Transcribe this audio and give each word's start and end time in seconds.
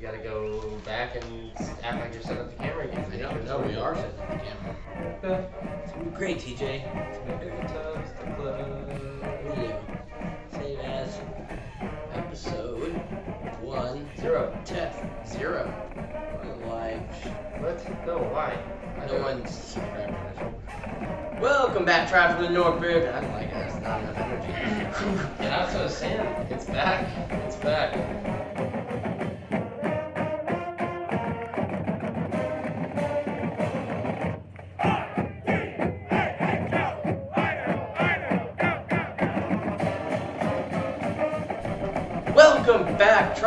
You 0.00 0.06
gotta 0.06 0.16
go 0.16 0.80
back 0.86 1.14
and 1.14 1.52
act 1.82 2.00
like 2.00 2.14
you're 2.14 2.22
setting 2.22 2.38
up 2.38 2.56
the 2.56 2.62
camera 2.62 2.88
again. 2.88 3.04
I 3.12 3.16
know, 3.16 3.38
no, 3.42 3.58
we 3.68 3.74
are 3.74 3.94
setting 3.94 4.18
up 4.18 4.30
the 4.30 4.38
camera. 4.38 4.76
Okay. 5.22 5.46
It's 5.84 5.92
gonna 5.92 6.04
be 6.04 6.10
great, 6.16 6.38
TJ. 6.38 6.82
Video. 9.44 9.82
Save 10.52 10.78
as 10.80 11.20
episode 12.14 12.92
one 13.60 14.08
Zero. 14.16 14.58
test 14.64 15.04
zero. 15.30 15.70
We're 16.44 16.66
live. 16.70 17.02
What? 17.60 18.06
No, 18.06 18.16
why? 18.20 18.56
I 18.96 19.00
No 19.04 19.12
don't- 19.12 19.22
one's 19.22 19.50
subscribed 19.50 20.38
to 20.38 20.44
this. 20.44 21.42
Welcome 21.42 21.84
back, 21.84 22.08
Tribe 22.08 22.36
from 22.36 22.44
the 22.46 22.50
North 22.52 22.80
Bridge. 22.80 23.06
I 23.06 23.20
don't 23.20 23.32
like 23.32 23.48
it. 23.48 23.52
That's 23.52 23.74
not 23.82 24.00
enough 24.00 24.16
energy. 24.16 24.48
Yeah, 25.40 25.58
that's 25.58 25.72
what 25.74 25.80
I 25.80 25.84
was 25.84 25.94
saying. 25.94 26.20
It's 26.48 26.64
back. 26.64 27.06
It's 27.44 27.56
back. 27.56 28.29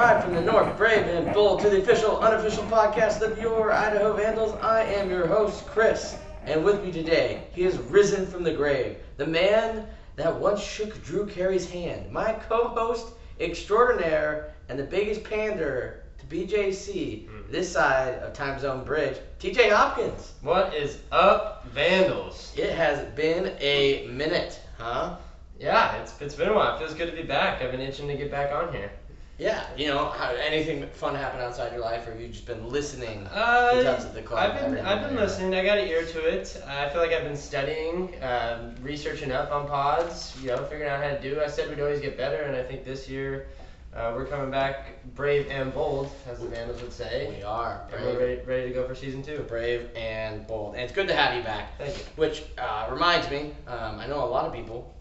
From 0.04 0.36
the 0.36 0.42
North, 0.42 0.76
Brave 0.76 1.08
and 1.08 1.34
Bold, 1.34 1.62
to 1.62 1.70
the 1.70 1.82
official, 1.82 2.20
unofficial 2.20 2.66
podcast 2.66 3.22
of 3.22 3.40
your 3.40 3.72
Idaho 3.72 4.12
Vandals. 4.12 4.54
I 4.62 4.84
am 4.84 5.10
your 5.10 5.26
host, 5.26 5.66
Chris, 5.66 6.18
and 6.46 6.62
with 6.66 6.84
me 6.84 6.92
today, 6.92 7.46
he 7.54 7.64
has 7.64 7.78
risen 7.78 8.28
from 8.28 8.44
the 8.44 8.52
grave, 8.52 8.98
the 9.16 9.26
man 9.26 9.88
that 10.18 10.38
once 10.38 10.62
shook 10.62 11.02
Drew 11.06 11.26
Carey's 11.26 11.70
hand, 11.70 12.12
my 12.12 12.34
co-host 12.34 13.14
extraordinaire, 13.40 14.54
and 14.68 14.78
the 14.78 14.84
biggest 14.84 15.24
pander 15.24 16.04
to 16.20 16.26
BJC 16.26 17.30
hmm. 17.30 17.50
this 17.50 17.72
side 17.72 18.16
of 18.16 18.34
Time 18.34 18.60
Zone 18.60 18.84
Bridge, 18.84 19.16
TJ 19.40 19.72
Hopkins. 19.72 20.34
What 20.42 20.74
is 20.76 21.00
up, 21.14 21.66
Vandals? 21.68 22.54
It 22.58 22.74
has 22.74 23.06
been 23.16 23.56
a 23.62 24.06
minute, 24.08 24.60
huh? 24.78 25.16
Yeah, 25.58 25.96
it's 26.02 26.20
it's 26.20 26.36
been 26.36 26.50
a 26.50 26.54
while. 26.54 26.76
It 26.76 26.80
feels 26.80 26.94
good 26.94 27.10
to 27.10 27.16
be 27.16 27.24
back. 27.24 27.62
I've 27.62 27.72
been 27.72 27.80
itching 27.80 28.10
to 28.10 28.16
get 28.16 28.30
back 28.30 28.52
on 28.52 28.74
here. 28.74 28.92
Yeah, 29.40 29.66
you 29.76 29.88
know, 29.88 30.10
how, 30.10 30.30
anything 30.30 30.86
fun 30.94 31.16
happen 31.16 31.42
outside 31.42 31.72
your 31.72 31.82
life, 31.82 32.08
or 32.08 32.12
have 32.12 32.22
you 32.22 32.28
just 32.28 32.46
been 32.46 32.70
listening? 32.70 33.28
Uh, 33.32 33.76
The 33.78 33.84
Tubbs 33.84 34.06
at 34.06 34.14
the 34.14 34.22
Club, 34.22 34.52
I've 34.56 34.72
been 34.72 34.86
I've 34.86 35.08
been 35.08 35.16
listening. 35.16 35.56
I 35.56 35.66
got 35.66 35.80
an 35.80 35.88
ear 35.88 36.06
to 36.06 36.20
it. 36.28 36.62
I 36.68 36.88
feel 36.90 37.02
like 37.02 37.12
I've 37.12 37.24
been 37.24 37.36
studying, 37.36 38.14
um, 38.24 38.76
researching 38.82 39.32
up 39.32 39.52
on 39.52 39.68
pods. 39.68 40.38
You 40.42 40.50
know, 40.50 40.64
figuring 40.66 40.88
out 40.90 41.02
how 41.04 41.10
to 41.10 41.20
do. 41.20 41.42
I 41.42 41.48
said 41.48 41.68
we'd 41.68 41.80
always 41.80 42.00
get 42.00 42.16
better, 42.16 42.44
and 42.44 42.56
I 42.56 42.62
think 42.62 42.86
this 42.86 43.10
year 43.10 43.48
uh, 43.96 44.14
we're 44.16 44.26
coming 44.28 44.52
back 44.52 45.04
brave 45.16 45.48
and 45.50 45.74
bold, 45.74 46.12
as 46.30 46.38
the 46.40 46.48
Vandals 46.48 46.82
would 46.84 46.94
say. 46.94 47.34
We 47.36 47.44
are 47.44 47.82
And 47.92 48.06
we're 48.06 48.20
ready, 48.20 48.42
ready 48.46 48.68
to 48.68 48.74
go 48.76 48.88
for 48.88 48.94
season 48.94 49.24
two. 49.24 49.40
brave 49.48 49.90
and 49.96 50.46
bold, 50.46 50.76
and 50.76 50.84
it's 50.84 50.94
good 50.94 51.08
to 51.08 51.16
have 51.16 51.36
you 51.36 51.42
back. 51.42 51.76
Thank 51.80 51.98
you. 51.98 52.04
Which 52.18 52.44
uh, 52.60 52.88
reminds 52.92 53.28
me, 53.32 53.52
um, 53.68 54.00
I 54.00 54.06
know 54.06 54.24
a 54.24 54.30
lot 54.30 54.46
of 54.46 54.54
people 54.54 54.94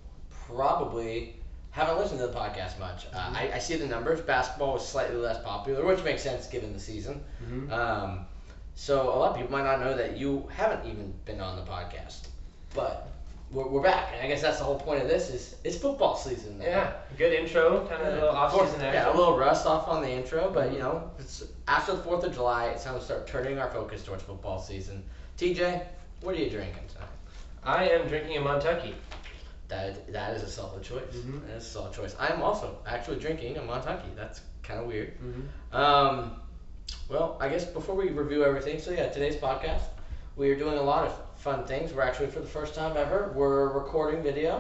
probably 0.47 1.37
haven't 1.73 1.99
listened 1.99 2.21
to 2.21 2.27
the 2.29 2.33
podcast 2.33 2.79
much. 2.79 3.07
Uh, 3.13 3.19
Mm-hmm. 3.19 3.37
I, 3.37 3.53
I 3.55 3.59
see 3.59 3.77
the 3.77 3.87
numbers. 3.87 4.21
Basketball 4.21 4.75
was 4.75 4.87
slightly 4.87 5.17
less 5.17 5.43
popular, 5.43 5.85
which 5.85 6.03
makes 6.05 6.23
sense 6.23 6.47
given 6.47 6.73
the 6.73 6.81
season. 6.81 7.23
Mhm. 7.45 7.71
Um, 7.73 8.27
so 8.75 9.03
a 9.15 9.17
lot 9.19 9.31
of 9.33 9.37
people 9.37 9.53
might 9.53 9.65
not 9.65 9.81
know 9.81 9.95
that 9.97 10.17
you 10.17 10.49
haven't 10.55 10.89
even 10.89 11.13
been 11.25 11.41
on 11.41 11.57
the 11.57 11.63
podcast, 11.63 12.29
but 12.75 13.09
we're, 13.51 13.67
we're 13.69 13.83
back, 13.83 14.13
and 14.15 14.23
I 14.23 14.29
guess 14.29 14.41
that's 14.41 14.59
the 14.59 14.65
whole 14.65 14.79
point 14.79 15.03
of 15.03 15.09
this 15.09 15.29
is 15.29 15.57
it's 15.63 15.77
football 15.77 16.17
season 16.17 16.59
now. 16.59 16.65
Yeah, 16.65 16.93
good 17.19 17.35
intro, 17.35 17.87
kind 17.87 18.01
of 18.03 18.09
a 18.09 18.17
little 18.17 18.29
off 18.31 18.53
season 18.69 18.81
Yeah, 18.81 19.09
a 19.09 19.17
little 19.17 19.37
rust 19.37 19.67
off 19.67 19.89
on 19.89 20.01
the 20.03 20.09
intro, 20.11 20.51
but 20.51 20.73
you 20.73 20.79
know, 20.79 21.11
it's 21.19 21.45
after 21.69 21.93
the 21.95 22.03
Fourth 22.03 22.25
of 22.25 22.33
July, 22.35 22.69
it's 22.69 22.85
time 22.85 22.99
to 22.99 23.05
start 23.05 23.27
turning 23.27 23.59
our 23.59 23.71
focus 23.71 24.03
towards 24.03 24.23
football 24.23 24.59
season. 24.59 25.03
TJ, 25.39 25.85
what 26.23 26.35
are 26.35 26.39
you 26.39 26.49
drinking 26.49 26.85
tonight? 26.89 27.09
I 27.65 27.89
am 27.91 28.09
drinking 28.09 28.39
a 28.39 28.41
Montucky. 28.41 28.95
That 29.73 30.13
that 30.13 30.37
is 30.37 30.43
a 30.43 30.51
solid 30.51 30.83
choice. 30.83 31.15
Mhm. 31.17 31.47
That 31.47 31.57
is 31.57 31.65
a 31.67 31.71
solid 31.77 31.93
choice. 31.95 32.15
I 32.19 32.29
am 32.35 32.43
also 32.43 32.67
actually 32.87 33.19
drinking 33.19 33.57
a 33.57 33.63
Montucky. 33.63 34.15
That's 34.15 34.43
kind 34.63 34.79
of 34.81 34.87
weird. 34.87 35.11
Mm-hmm. 35.19 35.77
Um, 35.83 36.43
well, 37.09 37.39
I 37.41 37.49
guess 37.49 37.65
before 37.65 37.95
we 37.95 38.11
review 38.11 38.45
everything, 38.45 38.79
so 38.79 38.91
yeah, 38.91 39.09
today's 39.09 39.37
podcast, 39.37 39.85
we 40.37 40.51
are 40.51 40.59
doing 40.59 40.77
a 40.77 40.83
lot 40.83 41.07
of 41.07 41.13
fun 41.37 41.65
things. 41.65 41.93
We're 41.95 42.03
actually, 42.03 42.29
for 42.29 42.41
the 42.41 42.53
first 42.59 42.75
time 42.75 42.97
ever, 42.99 43.33
we're 43.35 43.73
recording 43.73 44.23
video. 44.23 44.53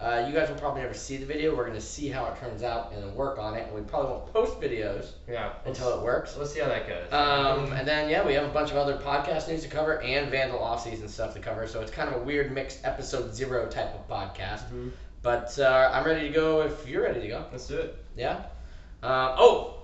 Uh, 0.00 0.24
you 0.26 0.32
guys 0.32 0.48
will 0.48 0.56
probably 0.56 0.80
never 0.80 0.94
see 0.94 1.18
the 1.18 1.26
video. 1.26 1.54
We're 1.54 1.66
going 1.66 1.78
to 1.78 1.84
see 1.84 2.08
how 2.08 2.24
it 2.26 2.38
turns 2.40 2.62
out 2.62 2.92
and 2.92 3.02
then 3.02 3.14
work 3.14 3.38
on 3.38 3.54
it. 3.54 3.66
And 3.66 3.74
we 3.74 3.82
probably 3.82 4.12
won't 4.12 4.32
post 4.32 4.58
videos 4.58 5.12
Yeah. 5.28 5.52
until 5.66 5.98
it 5.98 6.02
works. 6.02 6.36
Let's 6.38 6.52
see 6.54 6.60
how 6.60 6.68
that 6.68 6.88
goes. 6.88 7.12
Um, 7.12 7.72
and 7.74 7.86
then, 7.86 8.08
yeah, 8.08 8.24
we 8.26 8.32
have 8.32 8.44
a 8.44 8.48
bunch 8.52 8.70
of 8.70 8.78
other 8.78 8.96
podcast 8.96 9.48
news 9.48 9.62
to 9.62 9.68
cover 9.68 10.00
and 10.00 10.30
Vandal 10.30 10.58
off-season 10.58 11.06
stuff 11.08 11.34
to 11.34 11.40
cover. 11.40 11.66
So 11.66 11.82
it's 11.82 11.90
kind 11.90 12.08
of 12.08 12.22
a 12.22 12.24
weird 12.24 12.50
mixed 12.50 12.80
episode 12.84 13.34
zero 13.34 13.66
type 13.68 13.94
of 13.94 14.08
podcast. 14.08 14.70
Mhm. 14.72 14.90
But 15.22 15.58
uh, 15.58 15.90
I'm 15.92 16.06
ready 16.06 16.28
to 16.28 16.34
go 16.34 16.62
if 16.62 16.88
you're 16.88 17.02
ready 17.02 17.20
to 17.20 17.28
go. 17.28 17.44
Let's 17.52 17.66
do 17.66 17.76
it. 17.76 17.94
Yeah? 18.16 18.44
Uh, 19.02 19.36
oh! 19.38 19.82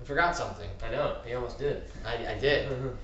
I 0.00 0.04
forgot 0.04 0.36
something. 0.36 0.70
I 0.86 0.90
know. 0.92 1.16
You 1.28 1.34
almost 1.34 1.58
did. 1.58 1.82
I, 2.06 2.34
I 2.34 2.38
did. 2.38 2.68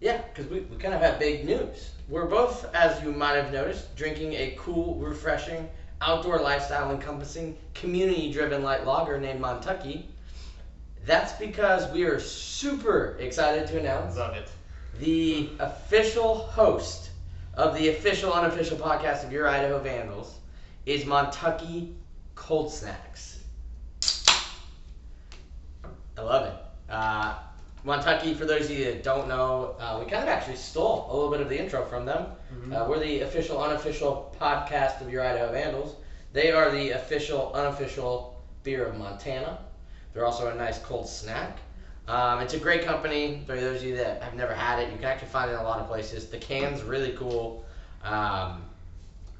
Yeah, 0.00 0.20
because 0.20 0.50
we, 0.50 0.60
we 0.60 0.76
kind 0.76 0.92
of 0.92 1.00
have 1.00 1.18
big 1.18 1.46
news. 1.46 1.92
We're 2.10 2.26
both, 2.26 2.66
as 2.74 3.02
you 3.02 3.10
might 3.10 3.36
have 3.36 3.50
noticed, 3.52 3.96
drinking 3.96 4.34
a 4.34 4.54
cool, 4.58 4.96
refreshing, 4.96 5.66
outdoor 6.04 6.38
lifestyle 6.40 6.90
encompassing, 6.90 7.56
community 7.74 8.32
driven 8.32 8.62
light 8.62 8.84
lager 8.86 9.18
named 9.18 9.40
Montucky. 9.40 10.04
That's 11.06 11.32
because 11.34 11.90
we 11.92 12.04
are 12.04 12.18
super 12.20 13.16
excited 13.18 13.66
to 13.68 13.78
announce 13.80 14.16
Love 14.16 14.34
it. 14.36 14.48
the 15.00 15.50
official 15.58 16.34
host 16.34 17.10
of 17.54 17.74
the 17.76 17.88
official 17.90 18.32
unofficial 18.32 18.76
podcast 18.76 19.24
of 19.24 19.32
Your 19.32 19.48
Idaho 19.48 19.78
Vandals 19.78 20.38
is 20.86 21.04
Montucky 21.04 21.92
Cold 22.34 22.72
Snacks. 22.72 23.40
I 26.16 26.20
love 26.22 26.46
it. 26.46 26.92
Uh, 26.92 27.34
Montucky, 27.84 28.34
for 28.34 28.46
those 28.46 28.70
of 28.70 28.70
you 28.78 28.84
that 28.86 29.02
don't 29.02 29.28
know, 29.28 29.76
uh, 29.78 29.98
we 30.02 30.10
kind 30.10 30.22
of 30.22 30.28
actually 30.28 30.56
stole 30.56 31.06
a 31.10 31.12
little 31.12 31.30
bit 31.30 31.40
of 31.40 31.48
the 31.50 31.58
intro 31.58 31.84
from 31.84 32.06
them. 32.06 32.26
Uh, 32.72 32.86
we're 32.88 32.98
the 32.98 33.20
official 33.20 33.62
unofficial 33.62 34.34
podcast 34.40 35.00
of 35.02 35.10
Your 35.10 35.22
Idaho 35.22 35.52
Vandals. 35.52 35.96
They 36.32 36.50
are 36.50 36.70
the 36.70 36.90
official 36.92 37.52
unofficial 37.54 38.42
beer 38.62 38.86
of 38.86 38.96
Montana. 38.96 39.58
They're 40.12 40.24
also 40.24 40.48
a 40.50 40.54
nice 40.54 40.78
cold 40.78 41.08
snack. 41.08 41.58
Um, 42.08 42.40
it's 42.40 42.54
a 42.54 42.58
great 42.58 42.84
company. 42.84 43.42
For 43.46 43.54
those 43.54 43.82
of 43.82 43.86
you 43.88 43.96
that 43.96 44.22
have 44.22 44.34
never 44.34 44.54
had 44.54 44.78
it, 44.78 44.90
you 44.90 44.96
can 44.96 45.04
actually 45.04 45.28
find 45.28 45.50
it 45.50 45.54
in 45.54 45.60
a 45.60 45.64
lot 45.64 45.80
of 45.80 45.86
places. 45.86 46.26
The 46.26 46.38
can's 46.38 46.82
really 46.82 47.12
cool. 47.12 47.66
Um, 48.02 48.62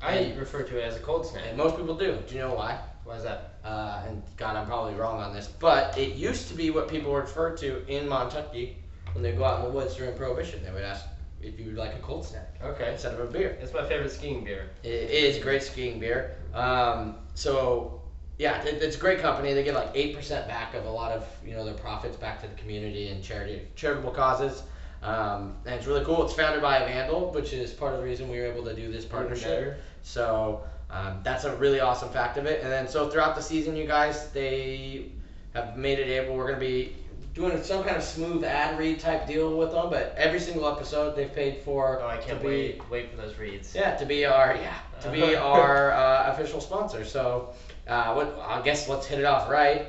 I 0.03 0.35
refer 0.39 0.63
to 0.63 0.79
it 0.79 0.83
as 0.83 0.97
a 0.97 1.01
cold 1.01 1.27
snack. 1.27 1.57
most 1.57 1.77
people 1.77 1.95
do. 1.95 2.19
Do 2.29 2.35
you 2.35 2.41
know 2.41 2.55
why? 2.55 2.79
Why 3.05 3.17
is 3.17 3.23
that? 3.23 3.54
Uh, 3.65 4.03
and 4.07 4.23
God, 4.37 4.57
I'm 4.57 4.67
probably 4.67 4.95
wrong 4.95 5.21
on 5.21 5.33
this, 5.33 5.49
but 5.49 5.97
it 5.97 6.15
used 6.17 6.49
to 6.49 6.55
be 6.55 6.71
what 6.71 6.87
people 6.89 7.15
referred 7.15 7.57
to 7.59 7.83
in 7.89 8.07
Montucky 8.07 8.75
when 9.15 9.23
they 9.23 9.33
go 9.33 9.45
out 9.45 9.61
in 9.61 9.65
the 9.67 9.71
woods 9.71 9.97
during 9.97 10.15
Prohibition. 10.17 10.63
They 10.63 10.71
would 10.71 10.83
ask 10.85 11.07
if 11.41 11.59
you 11.59 11.67
would 11.67 11.77
like 11.77 11.95
a 11.95 11.99
cold 11.99 12.27
snack 12.27 12.55
Okay. 12.63 12.93
instead 12.93 13.15
of 13.15 13.21
a 13.21 13.27
beer. 13.33 13.57
It's 13.61 13.73
my 13.73 13.87
favorite 13.89 14.11
skiing 14.13 14.45
beer. 14.45 14.71
It 14.83 15.11
is 15.11 15.43
great 15.43 15.63
skiing 15.63 15.99
beer. 15.99 16.37
Um, 16.53 17.17
so 17.35 18.03
yeah, 18.39 18.63
it, 18.65 18.83
it's 18.83 18.97
a 18.97 19.01
great 19.01 19.21
company. 19.21 19.55
They 19.55 19.65
get 19.65 19.75
like 19.75 19.91
eight 19.95 20.15
percent 20.15 20.47
back 20.47 20.75
of 20.75 20.85
a 20.85 20.91
lot 20.91 21.13
of 21.13 21.27
you 21.45 21.55
know 21.55 21.65
their 21.65 21.75
profits 21.75 22.17
back 22.17 22.43
to 22.43 22.49
the 22.49 22.55
community 22.55 23.09
and 23.09 23.23
charity 23.23 23.63
charitable 23.77 24.11
causes. 24.11 24.63
Um, 25.03 25.57
and 25.67 25.75
it's 25.75 25.87
really 25.87 26.05
cool. 26.05 26.25
It's 26.25 26.35
founded 26.35 26.63
by 26.63 26.79
a 26.79 26.87
Vandal, 26.87 27.31
which 27.33 27.53
is 27.53 27.73
part 27.73 27.93
of 27.93 28.01
the 28.01 28.05
reason 28.05 28.29
we 28.31 28.39
were 28.41 28.47
able 28.47 28.65
to 28.65 28.75
do 28.75 28.91
this 28.91 29.05
partnership. 29.05 29.79
So 30.03 30.65
um, 30.95 31.19
that's 31.25 31.45
a 31.45 31.57
really 31.57 31.81
awesome 31.81 32.09
fact 32.11 32.37
of 32.39 32.47
it. 32.47 32.63
And 32.63 32.71
then 32.71 32.87
so 32.89 33.09
throughout 33.11 33.35
the 33.37 33.43
season, 33.43 33.75
you 33.77 33.87
guys, 33.87 34.31
they 34.31 35.07
have 35.55 35.77
made 35.77 35.99
it 35.99 36.09
able. 36.09 36.37
We're 36.37 36.47
gonna 36.47 36.61
be 36.61 36.97
doing 37.35 37.61
some 37.65 37.83
kind 37.83 37.97
of 37.97 38.03
smooth 38.05 38.45
ad 38.45 38.79
read 38.79 39.01
type 39.01 39.27
deal 39.27 39.57
with 39.59 39.73
them. 39.73 39.91
But 39.91 40.15
every 40.17 40.39
single 40.39 40.69
episode, 40.69 41.17
they've 41.17 41.33
paid 41.35 41.63
for 41.63 42.01
Oh, 42.01 42.07
I 42.07 42.19
can't 42.19 42.41
be 42.41 42.47
wait. 42.47 42.91
Wait 42.91 43.11
for 43.11 43.17
those 43.17 43.37
reads. 43.39 43.75
yeah, 43.75 43.97
to 43.97 44.07
be 44.07 44.25
our 44.25 44.55
yeah 44.57 44.75
to 45.03 45.11
be 45.11 45.35
our 45.53 45.91
uh, 45.93 46.33
official 46.33 46.61
sponsor. 46.61 47.05
So, 47.05 47.55
uh, 47.89 48.15
what 48.15 48.39
I 48.41 48.63
guess 48.63 48.89
let's 48.89 49.07
hit 49.07 49.19
it 49.19 49.25
off 49.25 49.51
right. 49.51 49.87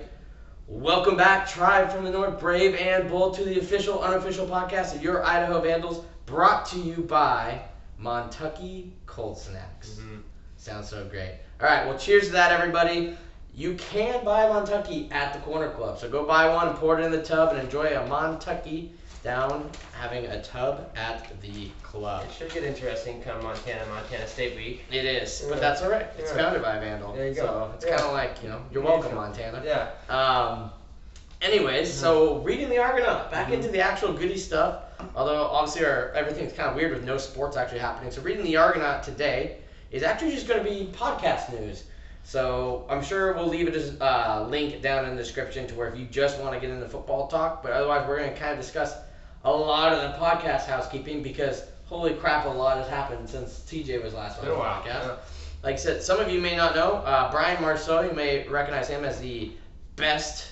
Welcome 0.68 1.15
back, 1.15 1.47
Tribe 1.47 1.91
from 1.91 2.06
the 2.06 2.09
North, 2.09 2.39
Brave 2.39 2.74
and 2.74 3.07
Bold, 3.07 3.35
to 3.35 3.44
the 3.44 3.59
official 3.59 4.01
unofficial 4.01 4.47
podcast 4.47 4.95
of 4.95 5.03
your 5.03 5.24
Idaho 5.24 5.62
Vandals, 5.62 6.03
brought 6.25 6.65
to 6.71 6.80
you 6.80 7.03
by 7.03 7.62
Montucky 8.01 8.89
Cold 9.06 9.38
Snacks. 9.38 10.00
Mhm. 10.00 10.21
Sounds 10.65 10.89
so 10.89 11.06
great. 11.06 11.29
All 11.62 11.67
right, 11.67 11.85
well, 11.85 11.95
cheers 11.95 12.25
to 12.25 12.31
that, 12.31 12.51
everybody. 12.51 13.15
You 13.53 13.75
can 13.75 14.25
buy 14.25 14.45
a 14.45 14.50
Montucky 14.50 15.12
at 15.12 15.31
the 15.31 15.38
Corner 15.41 15.69
Club, 15.69 16.00
so 16.00 16.09
go 16.09 16.25
buy 16.25 16.51
one, 16.51 16.69
and 16.69 16.75
pour 16.77 17.00
it 17.00 17.03
in 17.03 17.12
the 17.12 17.21
tub, 17.21 17.51
and 17.51 17.59
enjoy 17.59 17.83
a 17.83 18.03
Montucky 18.09 18.89
down 19.23 19.69
having 19.94 20.25
a 20.25 20.41
tub 20.41 20.89
at 20.95 21.39
the 21.39 21.69
club. 21.83 22.25
It 22.27 22.33
should 22.33 22.51
get 22.51 22.63
interesting 22.63 23.21
come 23.21 23.44
Montana, 23.44 23.85
Montana 23.94 24.25
State 24.25 24.56
Week. 24.56 24.81
It 24.91 25.06
is, 25.06 25.45
but 25.47 25.62
that's 25.62 25.83
all 25.83 25.91
right. 25.91 26.07
It's 26.17 26.31
Yeah. 26.31 26.38
founded 26.38 26.63
by 26.63 26.79
Vandal. 26.79 27.13
There 27.13 27.27
you 27.27 27.35
so 27.35 27.45
go. 27.45 27.71
it's 27.75 27.85
Yeah. 27.85 27.97
kind 27.97 28.07
of 28.07 28.13
like, 28.13 28.41
you 28.41 28.50
know, 28.50 28.61
you're 28.71 28.83
Yeah. 28.83 28.89
welcome, 28.89 29.13
Montana. 29.13 29.61
Yeah. 29.63 29.89
Um, 30.09 30.71
Anyways, 31.41 31.94
so 31.94 32.38
reading 32.38 32.69
the 32.69 32.79
Argonaut, 32.79 33.29
back 33.29 33.51
into 33.51 33.68
the 33.68 33.79
actual 33.81 34.13
goody 34.13 34.38
stuff. 34.38 34.77
Although 35.15 35.44
obviously 35.44 35.85
our 35.85 36.11
everything's 36.15 36.53
kind 36.53 36.69
of 36.69 36.75
weird 36.75 36.91
with 36.94 37.03
no 37.03 37.18
sports 37.19 37.56
actually 37.56 37.79
happening. 37.79 38.09
So 38.09 38.21
reading 38.21 38.44
the 38.44 38.56
Argonaut 38.57 39.03
today 39.03 39.57
is 39.91 40.03
actually 40.03 40.31
just 40.31 40.47
going 40.47 40.63
to 40.63 40.69
be 40.69 40.91
podcast 40.91 41.57
news. 41.59 41.83
So 42.23 42.85
I'm 42.89 43.03
sure 43.03 43.33
we'll 43.33 43.47
leave 43.47 43.67
it 43.67 43.75
as 43.75 43.95
a 43.95 44.03
uh, 44.03 44.47
link 44.49 44.81
down 44.81 45.05
in 45.05 45.15
the 45.15 45.21
description 45.21 45.67
to 45.67 45.75
where 45.75 45.87
if 45.89 45.97
you 45.97 46.05
just 46.05 46.39
want 46.39 46.53
to 46.55 46.59
get 46.59 46.71
into 46.71 46.89
football 46.89 47.27
talk, 47.27 47.61
but 47.61 47.71
otherwise 47.71 48.07
we're 48.07 48.17
going 48.17 48.33
to 48.33 48.39
kind 48.39 48.51
of 48.51 48.57
discuss 48.57 48.95
a 49.43 49.51
lot 49.51 49.93
of 49.93 50.01
the 50.01 50.17
podcast 50.17 50.65
housekeeping 50.65 51.21
because 51.21 51.63
holy 51.85 52.15
crap, 52.15 52.45
a 52.45 52.49
lot 52.49 52.77
has 52.77 52.87
happened 52.87 53.29
since 53.29 53.59
TJ 53.67 54.03
was 54.03 54.13
last 54.13 54.39
on 54.39 54.45
the 54.45 54.51
podcast. 54.51 54.85
yeah. 54.85 55.15
Like 55.63 55.73
I 55.73 55.77
said, 55.77 56.01
some 56.01 56.19
of 56.19 56.29
you 56.29 56.41
may 56.41 56.55
not 56.55 56.75
know, 56.75 56.93
uh, 56.95 57.31
Brian 57.31 57.61
Marceau, 57.61 58.01
you 58.01 58.11
may 58.11 58.47
recognize 58.47 58.87
him 58.87 59.03
as 59.03 59.19
the 59.19 59.51
best 59.95 60.47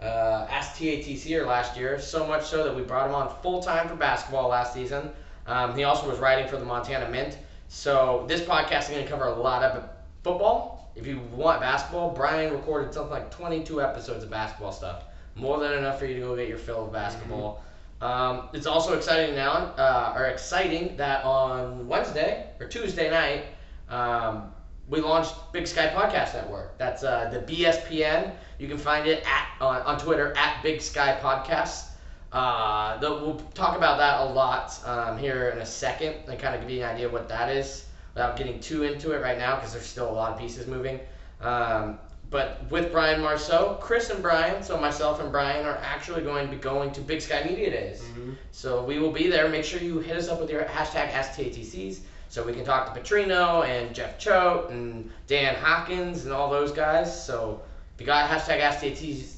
uh, 0.00 0.46
Ask 0.50 0.76
TATCer 0.76 1.46
last 1.46 1.76
year, 1.76 1.98
so 1.98 2.26
much 2.26 2.44
so 2.44 2.64
that 2.64 2.74
we 2.74 2.82
brought 2.82 3.08
him 3.08 3.14
on 3.14 3.34
full 3.42 3.62
time 3.62 3.88
for 3.88 3.94
basketball 3.94 4.48
last 4.48 4.74
season. 4.74 5.10
Um, 5.46 5.76
he 5.76 5.84
also 5.84 6.08
was 6.08 6.18
writing 6.18 6.48
for 6.48 6.56
the 6.56 6.64
Montana 6.64 7.08
Mint. 7.10 7.38
So 7.68 8.24
this 8.28 8.40
podcast 8.40 8.82
is 8.82 8.88
going 8.90 9.04
to 9.04 9.10
cover 9.10 9.26
a 9.26 9.34
lot 9.34 9.62
of 9.62 9.88
football. 10.22 10.92
If 10.96 11.06
you 11.06 11.20
want 11.32 11.60
basketball, 11.60 12.10
Brian 12.12 12.52
recorded 12.52 12.94
something 12.94 13.10
like 13.10 13.30
22 13.30 13.82
episodes 13.82 14.22
of 14.22 14.30
basketball 14.30 14.72
stuff. 14.72 15.04
More 15.34 15.58
than 15.58 15.72
enough 15.72 15.98
for 15.98 16.06
you 16.06 16.14
to 16.14 16.20
go 16.20 16.36
get 16.36 16.48
your 16.48 16.58
fill 16.58 16.86
of 16.86 16.92
basketball. 16.92 17.64
Um, 18.00 18.48
it's 18.52 18.66
also 18.66 18.96
exciting 18.96 19.34
now, 19.34 19.72
uh, 19.76 20.14
or 20.16 20.26
exciting 20.26 20.96
that 20.96 21.24
on 21.24 21.88
Wednesday 21.88 22.50
or 22.60 22.68
Tuesday 22.68 23.10
night, 23.10 23.46
um, 23.88 24.52
we 24.88 25.00
launched 25.00 25.34
Big 25.52 25.66
Sky 25.66 25.88
Podcast 25.88 26.34
Network. 26.34 26.76
That's 26.78 27.02
uh, 27.02 27.30
the 27.30 27.40
BSPN. 27.40 28.32
You 28.58 28.68
can 28.68 28.78
find 28.78 29.06
it 29.06 29.24
at 29.26 29.48
on, 29.60 29.80
on 29.82 29.98
Twitter 29.98 30.36
at 30.36 30.62
Big 30.62 30.80
Sky 30.80 31.18
Podcasts. 31.20 31.93
Uh, 32.34 32.98
the, 32.98 33.08
we'll 33.10 33.38
talk 33.54 33.76
about 33.76 33.96
that 33.98 34.20
a 34.20 34.24
lot 34.24 34.76
um, 34.84 35.16
here 35.16 35.50
in 35.50 35.58
a 35.58 35.66
second 35.66 36.16
and 36.26 36.36
kind 36.38 36.54
of 36.54 36.60
give 36.60 36.68
you 36.70 36.82
an 36.82 36.94
idea 36.94 37.06
of 37.06 37.12
what 37.12 37.28
that 37.28 37.48
is 37.48 37.84
without 38.12 38.36
getting 38.36 38.58
too 38.58 38.82
into 38.82 39.12
it 39.12 39.22
right 39.22 39.38
now 39.38 39.54
because 39.54 39.72
there's 39.72 39.86
still 39.86 40.10
a 40.10 40.12
lot 40.12 40.32
of 40.32 40.38
pieces 40.38 40.66
moving. 40.66 40.98
Um, 41.40 41.98
but 42.30 42.68
with 42.70 42.90
Brian 42.90 43.20
Marceau, 43.20 43.78
Chris 43.80 44.10
and 44.10 44.20
Brian, 44.20 44.64
so 44.64 44.76
myself 44.76 45.20
and 45.20 45.30
Brian 45.30 45.64
are 45.64 45.76
actually 45.76 46.22
going 46.22 46.46
to 46.46 46.50
be 46.50 46.58
going 46.60 46.90
to 46.92 47.00
Big 47.00 47.20
Sky 47.20 47.44
Media 47.48 47.70
Days. 47.70 48.02
Mhm. 48.02 48.34
So 48.50 48.82
we 48.82 48.98
will 48.98 49.12
be 49.12 49.28
there. 49.28 49.48
Make 49.48 49.64
sure 49.64 49.78
you 49.80 50.00
hit 50.00 50.16
us 50.16 50.28
up 50.28 50.40
with 50.40 50.50
your 50.50 50.64
hashtag 50.64 51.12
AskTATCs 51.12 52.00
so 52.30 52.42
we 52.42 52.52
can 52.52 52.64
talk 52.64 52.92
to 52.92 53.00
Petrino 53.00 53.64
and 53.64 53.94
Jeff 53.94 54.18
Choate 54.18 54.70
and 54.70 55.08
Dan 55.28 55.54
Hawkins 55.54 56.24
and 56.24 56.32
all 56.32 56.50
those 56.50 56.72
guys. 56.72 57.24
So 57.24 57.60
if 57.94 58.00
you 58.00 58.06
got 58.06 58.28
hashtag 58.28 58.60
AskTATCs, 58.60 59.33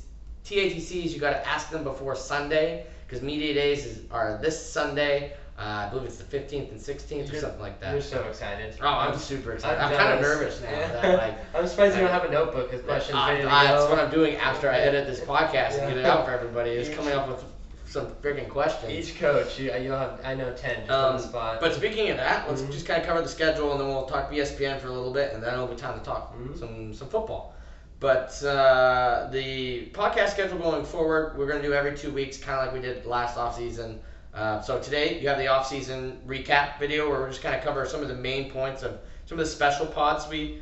TATCs, 0.46 1.10
you 1.12 1.18
got 1.20 1.30
to 1.30 1.46
ask 1.48 1.70
them 1.70 1.82
before 1.84 2.14
Sunday 2.14 2.86
because 3.06 3.22
media 3.22 3.52
days 3.54 3.84
is, 3.84 4.00
are 4.10 4.38
this 4.40 4.64
Sunday. 4.64 5.32
Uh, 5.58 5.86
I 5.86 5.88
believe 5.88 6.06
it's 6.06 6.18
the 6.18 6.24
15th 6.38 6.70
and 6.70 6.78
16th 6.78 7.10
or 7.10 7.14
You're- 7.24 7.38
something 7.40 7.60
like 7.60 7.80
that. 7.80 7.92
You're 7.92 8.02
so 8.02 8.22
excited. 8.24 8.74
Oh, 8.82 8.86
I'm 8.86 9.16
super 9.18 9.52
excited. 9.52 9.80
I'm, 9.80 9.90
I'm 9.90 9.96
kind 9.96 10.12
of 10.14 10.20
nervous 10.20 10.60
now. 10.60 10.70
Yeah. 10.70 10.88
That, 10.92 11.18
like, 11.18 11.38
I'm 11.54 11.66
surprised 11.66 11.94
you 11.96 12.02
don't 12.02 12.10
have 12.10 12.24
a 12.24 12.30
notebook 12.30 12.70
with 12.70 12.84
questions 12.86 13.16
I- 13.16 13.32
ready 13.32 13.44
to 13.44 13.50
I- 13.50 13.66
go. 13.68 13.78
That's 13.78 13.90
what 13.90 13.98
I'm 13.98 14.10
doing 14.10 14.36
after 14.36 14.70
I 14.70 14.76
edit 14.78 15.06
this 15.06 15.20
podcast 15.20 15.78
and 15.78 15.88
get 15.88 15.96
it 15.96 16.04
out 16.04 16.26
for 16.26 16.32
everybody. 16.32 16.70
Is 16.72 16.94
coming 16.94 17.14
up 17.14 17.26
with 17.26 17.42
some 17.86 18.08
freaking 18.16 18.48
questions. 18.50 18.92
Each 18.92 19.18
coach, 19.18 19.58
you, 19.58 19.72
you'll 19.80 19.96
have, 19.96 20.20
I 20.24 20.34
know, 20.34 20.52
10 20.52 20.80
just 20.80 20.90
on 20.90 21.12
Um, 21.14 21.16
the 21.16 21.22
spot. 21.26 21.60
But 21.60 21.74
speaking 21.74 22.10
of 22.10 22.18
that, 22.18 22.46
let's 22.48 22.60
Mhm. 22.62 22.70
just 22.72 22.84
kind 22.84 23.00
of 23.00 23.08
cover 23.08 23.22
the 23.22 23.28
schedule, 23.28 23.70
and 23.72 23.80
then 23.80 23.88
we'll 23.88 24.04
talk 24.06 24.30
E 24.32 24.36
BSPN 24.36 24.78
for 24.80 24.88
a 24.88 24.92
little 24.92 25.12
bit, 25.12 25.32
and 25.32 25.42
then 25.42 25.54
it'll 25.54 25.68
be 25.68 25.76
time 25.76 25.98
to 25.98 26.04
talk 26.04 26.36
Mhm. 26.36 26.58
some 26.58 26.92
some 26.92 27.08
football. 27.08 27.54
But 27.98 28.42
uh, 28.44 29.28
the 29.32 29.86
podcast 29.92 30.30
schedule 30.30 30.58
going 30.58 30.84
forward, 30.84 31.36
we're 31.38 31.46
going 31.46 31.62
to 31.62 31.66
do 31.66 31.72
every 31.72 31.96
two 31.96 32.12
weeks, 32.12 32.36
kind 32.36 32.58
of 32.58 32.66
like 32.66 32.74
we 32.74 32.86
did 32.86 33.06
last 33.06 33.38
off 33.38 33.56
season. 33.56 34.00
Uh, 34.34 34.60
so 34.60 34.78
today 34.78 35.18
you 35.18 35.28
have 35.28 35.38
the 35.38 35.46
off 35.46 35.66
season 35.66 36.20
recap 36.26 36.78
video 36.78 37.08
where 37.08 37.20
we're 37.20 37.30
just 37.30 37.42
kind 37.42 37.54
of 37.54 37.64
cover 37.64 37.86
some 37.86 38.02
of 38.02 38.08
the 38.08 38.14
main 38.14 38.50
points 38.50 38.82
of 38.82 38.98
some 39.24 39.38
of 39.38 39.44
the 39.44 39.50
special 39.50 39.86
pods 39.86 40.28
we 40.28 40.60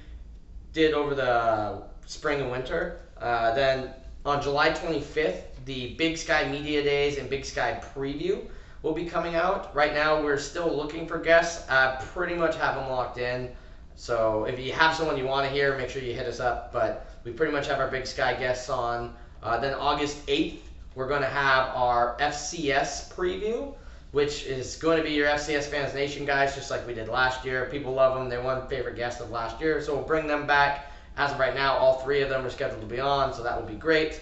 did 0.73 0.95
over 0.95 1.15
the 1.15 1.83
spring 2.07 2.41
and 2.41 2.53
winter. 2.53 3.01
Uh, 3.19 3.53
then 3.55 3.91
on 4.25 4.41
July 4.41 4.71
25th, 4.71 5.43
the 5.65 5.95
Big 5.95 6.17
Sky 6.17 6.49
Media 6.49 6.85
Days 6.85 7.19
and 7.19 7.29
Big 7.29 7.45
Sky 7.45 7.81
Preview 7.95 8.47
will 8.83 8.93
be 8.93 9.07
coming 9.07 9.35
out. 9.35 9.75
Right 9.75 9.93
now, 9.93 10.23
we're 10.23 10.39
still 10.39 10.75
looking 10.75 11.07
for 11.09 11.19
guests. 11.19 11.69
I 11.69 11.97
pretty 12.13 12.35
much 12.35 12.55
have 12.57 12.77
them 12.77 12.89
locked 12.89 13.19
in. 13.19 13.51
So 13.97 14.45
if 14.45 14.59
you 14.59 14.73
have 14.73 14.95
someone 14.95 15.17
you 15.17 15.25
want 15.25 15.49
to 15.49 15.53
hear, 15.53 15.77
make 15.77 15.89
sure 15.89 16.03
you 16.03 16.15
hit 16.15 16.27
us 16.27 16.39
up. 16.39 16.73
But 16.73 17.07
we 17.25 17.32
pretty 17.32 17.53
much 17.53 17.67
have 17.67 17.81
our 17.81 17.88
Big 17.88 18.06
Sky 18.06 18.35
guests 18.35 18.69
on. 18.69 19.15
Uh, 19.43 19.59
then 19.59 19.75
August 19.75 20.25
8th, 20.26 20.59
we're 20.94 21.09
going 21.09 21.23
to 21.23 21.29
have 21.29 21.75
our 21.75 22.17
FCS 22.21 23.12
preview, 23.12 23.75
which 24.12 24.44
is 24.44 24.76
going 24.76 24.99
to 24.99 25.03
be 25.03 25.11
your 25.11 25.29
FCS 25.29 25.65
Fans 25.65 25.94
Nation 25.94 26.25
guys, 26.25 26.55
just 26.55 26.71
like 26.71 26.87
we 26.87 26.94
did 26.94 27.09
last 27.09 27.44
year. 27.44 27.69
People 27.71 27.93
love 27.93 28.15
them. 28.15 28.29
They 28.29 28.38
won 28.38 28.69
favorite 28.69 28.97
guest 28.97 29.21
of 29.21 29.31
last 29.31 29.61
year. 29.61 29.81
So 29.82 29.94
we'll 29.94 30.05
bring 30.05 30.26
them 30.26 30.47
back. 30.47 30.93
As 31.17 31.32
of 31.32 31.38
right 31.38 31.55
now, 31.55 31.75
all 31.75 32.00
three 32.00 32.23
of 32.23 32.29
them 32.29 32.44
are 32.44 32.50
scheduled 32.50 32.81
to 32.81 32.87
be 32.87 33.00
on, 33.00 33.32
so 33.32 33.43
that 33.43 33.61
will 33.61 33.69
be 33.69 33.76
great. 33.76 34.21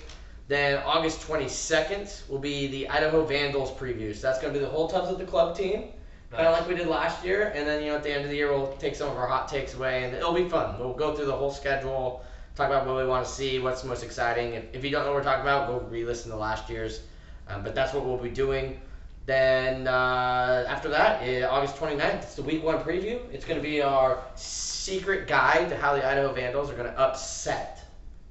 Then 0.49 0.83
August 0.85 1.27
22nd 1.27 2.29
will 2.29 2.39
be 2.39 2.67
the 2.67 2.89
Idaho 2.89 3.25
Vandals 3.25 3.71
preview. 3.71 4.15
So 4.15 4.27
that's 4.27 4.41
going 4.41 4.53
to 4.53 4.59
be 4.59 4.65
the 4.65 4.71
whole 4.71 4.89
Tubs 4.89 5.09
at 5.09 5.19
the 5.19 5.25
Club 5.25 5.57
team, 5.57 5.89
kind 6.31 6.47
of 6.47 6.53
like 6.53 6.69
we 6.69 6.75
did 6.75 6.89
last 6.89 7.25
year. 7.25 7.53
And 7.55 7.67
then, 7.67 7.83
you 7.83 7.91
know, 7.91 7.97
at 7.97 8.03
the 8.03 8.13
end 8.13 8.25
of 8.25 8.31
the 8.31 8.37
year, 8.37 8.53
we'll 8.53 8.77
take 8.77 8.95
some 8.95 9.11
of 9.11 9.17
our 9.17 9.27
hot 9.27 9.49
takes 9.49 9.75
away, 9.75 10.05
and 10.05 10.15
it'll 10.15 10.35
be 10.35 10.49
fun. 10.49 10.79
We'll 10.79 10.93
go 10.93 11.15
through 11.15 11.27
the 11.27 11.37
whole 11.37 11.51
schedule, 11.51 12.23
talk 12.55 12.67
about 12.69 12.87
what 12.87 12.97
we 12.97 13.07
want 13.07 13.27
to 13.27 13.33
see, 13.33 13.59
what's 13.59 13.85
most 13.85 14.03
exciting. 14.03 14.55
If, 14.55 14.65
if 14.75 14.85
you 14.85 14.91
don't 14.91 15.05
know 15.05 15.13
what 15.13 15.19
we're 15.19 15.25
talking 15.25 15.43
about, 15.43 15.69
go 15.69 15.87
re-listen 15.89 16.31
to 16.31 16.37
last 16.37 16.69
year's. 16.69 17.03
Um, 17.49 17.63
but 17.63 17.75
that's 17.75 17.93
what 17.93 18.05
we'll 18.05 18.19
be 18.19 18.31
doing. 18.31 18.81
Then 19.27 19.87
uh, 19.87 20.65
after 20.69 20.89
that, 20.89 21.23
uh, 21.23 21.49
August 21.49 21.77
29th, 21.77 22.23
it's 22.23 22.35
the 22.35 22.43
week 22.43 22.63
one 22.63 22.79
preview. 22.79 23.21
It's 23.33 23.45
going 23.45 23.61
to 23.61 23.63
be 23.63 23.81
our 23.81 24.23
secret 24.35 25.29
guide 25.29 25.69
to 25.69 25.77
how 25.77 25.95
the 25.95 26.07
Idaho 26.07 26.33
Vandals 26.33 26.71
are 26.71 26.75
going 26.75 26.91
to 26.91 26.99
upset 26.99 27.85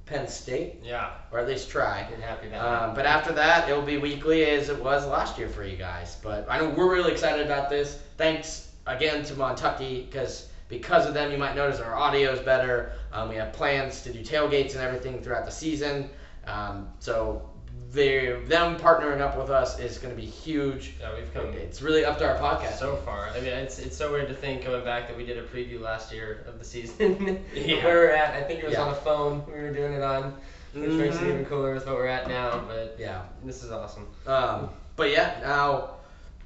Penn 0.04 0.28
State, 0.28 0.80
yeah, 0.82 1.10
or 1.30 1.38
at 1.38 1.46
least 1.46 1.70
try. 1.70 2.02
getting 2.02 2.20
happy 2.20 2.48
about 2.48 2.88
Um, 2.90 2.94
but 2.94 3.06
after 3.06 3.32
that, 3.32 3.68
it'll 3.68 3.82
be 3.82 3.96
weekly 3.96 4.44
as 4.44 4.68
it 4.68 4.78
was 4.82 5.06
last 5.06 5.38
year 5.38 5.48
for 5.48 5.64
you 5.64 5.76
guys. 5.76 6.18
But 6.22 6.46
I 6.48 6.58
know 6.58 6.68
we're 6.68 6.92
really 6.92 7.12
excited 7.12 7.46
about 7.46 7.70
this. 7.70 7.98
Thanks 8.18 8.68
again 8.86 9.24
to 9.24 9.34
Montucky 9.34 10.10
because 10.10 10.48
because 10.72 11.06
of 11.06 11.12
them, 11.12 11.30
you 11.30 11.36
might 11.36 11.54
notice 11.54 11.78
our 11.80 11.94
audio 11.94 12.32
is 12.32 12.40
better. 12.40 12.92
Um, 13.12 13.28
we 13.28 13.36
have 13.36 13.52
plans 13.52 14.00
to 14.02 14.12
do 14.12 14.20
tailgates 14.24 14.72
and 14.72 14.80
everything 14.80 15.20
throughout 15.22 15.44
the 15.44 15.50
season. 15.52 16.08
Um, 16.46 16.88
so 16.98 17.48
they 17.90 18.32
them 18.48 18.76
partnering 18.78 19.20
up 19.20 19.36
with 19.36 19.50
us 19.50 19.78
is 19.78 19.98
going 19.98 20.14
to 20.16 20.18
be 20.20 20.26
huge. 20.26 20.94
Yeah, 20.98 21.14
we've 21.14 21.32
come 21.34 21.48
It's 21.52 21.82
really 21.82 22.06
up 22.06 22.16
to 22.18 22.26
our 22.26 22.36
podcast. 22.38 22.78
so 22.78 22.96
far. 22.96 23.28
I 23.28 23.34
mean, 23.40 23.52
it's 23.52 23.78
it's 23.78 23.96
so 23.98 24.10
weird 24.10 24.28
to 24.28 24.34
think 24.34 24.62
coming 24.64 24.82
back 24.82 25.08
that 25.08 25.16
we 25.16 25.26
did 25.26 25.36
a 25.36 25.42
preview 25.42 25.78
last 25.78 26.10
year 26.10 26.42
of 26.48 26.58
the 26.58 26.64
season. 26.64 27.44
Yeah. 27.54 27.84
Where 27.84 27.96
we're 28.06 28.10
at, 28.12 28.34
I 28.34 28.42
think 28.42 28.60
it 28.60 28.64
was 28.64 28.72
Yeah. 28.72 28.82
on 28.84 28.92
a 28.92 28.96
phone. 28.96 29.44
We 29.46 29.52
were 29.52 29.72
doing 29.74 29.92
it 29.92 30.02
on, 30.02 30.34
which 30.72 30.90
makes 30.90 31.16
it 31.16 31.28
even 31.28 31.44
cooler 31.44 31.74
with 31.74 31.84
what 31.86 31.96
we're 31.96 32.06
at 32.06 32.28
now. 32.28 32.64
But 32.66 32.96
Yeah. 32.98 33.20
this 33.44 33.62
is 33.62 33.70
awesome. 33.70 34.06
Um, 34.26 34.70
but 34.96 35.10
yeah, 35.10 35.38
now 35.42 35.96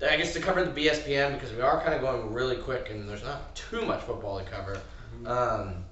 I 0.03 0.17
guess 0.17 0.35
to 0.35 0.41
cover 0.41 0.63
the 0.65 0.71
BSPN 0.71 1.35
because 1.35 1.53
we 1.53 1.63
are 1.63 1.81
kind 1.81 1.95
of 1.95 2.03
going 2.03 2.33
really 2.33 2.57
quick 2.57 2.91
and 2.91 3.09
there's 3.09 3.25
not 3.25 3.55
too 3.55 3.83
much 3.85 4.03
football 4.03 4.39
to 4.39 4.45
cover. 4.45 4.79
Um, 5.25 5.85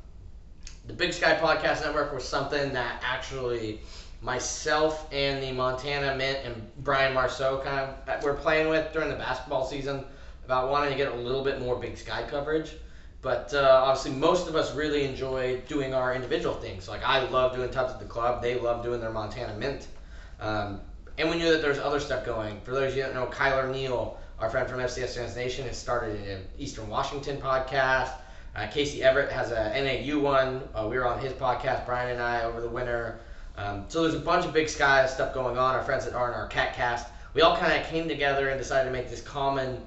the 0.86 0.92
Big 0.92 1.14
Sky 1.14 1.38
Podcast 1.40 1.82
Network 1.82 2.12
was 2.12 2.24
something 2.24 2.72
that 2.74 3.02
actually 3.02 3.80
myself 4.20 5.08
and 5.12 5.42
the 5.42 5.52
Montana 5.52 6.16
Mint 6.16 6.38
and 6.44 6.70
Brian 6.82 7.14
Marceau 7.14 7.60
kind 7.64 7.90
of 8.06 8.22
were 8.22 8.34
playing 8.34 8.68
with 8.68 8.92
during 8.92 9.08
the 9.08 9.16
basketball 9.16 9.66
season 9.66 10.04
about 10.44 10.70
wanting 10.70 10.90
to 10.90 10.96
get 10.96 11.12
a 11.12 11.16
little 11.16 11.42
bit 11.42 11.60
more 11.60 11.76
Big 11.76 11.96
Sky 11.96 12.26
coverage. 12.28 12.72
But 13.22 13.54
uh, 13.54 13.82
obviously, 13.84 14.12
most 14.12 14.48
of 14.48 14.54
us 14.56 14.74
really 14.74 15.04
enjoy 15.04 15.62
doing 15.66 15.94
our 15.94 16.14
individual 16.14 16.54
things. 16.54 16.88
Like 16.88 17.02
I 17.02 17.26
love 17.30 17.54
doing 17.54 17.70
Tubs 17.70 17.94
at 17.94 17.98
the 17.98 18.04
Club. 18.04 18.42
They 18.42 18.60
love 18.60 18.82
doing 18.82 19.00
their 19.00 19.12
Montana 19.12 19.56
Mint. 19.56 19.88
Um, 20.40 20.80
and 21.18 21.30
we 21.30 21.36
knew 21.36 21.52
that 21.52 21.62
there's 21.62 21.78
other 21.78 22.00
stuff 22.00 22.24
going. 22.26 22.60
For 22.62 22.72
those 22.72 22.92
of 22.92 22.96
you 22.96 23.04
don't 23.04 23.14
know, 23.14 23.26
Kyler 23.26 23.70
Neal, 23.70 24.18
our 24.40 24.50
friend 24.50 24.68
from 24.68 24.80
FCS 24.80 25.16
Fans 25.16 25.36
Nation, 25.36 25.66
has 25.66 25.78
started 25.78 26.20
an 26.28 26.44
Eastern 26.58 26.88
Washington 26.88 27.36
podcast. 27.36 28.12
Uh, 28.56 28.66
Casey 28.68 29.02
Everett 29.02 29.30
has 29.30 29.50
a 29.50 29.70
NAU 29.80 30.18
one. 30.18 30.62
Uh, 30.74 30.86
we 30.88 30.96
were 30.96 31.06
on 31.06 31.20
his 31.20 31.32
podcast, 31.32 31.86
Brian 31.86 32.10
and 32.10 32.22
I, 32.22 32.42
over 32.42 32.60
the 32.60 32.68
winter. 32.68 33.20
Um, 33.56 33.84
so 33.88 34.02
there's 34.02 34.14
a 34.14 34.24
bunch 34.24 34.44
of 34.44 34.52
Big 34.52 34.68
Sky 34.68 35.06
stuff 35.06 35.32
going 35.34 35.56
on. 35.56 35.74
Our 35.74 35.84
friends 35.84 36.04
that 36.04 36.14
are 36.14 36.28
in 36.28 36.34
our 36.34 36.48
Cat 36.48 36.74
Cast, 36.74 37.06
we 37.34 37.42
all 37.42 37.56
kind 37.56 37.80
of 37.80 37.86
came 37.88 38.08
together 38.08 38.48
and 38.48 38.58
decided 38.58 38.86
to 38.86 38.92
make 38.92 39.08
this 39.08 39.20
common 39.20 39.80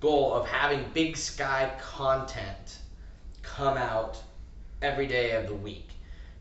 goal 0.00 0.34
of 0.34 0.46
having 0.46 0.84
Big 0.92 1.16
Sky 1.16 1.72
content 1.80 2.78
come 3.42 3.76
out 3.78 4.22
every 4.82 5.06
day 5.06 5.32
of 5.32 5.46
the 5.46 5.54
week. 5.54 5.88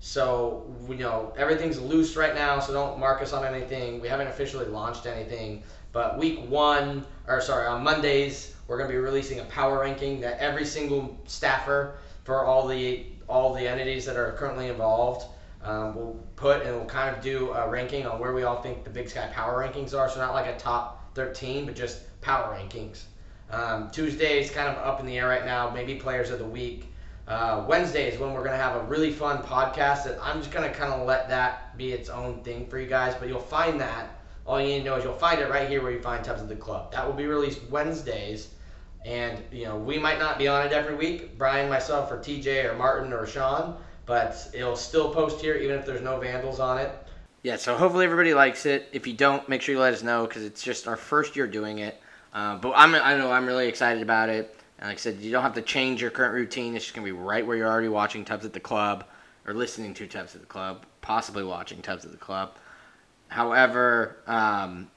So 0.06 0.64
you 0.88 0.98
know 0.98 1.34
everything's 1.36 1.80
loose 1.80 2.16
right 2.16 2.36
now, 2.36 2.60
so 2.60 2.72
don't 2.72 3.00
mark 3.00 3.24
us 3.24 3.34
on 3.34 3.44
anything. 3.44 4.00
We 4.00 4.08
haven't 4.08 4.28
officially 4.28 4.68
launched 4.68 5.08
anything, 5.08 5.64
but 5.94 6.20
week 6.20 6.48
one, 6.48 7.04
or 7.28 7.42
sorry, 7.42 7.66
on 7.66 7.84
Mondays 7.84 8.54
we're 8.68 8.78
gonna 8.78 8.92
be 8.92 8.98
releasing 8.98 9.40
a 9.40 9.46
power 9.46 9.80
ranking 9.80 10.22
that 10.22 10.38
every 10.38 10.64
single 10.64 11.20
staffer 11.26 11.98
for 12.24 12.46
all 12.46 12.68
the 12.68 13.08
all 13.28 13.56
the 13.56 13.68
entities 13.68 14.06
that 14.06 14.16
are 14.16 14.34
currently 14.34 14.68
involved. 14.68 15.26
Um, 15.64 15.96
we'll 15.96 16.24
put 16.36 16.62
and 16.62 16.76
we'll 16.76 16.86
kind 16.86 17.16
of 17.16 17.24
do 17.24 17.52
a 17.54 17.68
ranking 17.68 18.06
on 18.06 18.20
where 18.20 18.32
we 18.32 18.44
all 18.44 18.62
think 18.62 18.84
the 18.84 18.92
Big 18.92 19.10
Sky 19.10 19.28
power 19.34 19.68
rankings 19.68 19.98
are. 19.98 20.08
So 20.08 20.20
not 20.20 20.36
like 20.36 20.46
a 20.46 20.56
top 20.60 21.16
13, 21.16 21.66
but 21.66 21.76
just 21.76 22.02
power 22.22 22.56
rankings. 22.56 23.06
Um, 23.50 23.90
Tuesday 23.90 24.40
is 24.40 24.52
kind 24.52 24.68
of 24.68 24.78
up 24.86 25.00
in 25.00 25.08
the 25.08 25.18
air 25.18 25.28
right 25.28 25.46
now. 25.46 25.72
Maybe 25.72 25.96
players 25.96 26.30
of 26.30 26.38
the 26.38 26.46
week. 26.46 26.92
Uh, 27.28 27.66
Wednesday 27.68 28.08
is 28.08 28.20
when 28.20 28.34
we're 28.34 28.44
gonna 28.44 28.56
have 28.56 28.76
a 28.76 28.84
really 28.84 29.12
fun 29.12 29.42
podcast. 29.42 30.04
That 30.04 30.20
I'm 30.22 30.40
just 30.40 30.52
gonna 30.52 30.70
kind 30.70 30.94
of 30.94 31.08
let 31.08 31.28
that 31.30 31.76
be 31.78 31.92
its 31.92 32.10
own 32.10 32.44
thing 32.44 32.68
for 32.68 32.80
you 32.80 32.88
guys. 32.88 33.16
But 33.20 33.30
you'll 33.30 33.40
find 33.40 33.80
that 33.82 34.22
all 34.46 34.62
you 34.62 34.68
need 34.68 34.80
to 34.80 34.86
know 34.86 34.96
is 34.96 35.04
you'll 35.04 35.14
find 35.14 35.42
it 35.42 35.50
right 35.50 35.68
here 35.68 35.82
where 35.82 35.92
you 35.92 36.02
find 36.02 36.24
Tubs 36.24 36.42
of 36.42 36.50
the 36.50 36.56
Club. 36.56 36.92
That 36.92 37.06
will 37.06 37.16
be 37.16 37.26
released 37.26 37.62
Wednesdays. 37.70 38.50
And 39.06 39.42
you 39.52 39.66
know 39.66 39.76
we 39.76 39.98
might 39.98 40.20
not 40.20 40.38
be 40.38 40.48
on 40.48 40.66
it 40.66 40.72
every 40.72 40.96
week, 40.96 41.38
Brian, 41.38 41.70
myself, 41.70 42.12
or 42.12 42.18
TJ, 42.18 42.72
or 42.72 42.76
Martin, 42.76 43.12
or 43.12 43.26
Sean, 43.26 43.78
but 44.06 44.50
it'll 44.54 44.76
still 44.76 45.14
post 45.14 45.42
here 45.42 45.56
even 45.56 45.78
if 45.78 45.86
there's 45.86 46.02
no 46.02 46.20
vandals 46.20 46.60
on 46.60 46.78
it. 46.80 46.92
Yeah, 47.44 47.58
so 47.58 47.78
hopefully 47.78 48.06
everybody 48.06 48.34
likes 48.34 48.66
it. 48.66 48.90
If 48.92 49.06
you 49.06 49.14
don't, 49.14 49.48
make 49.48 49.62
sure 49.62 49.76
you 49.76 49.82
let 49.82 49.94
us 49.94 50.02
know 50.02 50.26
because 50.26 50.44
it's 50.44 50.64
just 50.64 50.88
our 50.88 50.96
first 50.96 51.36
year 51.36 51.46
doing 51.46 51.78
it. 51.78 52.02
Uh, 52.34 52.58
but 52.58 52.74
I'm, 52.76 52.96
I 52.96 53.16
know 53.16 53.32
I'm 53.32 53.46
really 53.46 53.68
excited 53.68 54.02
about 54.02 54.30
it. 54.30 54.56
And 54.86 54.92
like 54.92 54.98
I 54.98 55.02
said, 55.02 55.20
you 55.20 55.32
don't 55.32 55.42
have 55.42 55.56
to 55.56 55.64
change 55.64 56.00
your 56.00 56.12
current 56.12 56.36
routine. 56.36 56.76
It's 56.76 56.86
just 56.86 56.96
gonna 56.96 57.06
be 57.06 57.12
right 57.12 57.44
where 57.44 57.58
you're 57.58 57.68
already 57.68 57.88
watching 57.88 58.24
Tubs 58.24 58.46
at 58.46 58.54
the 58.54 58.60
Club, 58.60 59.04
or 59.48 59.56
listening 59.56 59.96
to 59.96 60.06
Tubs 60.06 60.36
at 60.36 60.42
the 60.42 60.48
Club, 60.48 60.86
possibly 61.02 61.44
watching 61.44 61.82
Tubs 61.82 62.06
at 62.06 62.12
the 62.12 62.18
Club. 62.18 62.52
However, 63.28 64.18
um, 64.28 64.92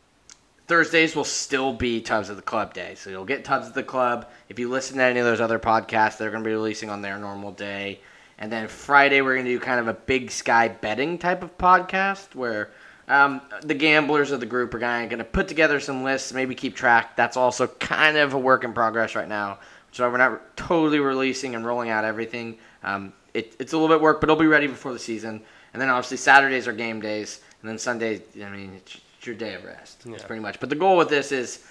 Thursdays 0.66 1.16
will 1.16 1.24
still 1.24 1.72
be 1.72 2.02
Tubs 2.02 2.28
at 2.28 2.36
the 2.36 2.42
Club 2.42 2.74
day. 2.74 2.96
So 2.96 3.08
you'll 3.08 3.24
get 3.24 3.46
Tubs 3.46 3.66
at 3.66 3.72
the 3.72 3.82
Club. 3.82 4.28
If 4.50 4.58
you 4.58 4.68
listen 4.68 4.98
to 4.98 5.04
any 5.04 5.20
of 5.20 5.24
those 5.24 5.40
other 5.40 5.58
podcasts, 5.58 6.18
they're 6.18 6.30
going 6.30 6.44
to 6.44 6.48
be 6.48 6.54
releasing 6.54 6.90
on 6.90 7.00
their 7.00 7.16
normal 7.16 7.52
day. 7.52 8.00
And 8.38 8.52
then 8.52 8.68
Friday, 8.68 9.22
we're 9.22 9.36
going 9.36 9.46
to 9.46 9.52
do 9.52 9.58
kind 9.58 9.80
of 9.80 9.88
a 9.88 9.94
big 9.94 10.30
sky 10.30 10.68
betting 10.68 11.16
type 11.16 11.42
of 11.42 11.56
podcast 11.56 12.34
where 12.34 12.68
um, 13.08 13.40
the 13.62 13.74
gamblers 13.74 14.30
of 14.32 14.40
the 14.40 14.46
group 14.46 14.74
are 14.74 14.78
going 14.78 15.08
to 15.08 15.24
put 15.24 15.48
together 15.48 15.80
some 15.80 16.04
lists, 16.04 16.34
maybe 16.34 16.54
keep 16.54 16.76
track. 16.76 17.16
That's 17.16 17.38
also 17.38 17.66
kind 17.66 18.18
of 18.18 18.34
a 18.34 18.38
work 18.38 18.64
in 18.64 18.74
progress 18.74 19.14
right 19.14 19.28
now. 19.28 19.58
So 19.92 20.08
we're 20.10 20.16
not 20.18 20.56
totally 20.56 20.98
releasing 21.00 21.54
and 21.54 21.64
rolling 21.66 21.90
out 21.90 22.04
everything. 22.04 22.58
Um, 22.82 23.12
it, 23.34 23.54
it's 23.58 23.72
a 23.72 23.78
little 23.78 23.94
bit 23.94 24.02
work, 24.02 24.20
but 24.20 24.28
it'll 24.30 24.40
be 24.40 24.46
ready 24.46 24.66
before 24.66 24.92
the 24.92 24.98
season. 24.98 25.42
And 25.72 25.80
then 25.82 25.88
obviously 25.88 26.16
Saturdays 26.18 26.66
are 26.68 26.72
game 26.72 27.00
days. 27.00 27.40
And 27.62 27.68
then 27.68 27.78
Sundays, 27.78 28.20
I 28.42 28.48
mean, 28.50 28.72
it's 28.76 29.00
your 29.22 29.34
day 29.34 29.54
of 29.54 29.64
rest. 29.64 30.02
It's 30.06 30.22
Yeah. 30.22 30.26
pretty 30.26 30.40
much. 30.42 30.60
But 30.60 30.68
the 30.70 30.76
goal 30.76 30.96
with 30.96 31.08
this 31.08 31.32
is 31.32 31.64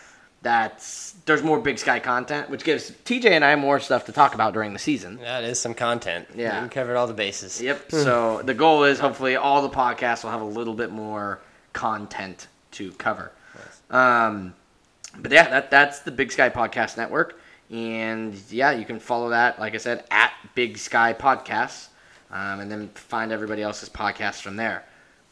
that 0.43 0.86
there's 1.25 1.41
more 1.41 1.59
Big 1.59 1.79
Sky 1.79 2.00
content, 2.00 2.50
which 2.50 2.63
gives 2.63 2.91
TJ 3.05 3.31
and 3.31 3.43
I 3.43 3.55
more 3.55 3.79
stuff 3.79 4.05
to 4.05 4.12
talk 4.12 4.36
about 4.36 4.53
during 4.53 4.74
the 4.74 4.79
season. 4.79 5.17
That 5.17 5.43
is 5.43 5.59
some 5.59 5.74
content. 5.74 6.27
Yeah. 6.36 6.62
We 6.63 6.69
covered 6.69 6.95
all 6.95 7.07
the 7.07 7.13
bases. 7.13 7.62
Yep. 7.62 7.86
So 7.91 8.41
the 8.43 8.53
goal 8.53 8.83
is 8.83 9.00
hopefully 9.00 9.36
all 9.36 9.62
the 9.62 9.69
podcasts 9.69 10.24
will 10.24 10.31
have 10.31 10.41
a 10.41 10.45
little 10.45 10.74
bit 10.75 10.91
more 10.91 11.39
content 11.74 12.47
to 12.74 12.91
cover. 12.93 13.31
Um, 13.89 14.53
but 15.17 15.31
yeah, 15.31 15.50
that 15.50 15.71
that's 15.71 16.00
the 16.00 16.12
Big 16.12 16.31
Sky 16.31 16.50
Podcast 16.50 16.97
Network, 16.97 17.39
and 17.69 18.33
yeah, 18.50 18.71
you 18.71 18.86
can 18.86 19.00
follow 19.00 19.29
that, 19.29 19.59
like 19.59 19.74
I 19.74 19.77
said, 19.77 20.05
at 20.09 20.31
Big 20.55 20.77
Sky 20.77 21.13
Podcasts, 21.13 21.88
um, 22.31 22.59
and 22.59 22.71
then 22.71 22.89
find 22.89 23.31
everybody 23.31 23.62
else's 23.62 23.89
podcasts 23.89 24.41
from 24.41 24.55
there. 24.55 24.86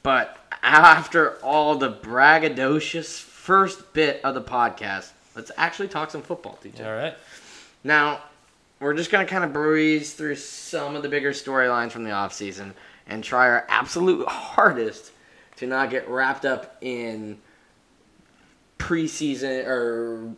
But 0.03 0.37
after 0.61 1.37
all 1.37 1.75
the 1.75 1.91
braggadocious 1.91 3.19
first 3.19 3.93
bit 3.93 4.21
of 4.23 4.35
the 4.35 4.41
podcast, 4.41 5.11
let's 5.35 5.51
actually 5.57 5.87
talk 5.87 6.11
some 6.11 6.21
football, 6.21 6.59
TJ. 6.63 6.85
All 6.85 6.93
right. 6.93 7.15
Now, 7.83 8.21
we're 8.79 8.93
just 8.93 9.11
going 9.11 9.25
to 9.25 9.29
kind 9.29 9.43
of 9.43 9.53
breeze 9.53 10.13
through 10.13 10.35
some 10.35 10.95
of 10.95 11.03
the 11.03 11.09
bigger 11.09 11.31
storylines 11.31 11.91
from 11.91 12.03
the 12.03 12.09
offseason 12.09 12.73
and 13.07 13.23
try 13.23 13.47
our 13.47 13.65
absolute 13.69 14.27
hardest 14.27 15.11
to 15.57 15.67
not 15.67 15.89
get 15.89 16.09
wrapped 16.09 16.45
up 16.45 16.77
in 16.81 17.39
preseason 18.77 19.65
or 19.65 20.35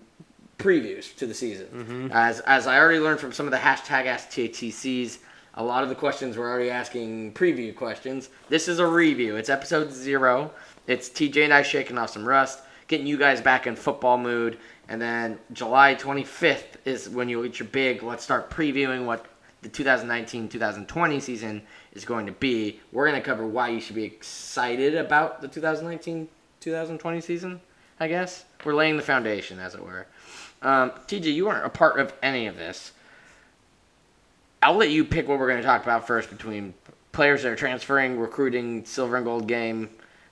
previews 0.57 1.15
to 1.17 1.25
the 1.25 1.33
season. 1.33 1.67
Mm-hmm. 1.67 2.07
As 2.11 2.39
as 2.41 2.67
I 2.67 2.79
already 2.79 2.99
learned 2.99 3.19
from 3.19 3.31
some 3.31 3.45
of 3.45 3.51
the 3.51 3.57
hashtag 3.57 4.05
Ask 4.05 4.29
TATCs, 4.29 5.19
a 5.55 5.63
lot 5.63 5.83
of 5.83 5.89
the 5.89 5.95
questions 5.95 6.37
we're 6.37 6.49
already 6.49 6.69
asking 6.69 7.33
preview 7.33 7.75
questions. 7.75 8.29
This 8.49 8.67
is 8.67 8.79
a 8.79 8.85
review. 8.85 9.35
It's 9.35 9.49
episode 9.49 9.91
zero. 9.91 10.51
It's 10.85 11.09
TJ 11.09 11.45
and 11.45 11.53
I 11.53 11.63
shaking 11.63 11.97
off 11.97 12.11
some 12.11 12.25
rust, 12.25 12.61
getting 12.87 13.07
you 13.07 13.17
guys 13.17 13.41
back 13.41 13.67
in 13.67 13.75
football 13.75 14.17
mood, 14.17 14.57
and 14.87 15.01
then 15.01 15.37
July 15.51 15.95
25th 15.95 16.77
is 16.85 17.09
when 17.09 17.27
you'll 17.27 17.43
get 17.43 17.59
your 17.59 17.67
big. 17.67 18.03
Let's 18.03 18.23
start 18.23 18.49
previewing 18.49 19.05
what 19.05 19.25
the 19.61 19.69
2019-2020 19.69 21.21
season 21.21 21.61
is 21.93 22.05
going 22.05 22.25
to 22.27 22.31
be. 22.31 22.79
We're 22.91 23.09
going 23.09 23.19
to 23.19 23.25
cover 23.25 23.45
why 23.45 23.69
you 23.69 23.81
should 23.81 23.95
be 23.95 24.05
excited 24.05 24.95
about 24.95 25.41
the 25.41 25.49
2019-2020 25.49 27.23
season. 27.23 27.59
I 27.99 28.07
guess 28.07 28.45
we're 28.63 28.75
laying 28.75 28.95
the 28.95 29.03
foundation, 29.03 29.59
as 29.59 29.73
it 29.73 29.83
were. 29.83 30.05
Um, 30.61 30.91
TJ, 31.07 31.33
you 31.33 31.45
weren't 31.45 31.65
a 31.65 31.69
part 31.69 31.99
of 31.99 32.13
any 32.21 32.47
of 32.47 32.57
this. 32.57 32.91
I'll 34.61 34.75
let 34.75 34.89
you 34.89 35.05
pick 35.05 35.27
what 35.27 35.39
we're 35.39 35.47
going 35.47 35.61
to 35.61 35.65
talk 35.65 35.83
about 35.83 36.07
first 36.07 36.29
between 36.29 36.73
players 37.11 37.43
that 37.43 37.51
are 37.51 37.55
transferring, 37.55 38.19
recruiting, 38.19 38.85
silver 38.85 39.15
and 39.17 39.25
gold 39.25 39.47
game, 39.47 39.89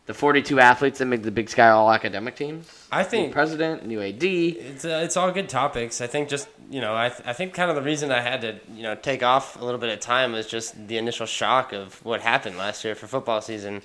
the 0.08 0.14
42 0.14 0.60
athletes 0.60 1.00
that 1.00 1.06
make 1.06 1.24
the 1.24 1.32
Big 1.32 1.50
Sky 1.50 1.70
All 1.70 1.92
Academic 1.92 2.36
teams. 2.36 2.88
I 2.92 3.04
new 3.04 3.10
think 3.10 3.34
president, 3.34 3.86
new 3.86 4.02
AD. 4.02 4.24
it's 4.24 4.86
uh, 4.86 5.02
it's 5.04 5.18
all 5.18 5.32
good 5.32 5.50
topics. 5.50 6.02
I 6.02 6.08
think 6.08 6.30
just 6.30 6.48
you 6.70 6.82
know 6.82 6.96
I 6.96 7.10
th- 7.10 7.22
I 7.26 7.34
think 7.34 7.54
kind 7.54 7.70
of 7.70 7.76
the 7.76 7.82
reason 7.82 8.12
I 8.12 8.22
had 8.22 8.42
to 8.42 8.60
you 8.74 8.84
know 8.84 8.96
take 8.96 9.24
off 9.24 9.60
a 9.60 9.66
little 9.66 9.80
bit 9.80 9.90
of 9.90 10.00
time 10.00 10.32
was 10.32 10.48
just 10.48 10.88
the 10.88 10.98
initial 10.98 11.26
shock 11.26 11.74
of 11.74 12.04
what 12.06 12.22
happened 12.22 12.58
last 12.58 12.84
year 12.84 12.96
for 12.96 13.08
football 13.08 13.42
season. 13.42 13.82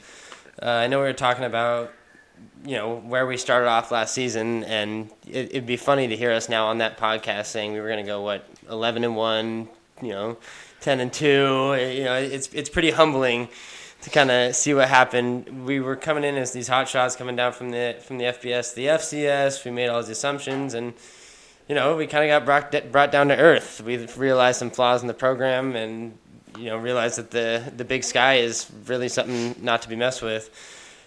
Uh, 0.60 0.66
I 0.66 0.86
know 0.86 0.98
we 0.98 1.04
were 1.04 1.12
talking 1.12 1.44
about 1.44 1.92
you 2.64 2.76
know 2.76 2.96
where 2.96 3.26
we 3.26 3.36
started 3.36 3.68
off 3.68 3.90
last 3.90 4.14
season, 4.14 4.64
and 4.64 5.10
it, 5.26 5.50
it'd 5.50 5.66
be 5.66 5.76
funny 5.76 6.08
to 6.08 6.16
hear 6.16 6.32
us 6.32 6.48
now 6.48 6.66
on 6.66 6.78
that 6.78 6.98
podcast 6.98 7.46
saying 7.46 7.72
we 7.72 7.80
were 7.80 7.88
going 7.88 8.04
to 8.04 8.08
go 8.08 8.22
what 8.22 8.44
eleven 8.68 9.04
and 9.04 9.16
one, 9.16 9.68
you 10.02 10.10
know, 10.10 10.36
ten 10.80 11.00
and 11.00 11.12
two. 11.12 11.76
You 11.78 12.04
know, 12.04 12.16
it's 12.16 12.48
it's 12.52 12.68
pretty 12.68 12.90
humbling 12.90 13.48
to 14.02 14.10
kind 14.10 14.30
of 14.30 14.54
see 14.54 14.74
what 14.74 14.88
happened. 14.88 15.66
We 15.66 15.80
were 15.80 15.96
coming 15.96 16.24
in 16.24 16.36
as 16.36 16.52
these 16.52 16.68
hot 16.68 16.88
shots 16.88 17.16
coming 17.16 17.36
down 17.36 17.52
from 17.52 17.70
the 17.70 17.96
from 18.02 18.18
the 18.18 18.24
FBS 18.24 18.74
the 18.74 18.86
FCS. 18.86 19.64
We 19.64 19.70
made 19.70 19.88
all 19.88 20.00
these 20.02 20.10
assumptions, 20.10 20.74
and 20.74 20.94
you 21.68 21.74
know, 21.74 21.96
we 21.96 22.06
kind 22.06 22.24
of 22.24 22.28
got 22.28 22.44
brought 22.44 22.92
brought 22.92 23.12
down 23.12 23.28
to 23.28 23.36
earth. 23.36 23.80
We 23.80 24.06
realized 24.16 24.58
some 24.58 24.70
flaws 24.70 25.02
in 25.02 25.08
the 25.08 25.14
program, 25.14 25.76
and 25.76 26.18
you 26.58 26.66
know, 26.66 26.76
realized 26.76 27.16
that 27.16 27.30
the 27.30 27.72
the 27.76 27.84
Big 27.84 28.04
Sky 28.04 28.36
is 28.36 28.70
really 28.86 29.08
something 29.08 29.56
not 29.62 29.82
to 29.82 29.88
be 29.88 29.96
messed 29.96 30.22
with. 30.22 30.50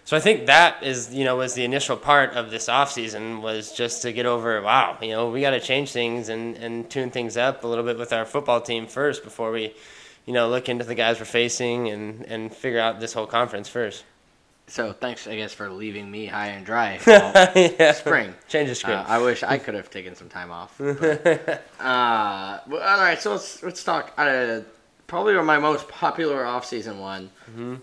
So 0.06 0.18
I 0.18 0.20
think 0.20 0.48
that 0.48 0.84
is, 0.84 1.14
you 1.14 1.24
know, 1.24 1.38
was 1.38 1.54
the 1.54 1.64
initial 1.64 1.96
part 1.96 2.32
of 2.32 2.52
this 2.52 2.68
off 2.68 2.92
season 2.92 3.42
was 3.42 3.72
just 3.72 4.02
to 4.02 4.12
get 4.12 4.26
over, 4.26 4.62
wow, 4.62 4.98
you 5.02 5.10
know, 5.10 5.30
we 5.30 5.40
got 5.42 5.52
to 5.52 5.62
change 5.62 5.92
things 5.92 6.28
and, 6.28 6.58
and 6.58 6.90
tune 6.90 7.10
things 7.10 7.38
up 7.38 7.64
a 7.64 7.68
little 7.68 7.86
bit 7.86 7.98
with 7.98 8.12
our 8.12 8.26
football 8.26 8.60
team 8.60 8.86
first 8.86 9.24
before 9.24 9.52
we, 9.52 9.74
you 10.26 10.34
know, 10.34 10.50
look 10.50 10.68
into 10.68 10.84
the 10.84 10.96
guys 10.96 11.20
we're 11.20 11.26
facing 11.26 11.90
and, 11.90 12.26
and 12.26 12.54
figure 12.54 12.80
out 12.80 13.00
this 13.00 13.14
whole 13.14 13.28
conference 13.28 13.70
first. 13.70 14.04
So 14.68 14.92
thanks, 14.94 15.28
I 15.28 15.36
guess, 15.36 15.54
for 15.54 15.70
leaving 15.70 16.10
me 16.10 16.26
high 16.26 16.48
and 16.48 16.66
dry. 16.66 17.00
yeah. 17.08 17.92
spring. 17.94 18.34
Change 18.48 18.82
the 18.82 18.92
Uh. 18.92 19.06
I 19.08 19.20
wish 19.20 19.44
I 19.44 19.58
could 19.58 19.74
have 19.76 19.90
taken 19.90 20.16
some 20.16 20.30
time 20.30 20.52
off. 20.52 20.76
but- 20.78 21.64
uh, 21.80 22.60
well, 22.68 22.82
all 22.82 22.98
right, 23.00 23.22
so 23.22 23.32
let's 23.32 23.62
let's 23.64 23.84
talk. 23.84 24.14
Uh, 24.18 24.62
probably 25.08 25.34
my 25.44 25.60
most 25.60 25.88
popular 25.90 26.44
offseason 26.44 27.00
one 27.00 27.30
Mm-hmm. 27.52 27.76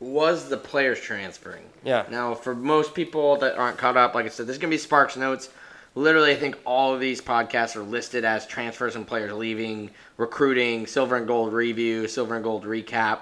Was 0.00 0.48
the 0.48 0.56
players 0.56 1.00
transferring. 1.00 1.64
yeah. 1.84 2.04
Now, 2.10 2.34
for 2.34 2.54
most 2.54 2.94
people 2.94 3.36
that 3.38 3.56
aren't 3.56 3.78
caught 3.78 3.96
up, 3.96 4.14
like 4.14 4.26
I 4.26 4.28
said, 4.28 4.46
there's 4.46 4.58
gonna 4.58 4.70
be 4.70 4.78
Sparks 4.78 5.16
notes. 5.16 5.48
Literally, 5.94 6.30
I 6.30 6.36
think 6.36 6.56
all 6.64 6.94
of 6.94 7.00
these 7.00 7.20
podcasts 7.20 7.74
are 7.74 7.82
listed 7.82 8.24
as 8.24 8.46
transfers 8.46 8.94
and 8.94 9.06
players 9.06 9.32
leaving, 9.32 9.90
recruiting, 10.16 10.86
silver 10.86 11.16
and 11.16 11.26
gold 11.26 11.52
review, 11.52 12.06
silver 12.06 12.36
and 12.36 12.44
gold 12.44 12.64
recap. 12.64 13.20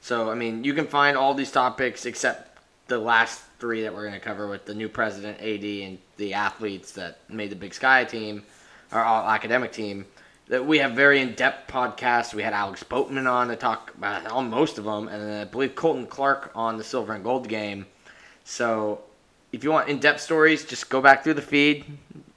So, 0.00 0.30
I 0.30 0.34
mean, 0.34 0.64
you 0.64 0.74
can 0.74 0.86
find 0.86 1.16
all 1.16 1.34
these 1.34 1.52
topics 1.52 2.04
except 2.06 2.58
the 2.88 2.98
last 2.98 3.42
three 3.58 3.82
that 3.82 3.94
we're 3.94 4.02
going 4.02 4.14
to 4.14 4.20
cover 4.20 4.48
with 4.48 4.64
the 4.64 4.74
new 4.74 4.88
president, 4.88 5.40
AD, 5.40 5.64
and 5.64 5.98
the 6.16 6.34
athletes 6.34 6.92
that 6.92 7.18
made 7.28 7.50
the 7.50 7.56
Big 7.56 7.74
Sky 7.74 8.04
team, 8.04 8.42
our 8.92 9.04
all 9.04 9.28
academic 9.28 9.72
team. 9.72 10.06
That 10.48 10.64
we 10.64 10.78
have 10.78 10.92
very 10.92 11.20
in-depth 11.20 11.70
podcasts. 11.70 12.32
We 12.32 12.42
had 12.42 12.52
Alex 12.52 12.82
Boatman 12.84 13.26
on 13.26 13.48
to 13.48 13.56
talk 13.56 13.92
about 13.96 14.26
all 14.28 14.42
most 14.42 14.78
of 14.78 14.84
them, 14.84 15.08
and 15.08 15.40
I 15.40 15.44
believe 15.44 15.74
Colton 15.74 16.06
Clark 16.06 16.52
on 16.54 16.76
the 16.76 16.84
silver 16.84 17.14
and 17.14 17.24
gold 17.24 17.48
game. 17.48 17.86
So, 18.44 19.00
if 19.50 19.64
you 19.64 19.72
want 19.72 19.88
in-depth 19.88 20.20
stories, 20.20 20.64
just 20.64 20.88
go 20.88 21.00
back 21.00 21.24
through 21.24 21.34
the 21.34 21.42
feed 21.42 21.84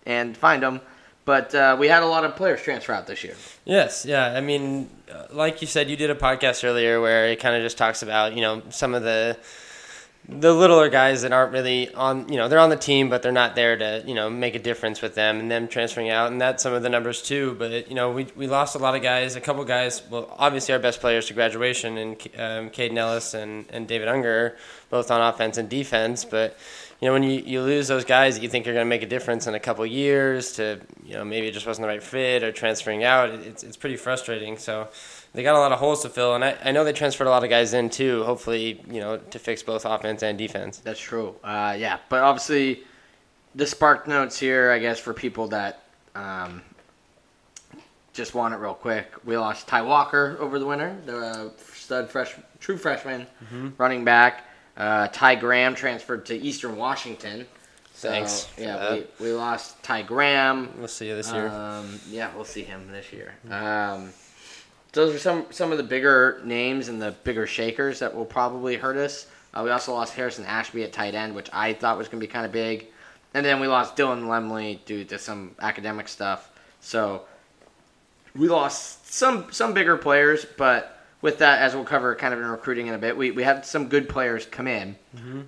and 0.07 0.35
find 0.35 0.63
them. 0.63 0.81
But 1.23 1.53
uh, 1.53 1.77
we 1.79 1.87
had 1.87 2.01
a 2.01 2.07
lot 2.07 2.23
of 2.25 2.35
players 2.35 2.63
transfer 2.63 2.91
out 2.91 3.05
this 3.05 3.23
year. 3.23 3.35
Yes, 3.63 4.03
yeah. 4.03 4.33
I 4.33 4.41
mean, 4.41 4.89
uh, 5.11 5.25
like 5.31 5.61
you 5.61 5.67
said, 5.67 5.87
you 5.87 5.95
did 5.95 6.09
a 6.09 6.15
podcast 6.15 6.63
earlier 6.63 6.99
where 6.99 7.27
it 7.27 7.39
kind 7.39 7.55
of 7.55 7.61
just 7.61 7.77
talks 7.77 8.01
about 8.01 8.33
you 8.33 8.41
know 8.41 8.63
some 8.69 8.95
of 8.95 9.03
the 9.03 9.37
the 10.29 10.53
littler 10.53 10.89
guys 10.89 11.23
that 11.23 11.33
aren't 11.33 11.51
really 11.51 11.93
on, 11.93 12.29
you 12.29 12.37
know, 12.37 12.47
they're 12.47 12.59
on 12.59 12.69
the 12.69 12.77
team, 12.77 13.09
but 13.09 13.23
they're 13.23 13.31
not 13.31 13.55
there 13.55 13.75
to, 13.75 14.03
you 14.05 14.13
know, 14.13 14.29
make 14.29 14.55
a 14.55 14.59
difference 14.59 15.01
with 15.01 15.15
them 15.15 15.39
and 15.39 15.49
them 15.49 15.67
transferring 15.67 16.09
out. 16.09 16.31
And 16.31 16.39
that's 16.39 16.61
some 16.61 16.73
of 16.73 16.83
the 16.83 16.89
numbers 16.89 17.21
too. 17.21 17.55
But, 17.57 17.89
you 17.89 17.95
know, 17.95 18.11
we, 18.11 18.27
we 18.35 18.47
lost 18.47 18.75
a 18.75 18.79
lot 18.79 18.95
of 18.95 19.01
guys, 19.01 19.35
a 19.35 19.41
couple 19.41 19.63
guys, 19.65 20.03
well, 20.09 20.33
obviously 20.37 20.73
our 20.73 20.79
best 20.79 20.99
players 20.99 21.25
to 21.27 21.33
graduation 21.33 21.97
and 21.97 22.11
um, 22.37 22.69
Kaden 22.69 22.97
Elliss 22.97 23.33
and, 23.33 23.65
and 23.69 23.87
David 23.87 24.07
Unger, 24.07 24.57
both 24.89 25.09
on 25.09 25.21
offense 25.21 25.57
and 25.57 25.67
defense. 25.67 26.25
But, 26.25 26.57
you 27.01 27.07
know, 27.07 27.13
when 27.13 27.23
you, 27.23 27.41
you 27.45 27.61
lose 27.61 27.87
those 27.87 28.03
guys 28.05 28.35
that 28.35 28.43
you 28.43 28.49
think 28.49 28.67
are 28.67 28.73
going 28.73 28.85
to 28.85 28.89
make 28.89 29.03
a 29.03 29.07
difference 29.07 29.47
in 29.47 29.55
a 29.55 29.59
couple 29.59 29.85
years 29.85 30.53
to, 30.53 30.79
you 31.05 31.13
know, 31.13 31.23
maybe 31.23 31.47
it 31.47 31.51
just 31.53 31.65
wasn't 31.65 31.83
the 31.83 31.87
right 31.87 32.03
fit 32.03 32.43
or 32.43 32.51
transferring 32.51 33.03
out, 33.03 33.29
it's, 33.29 33.63
it's 33.63 33.77
pretty 33.77 33.95
frustrating. 33.95 34.57
So, 34.57 34.89
they 35.31 35.43
got 35.43 35.55
a 35.55 35.59
lot 35.59 35.71
of 35.71 35.77
holes 35.77 36.01
to 36.01 36.09
fill, 36.09 36.33
and 36.33 36.43
I, 36.43 36.57
I 36.65 36.71
know 36.71 36.83
they 36.83 36.91
transferred 36.91 37.27
a 37.27 37.29
lot 37.29 37.43
of 37.43 37.51
guys 37.51 37.75
in 37.75 37.91
too. 37.91 38.23
Hopefully, 38.23 38.83
you 38.89 38.99
know, 38.99 39.17
to 39.17 39.37
fix 39.37 39.61
both 39.61 39.85
offense 39.85 40.23
and 40.23 40.35
defense. 40.39 40.79
That's 40.79 40.99
true. 40.99 41.35
Uh, 41.43 41.75
yeah, 41.77 41.99
but 42.09 42.23
obviously, 42.23 42.81
the 43.53 43.67
spark 43.67 44.07
notes 44.07 44.39
here, 44.39 44.71
I 44.71 44.79
guess, 44.79 44.99
for 44.99 45.13
people 45.13 45.47
that 45.49 45.83
um, 46.15 46.63
just 48.11 48.33
want 48.33 48.55
it 48.55 48.57
real 48.57 48.73
quick. 48.73 49.05
We 49.23 49.37
lost 49.37 49.67
Ty 49.67 49.83
Walker 49.83 50.35
over 50.39 50.57
the 50.57 50.65
winter, 50.65 50.97
the 51.05 51.17
uh, 51.19 51.49
stud 51.73 52.09
fresh, 52.09 52.35
true 52.59 52.77
freshman 52.77 53.27
Mm-hmm. 53.45 53.69
running 53.77 54.03
back. 54.03 54.45
Uh, 54.79 55.07
Ty 55.09 55.35
Graham 55.35 55.75
transferred 55.75 56.25
to 56.27 56.35
Eastern 56.35 56.77
Washington. 56.77 57.45
So, 57.93 58.09
Thanks 58.09 58.47
Yeah, 58.57 58.93
we, 58.93 59.05
we 59.19 59.31
lost 59.33 59.83
Ty 59.83 60.03
Graham. 60.03 60.69
We'll 60.77 60.87
see 60.87 61.09
you 61.09 61.15
this 61.15 61.33
year. 61.33 61.49
Um, 61.49 61.99
yeah, 62.09 62.33
we'll 62.33 62.45
see 62.45 62.63
him 62.63 62.89
this 62.89 63.11
year. 63.11 63.33
Um, 63.51 64.13
those 64.93 65.13
are 65.13 65.19
some 65.19 65.45
some 65.49 65.73
of 65.73 65.77
the 65.77 65.83
bigger 65.83 66.41
names 66.45 66.87
and 66.87 67.01
the 67.01 67.11
bigger 67.25 67.45
shakers 67.45 67.99
that 67.99 68.15
will 68.15 68.25
probably 68.25 68.77
hurt 68.77 68.95
us. 68.95 69.27
Uh, 69.53 69.63
we 69.65 69.69
also 69.69 69.93
lost 69.93 70.13
Harrison 70.13 70.45
Ashby 70.45 70.83
at 70.83 70.93
tight 70.93 71.13
end, 71.13 71.35
which 71.35 71.49
I 71.51 71.73
thought 71.73 71.97
was 71.97 72.07
going 72.07 72.21
to 72.21 72.25
be 72.25 72.31
kind 72.31 72.45
of 72.45 72.53
big, 72.53 72.87
and 73.33 73.45
then 73.45 73.59
we 73.59 73.67
lost 73.67 73.97
Dylan 73.97 74.23
Lemley 74.23 74.79
due 74.85 75.03
to 75.03 75.19
some 75.19 75.55
academic 75.59 76.07
stuff. 76.07 76.51
So 76.79 77.23
we 78.33 78.47
lost 78.47 79.11
some 79.11 79.51
some 79.51 79.73
bigger 79.73 79.97
players, 79.97 80.45
but 80.57 80.98
with 81.21 81.39
that, 81.39 81.59
as 81.61 81.75
we'll 81.75 81.83
cover 81.83 82.15
kind 82.15 82.33
of 82.33 82.39
in 82.39 82.45
recruiting 82.45 82.87
in 82.87 82.93
a 82.93 82.97
bit, 82.97 83.17
we, 83.17 83.31
we 83.31 83.43
had 83.43 83.65
some 83.65 83.89
good 83.89 84.07
players 84.07 84.45
come 84.45 84.67
in 84.67 84.95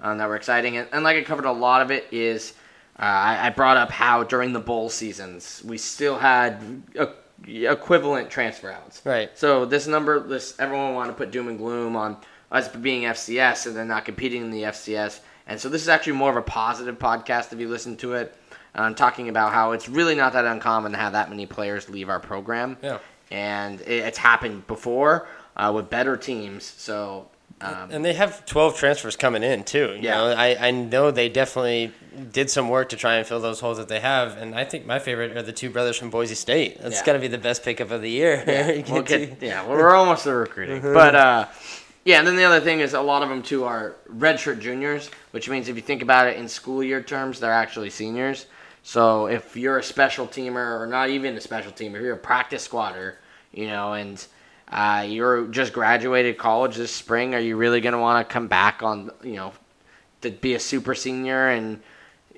um, 0.01 0.17
that 0.17 0.27
were 0.27 0.35
exciting. 0.35 0.77
And, 0.77 0.87
and 0.91 1.03
like 1.03 1.17
I 1.17 1.23
covered, 1.23 1.45
a 1.45 1.51
lot 1.51 1.81
of 1.81 1.91
it 1.91 2.07
is 2.11 2.53
uh, 2.99 3.03
I, 3.03 3.47
I 3.47 3.49
brought 3.51 3.77
up 3.77 3.89
how 3.89 4.23
during 4.23 4.53
the 4.53 4.59
bowl 4.59 4.89
seasons 4.89 5.61
we 5.65 5.77
still 5.77 6.17
had 6.17 6.83
a, 6.99 7.09
equivalent 7.47 8.29
transfer 8.29 8.71
outs. 8.71 9.01
Right. 9.05 9.35
So 9.37 9.65
this 9.65 9.87
number, 9.87 10.19
this 10.19 10.59
everyone 10.59 10.93
wanted 10.93 11.13
to 11.13 11.17
put 11.17 11.31
doom 11.31 11.47
and 11.47 11.57
gloom 11.57 11.95
on 11.95 12.17
us 12.51 12.67
being 12.67 13.03
FCS 13.03 13.67
and 13.67 13.75
then 13.75 13.87
not 13.87 14.05
competing 14.05 14.41
in 14.43 14.51
the 14.51 14.63
FCS. 14.63 15.21
And 15.47 15.59
so 15.59 15.69
this 15.69 15.81
is 15.81 15.89
actually 15.89 16.13
more 16.13 16.29
of 16.29 16.35
a 16.35 16.41
positive 16.41 16.99
podcast 16.99 17.53
if 17.53 17.59
you 17.59 17.69
listen 17.69 17.97
to 17.97 18.13
it. 18.13 18.35
Um, 18.73 18.95
talking 18.95 19.27
about 19.27 19.51
how 19.51 19.73
it's 19.73 19.89
really 19.89 20.15
not 20.15 20.31
that 20.31 20.45
uncommon 20.45 20.93
to 20.93 20.97
have 20.97 21.11
that 21.11 21.29
many 21.29 21.45
players 21.45 21.89
leave 21.89 22.07
our 22.07 22.21
program. 22.21 22.77
Yeah. 22.81 22.99
And 23.29 23.81
it, 23.81 24.05
it's 24.05 24.17
happened 24.17 24.65
before 24.65 25.27
uh, 25.57 25.71
with 25.73 25.89
better 25.89 26.17
teams. 26.17 26.63
So 26.65 27.27
um, 27.61 27.89
And 27.91 28.03
they 28.03 28.13
have 28.13 28.45
12 28.45 28.75
transfers 28.77 29.15
coming 29.15 29.43
in 29.43 29.63
too. 29.63 29.93
You 29.93 29.99
Yeah. 30.01 30.15
know, 30.17 30.25
I, 30.31 30.67
I 30.67 30.71
know 30.71 31.11
they 31.11 31.29
definitely 31.29 31.91
did 32.31 32.49
some 32.49 32.69
work 32.69 32.89
to 32.89 32.95
try 32.97 33.15
and 33.15 33.27
fill 33.27 33.39
those 33.39 33.59
holes 33.59 33.77
that 33.77 33.87
they 33.87 33.99
have. 33.99 34.37
And 34.37 34.55
I 34.55 34.63
think 34.65 34.85
my 34.85 34.97
favorite 34.99 35.37
are 35.37 35.43
the 35.43 35.51
two 35.53 35.69
brothers 35.69 35.97
from 35.97 36.09
Boise 36.09 36.33
State. 36.35 36.81
That's 36.81 36.99
Yeah. 36.99 37.05
got 37.05 37.13
to 37.13 37.19
be 37.19 37.27
the 37.27 37.37
best 37.37 37.63
pickup 37.63 37.91
of 37.91 38.01
the 38.01 38.09
year. 38.09 38.43
Yeah, 38.47 38.81
we'll 38.91 39.03
get 39.03 39.41
yeah, 39.41 39.65
well, 39.65 39.77
we're 39.77 39.93
almost 39.95 40.23
to 40.23 40.33
recruiting, 40.33 40.81
but 40.81 41.13
uh, 41.15 41.45
yeah. 42.03 42.17
And 42.19 42.27
then 42.27 42.35
the 42.35 42.45
other 42.45 42.61
thing 42.61 42.79
is 42.79 42.93
a 42.95 43.01
lot 43.01 43.21
of 43.21 43.29
them 43.29 43.43
too 43.43 43.63
are 43.65 43.95
redshirt 44.11 44.59
juniors, 44.59 45.11
which 45.31 45.47
means 45.47 45.67
if 45.69 45.75
you 45.75 45.81
think 45.83 46.01
about 46.01 46.27
it 46.27 46.37
in 46.37 46.47
school 46.47 46.83
year 46.83 47.01
terms, 47.03 47.39
they're 47.39 47.53
actually 47.53 47.91
seniors. 47.91 48.47
So 48.83 49.27
if 49.27 49.55
you're 49.55 49.77
a 49.77 49.83
special 49.83 50.25
teamer 50.25 50.79
or 50.79 50.87
not 50.87 51.09
even 51.09 51.37
a 51.37 51.41
special 51.41 51.71
teamer, 51.71 51.97
if 51.97 52.01
you're 52.01 52.13
a 52.15 52.17
practice 52.17 52.63
squatter, 52.63 53.19
you 53.53 53.67
know, 53.67 53.93
and 53.93 54.25
uh, 54.71 55.05
you're 55.07 55.47
just 55.47 55.73
graduated 55.73 56.37
college 56.37 56.75
this 56.75 56.93
spring, 56.93 57.35
are 57.35 57.39
you 57.39 57.57
really 57.57 57.81
going 57.81 57.93
to 57.93 57.99
want 57.99 58.27
to 58.27 58.33
come 58.33 58.47
back 58.47 58.81
on, 58.81 59.11
you 59.21 59.35
know, 59.35 59.51
to 60.21 60.31
be 60.31 60.53
a 60.53 60.59
super 60.59 60.95
senior 60.95 61.49
and 61.49 61.81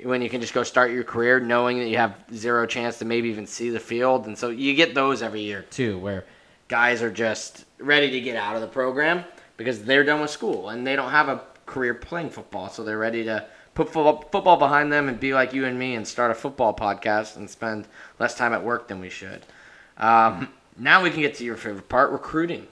when 0.04 0.22
you 0.22 0.30
can 0.30 0.42
just 0.42 0.54
go 0.54 0.64
start 0.64 0.92
your 0.92 1.04
career 1.04 1.40
knowing 1.40 1.78
that 1.78 1.88
you 1.88 1.98
have 1.98 2.16
zero 2.34 2.66
chance 2.66 2.98
to 3.00 3.06
maybe 3.06 3.30
even 3.30 3.46
see 3.46 3.70
the 3.70 3.80
field? 3.80 4.26
And 4.26 4.38
so 4.38 4.50
you 4.50 4.74
get 4.74 4.96
those 4.96 5.22
every 5.22 5.42
year 5.42 5.62
too 5.70 6.00
where 6.00 6.26
guys 6.68 7.04
are 7.04 7.12
just 7.12 7.66
ready 7.78 8.10
to 8.10 8.20
get 8.20 8.36
out 8.36 8.56
of 8.56 8.62
the 8.62 8.68
program 8.68 9.24
because 9.58 9.84
they're 9.84 10.04
done 10.04 10.20
with 10.20 10.32
school 10.32 10.70
and 10.70 10.88
they 10.88 10.96
don't 10.96 11.12
have 11.12 11.30
a 11.30 11.44
career 11.68 11.94
playing 11.94 12.32
football. 12.32 12.70
So 12.70 12.84
they're 12.84 12.98
ready 12.98 13.24
to 13.26 13.46
put 13.76 13.92
football, 13.92 14.58
behind 14.58 14.92
them 14.92 15.08
and 15.08 15.20
be 15.20 15.34
like 15.36 15.54
you 15.54 15.66
and 15.66 15.78
me 15.78 15.96
and 15.96 16.08
start 16.08 16.32
a 16.32 16.36
football 16.36 16.74
podcast 16.74 17.38
and 17.38 17.48
spend 17.50 17.88
less 18.20 18.36
time 18.36 18.54
at 18.54 18.64
work 18.64 18.88
than 18.88 19.00
we 19.00 19.10
should. 19.10 19.44
Um, 19.98 20.50
now 20.78 21.04
we 21.04 21.10
can 21.10 21.22
get 21.22 21.36
to 21.36 21.44
your 21.44 21.56
favorite 21.56 21.90
part 21.90 22.12
recruiting 22.12 22.68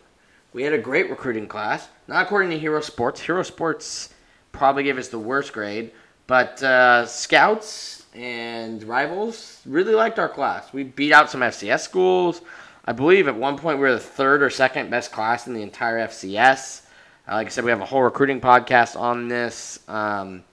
we 0.54 0.64
had 0.64 0.74
a 0.74 0.78
great 0.78 1.10
recruiting 1.10 1.48
class 1.48 1.88
not 2.08 2.26
according 2.26 2.50
to 2.50 2.60
hero 2.60 2.82
sports 2.82 3.22
hero 3.22 3.44
sports 3.44 4.14
probably 4.52 4.84
gave 4.84 4.98
us 4.98 5.08
the 5.08 5.20
worst 5.20 5.54
grade 5.54 5.92
but 6.28 6.64
uh, 6.64 7.06
scouts 7.06 8.02
and 8.14 8.84
rivals 8.84 9.62
really 9.66 9.94
liked 9.94 10.20
our 10.20 10.30
class. 10.30 10.72
We 10.74 10.84
beat 10.84 11.12
out 11.12 11.30
some 11.30 11.42
FCS 11.42 11.82
schools. 11.82 12.42
I 12.86 12.94
believe 12.94 13.28
at 13.28 13.36
one 13.36 13.58
point 13.58 13.78
we 13.78 13.84
were 13.84 13.94
the 13.94 14.00
third 14.00 14.42
or 14.42 14.50
second 14.50 14.90
best 14.90 15.12
class 15.12 15.48
in 15.48 15.54
the 15.54 15.62
entire 15.62 16.08
FCS. 16.08 16.84
Uh, 17.28 17.34
like 17.34 17.48
I 17.48 17.50
said, 17.50 17.64
we 17.64 17.72
have 17.72 17.82
a 17.82 17.86
whole 17.86 18.02
recruiting 18.02 18.42
podcast 18.42 19.00
on 19.00 19.28
this. 19.28 19.80
Um, 19.88 20.44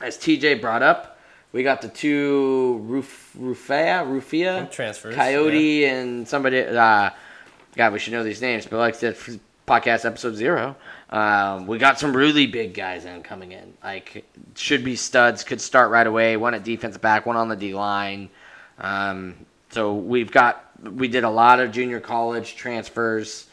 as 0.00 0.16
TJ 0.16 0.60
brought 0.60 0.82
up, 0.82 1.19
we 1.52 1.62
got 1.62 1.82
the 1.82 1.88
two 1.88 2.80
Ruf, 2.84 3.32
Rufia, 3.38 4.04
Rufia 4.06 4.70
Transfers, 4.70 5.14
Coyote, 5.14 5.84
and 5.84 6.26
somebody. 6.26 6.60
Uh, 6.60 7.10
God, 7.76 7.92
we 7.92 7.98
should 7.98 8.12
know 8.12 8.22
these 8.22 8.40
names, 8.40 8.66
but 8.66 8.78
like 8.78 8.94
I 8.94 8.98
said, 8.98 9.16
podcast 9.66 10.04
episode 10.04 10.34
zero, 10.34 10.76
um, 11.10 11.66
we 11.66 11.78
got 11.78 11.98
some 11.98 12.16
really 12.16 12.46
big 12.46 12.74
guys 12.74 13.04
in 13.04 13.22
coming 13.22 13.52
in. 13.52 13.74
Like 13.82 14.24
should 14.54 14.84
be 14.84 14.96
studs, 14.96 15.44
could 15.44 15.60
start 15.60 15.90
right 15.90 16.06
away. 16.06 16.36
One 16.36 16.54
at 16.54 16.64
defensive 16.64 17.02
back, 17.02 17.26
one 17.26 17.36
on 17.36 17.48
the 17.48 17.56
D 17.56 17.74
line. 17.74 18.30
Um, 18.78 19.34
so 19.70 19.94
we've 19.94 20.30
got 20.30 20.70
we 20.82 21.08
did 21.08 21.24
a 21.24 21.30
lot 21.30 21.60
of 21.60 21.72
junior 21.72 22.00
college 22.00 22.54
transfers, 22.54 23.48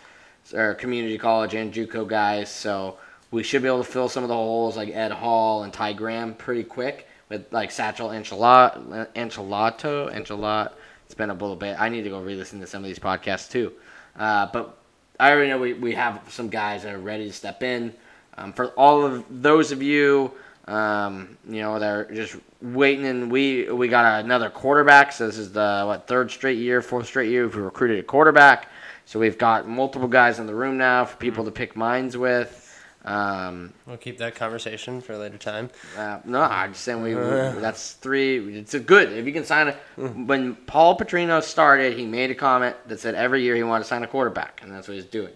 or 0.53 0.75
community 0.75 1.17
college 1.17 1.55
and 1.55 1.73
JUCO 1.73 2.07
guys. 2.07 2.49
So 2.51 2.97
we 3.31 3.41
should 3.41 3.63
be 3.63 3.67
able 3.67 3.83
to 3.83 3.89
fill 3.89 4.07
some 4.07 4.23
of 4.23 4.29
the 4.29 4.35
holes 4.35 4.77
like 4.77 4.89
Ed 4.89 5.11
Hall 5.11 5.63
and 5.63 5.73
Ty 5.73 5.93
Graham 5.93 6.35
pretty 6.35 6.63
quick 6.63 7.07
with 7.29 7.51
like 7.51 7.71
Satchel 7.71 8.09
Enchilato, 8.09 9.07
Enchilato, 9.13 10.13
Enchilat. 10.13 10.71
It's 11.05 11.15
been 11.15 11.29
a 11.29 11.33
little 11.33 11.55
bit. 11.55 11.79
I 11.79 11.89
need 11.89 12.03
to 12.03 12.09
go 12.09 12.21
re-listen 12.21 12.59
to 12.59 12.67
some 12.67 12.83
of 12.83 12.87
these 12.87 12.99
podcasts 12.99 13.49
too. 13.49 13.73
Uh, 14.17 14.47
but 14.51 14.77
I 15.19 15.31
already 15.31 15.49
know 15.49 15.57
we, 15.57 15.73
we 15.73 15.93
have 15.95 16.21
some 16.29 16.49
guys 16.49 16.83
that 16.83 16.93
are 16.93 16.99
ready 16.99 17.27
to 17.27 17.33
step 17.33 17.63
in. 17.63 17.93
Um, 18.37 18.53
for 18.53 18.67
all 18.71 19.05
of 19.05 19.25
those 19.29 19.71
of 19.71 19.81
you, 19.81 20.31
um, 20.67 21.37
you 21.49 21.61
know, 21.61 21.79
that 21.79 21.89
are 21.89 22.13
just 22.13 22.35
waiting, 22.61 23.05
and 23.05 23.31
we 23.31 23.71
we 23.71 23.87
got 23.87 24.23
another 24.23 24.49
quarterback. 24.49 25.11
So 25.11 25.25
this 25.25 25.37
is 25.37 25.51
the 25.51 25.83
what 25.85 26.07
third 26.07 26.29
straight 26.29 26.57
year, 26.57 26.81
fourth 26.81 27.07
straight 27.07 27.31
year 27.31 27.45
we've 27.45 27.55
recruited 27.55 27.99
a 27.99 28.03
quarterback. 28.03 28.69
So 29.05 29.19
we've 29.19 29.37
got 29.37 29.67
multiple 29.67 30.09
guys 30.09 30.39
in 30.39 30.45
the 30.45 30.53
room 30.53 30.77
now 30.77 31.05
for 31.05 31.15
people 31.17 31.45
to 31.45 31.51
pick 31.51 31.75
minds 31.77 32.17
with. 32.17 32.66
Um, 33.07 33.73
We'll 33.85 33.97
keep 33.97 34.17
that 34.17 34.35
conversation 34.35 34.99
for 35.01 35.13
a 35.13 35.17
later 35.17 35.37
time. 35.37 35.69
uh, 35.97 36.19
no, 36.25 36.41
I'm 36.41 36.73
just 36.73 36.83
saying 36.83 37.01
we, 37.01 37.15
we 37.15 37.21
that's 37.21 37.93
three. 37.93 38.57
It's 38.57 38.73
a 38.73 38.79
good 38.79 39.13
if 39.13 39.25
you 39.25 39.31
can 39.33 39.45
sign 39.45 39.69
it. 39.69 39.77
When 39.95 40.55
Paul 40.55 40.97
Petrino 40.97 41.41
started, 41.41 41.97
he 41.97 42.05
made 42.05 42.31
a 42.31 42.35
comment 42.35 42.75
that 42.87 42.99
said 42.99 43.15
every 43.15 43.41
year 43.43 43.55
he 43.55 43.63
wanted 43.63 43.83
to 43.85 43.87
sign 43.89 44.03
a 44.03 44.07
quarterback, 44.07 44.59
and 44.61 44.71
that's 44.71 44.87
what 44.87 44.95
he's 44.95 45.05
doing. 45.05 45.33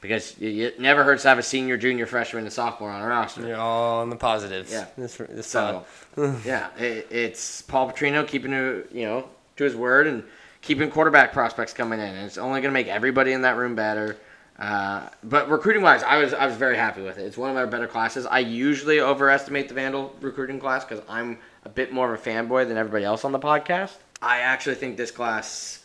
Because 0.00 0.38
you, 0.38 0.66
it 0.66 0.80
never 0.80 1.02
hurts 1.04 1.22
to 1.22 1.28
have 1.28 1.38
a 1.38 1.42
senior, 1.42 1.76
junior, 1.78 2.04
freshman, 2.04 2.44
and 2.44 2.52
sophomore 2.52 2.90
on 2.90 3.00
a 3.00 3.06
roster. 3.06 3.46
You're 3.46 3.56
all 3.56 4.00
on 4.02 4.10
the 4.10 4.16
positives. 4.16 4.70
Yeah. 4.70 4.86
This, 4.98 5.16
this 5.16 5.46
So, 5.46 5.84
yeah, 6.44 6.68
it, 6.76 7.06
it's 7.10 7.62
Paul 7.62 7.90
Petrino 7.90 8.26
keeping 8.28 8.50
to 8.50 8.86
you 8.92 9.06
know 9.06 9.28
to 9.56 9.64
his 9.64 9.74
word 9.76 10.06
and 10.08 10.24
keeping 10.60 10.90
quarterback 10.90 11.32
prospects 11.32 11.72
coming 11.72 12.00
in. 12.00 12.06
And 12.08 12.26
it's 12.26 12.38
only 12.38 12.60
going 12.60 12.70
to 12.70 12.74
make 12.74 12.88
everybody 12.88 13.32
in 13.32 13.42
that 13.42 13.56
room 13.56 13.74
better. 13.76 14.16
Uh, 14.58 15.08
but 15.24 15.48
recruiting 15.50 15.82
wise, 15.82 16.02
I 16.02 16.18
was 16.18 16.32
I 16.32 16.46
was 16.46 16.54
very 16.54 16.76
happy 16.76 17.02
with 17.02 17.18
it. 17.18 17.22
It's 17.22 17.36
one 17.36 17.50
of 17.50 17.56
our 17.56 17.66
better 17.66 17.88
classes. 17.88 18.24
I 18.24 18.38
usually 18.38 19.00
overestimate 19.00 19.68
the 19.68 19.74
Vandal 19.74 20.14
recruiting 20.20 20.60
class 20.60 20.84
because 20.84 21.02
I'm 21.08 21.38
a 21.64 21.68
bit 21.68 21.92
more 21.92 22.12
of 22.12 22.20
a 22.20 22.30
fanboy 22.30 22.68
than 22.68 22.76
everybody 22.76 23.04
else 23.04 23.24
on 23.24 23.32
the 23.32 23.40
podcast. 23.40 23.96
I 24.22 24.40
actually 24.40 24.76
think 24.76 24.96
this 24.96 25.10
class, 25.10 25.84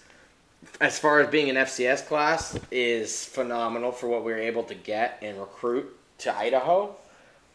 as 0.80 1.00
far 1.00 1.20
as 1.20 1.30
being 1.30 1.50
an 1.50 1.56
FCS 1.56 2.06
class, 2.06 2.60
is 2.70 3.26
phenomenal 3.26 3.92
for 3.92 4.08
what 4.08 4.24
we 4.24 4.32
were 4.32 4.38
able 4.38 4.64
to 4.64 4.76
get 4.76 5.18
and 5.22 5.40
recruit 5.40 5.98
to 6.20 6.36
Idaho 6.36 6.96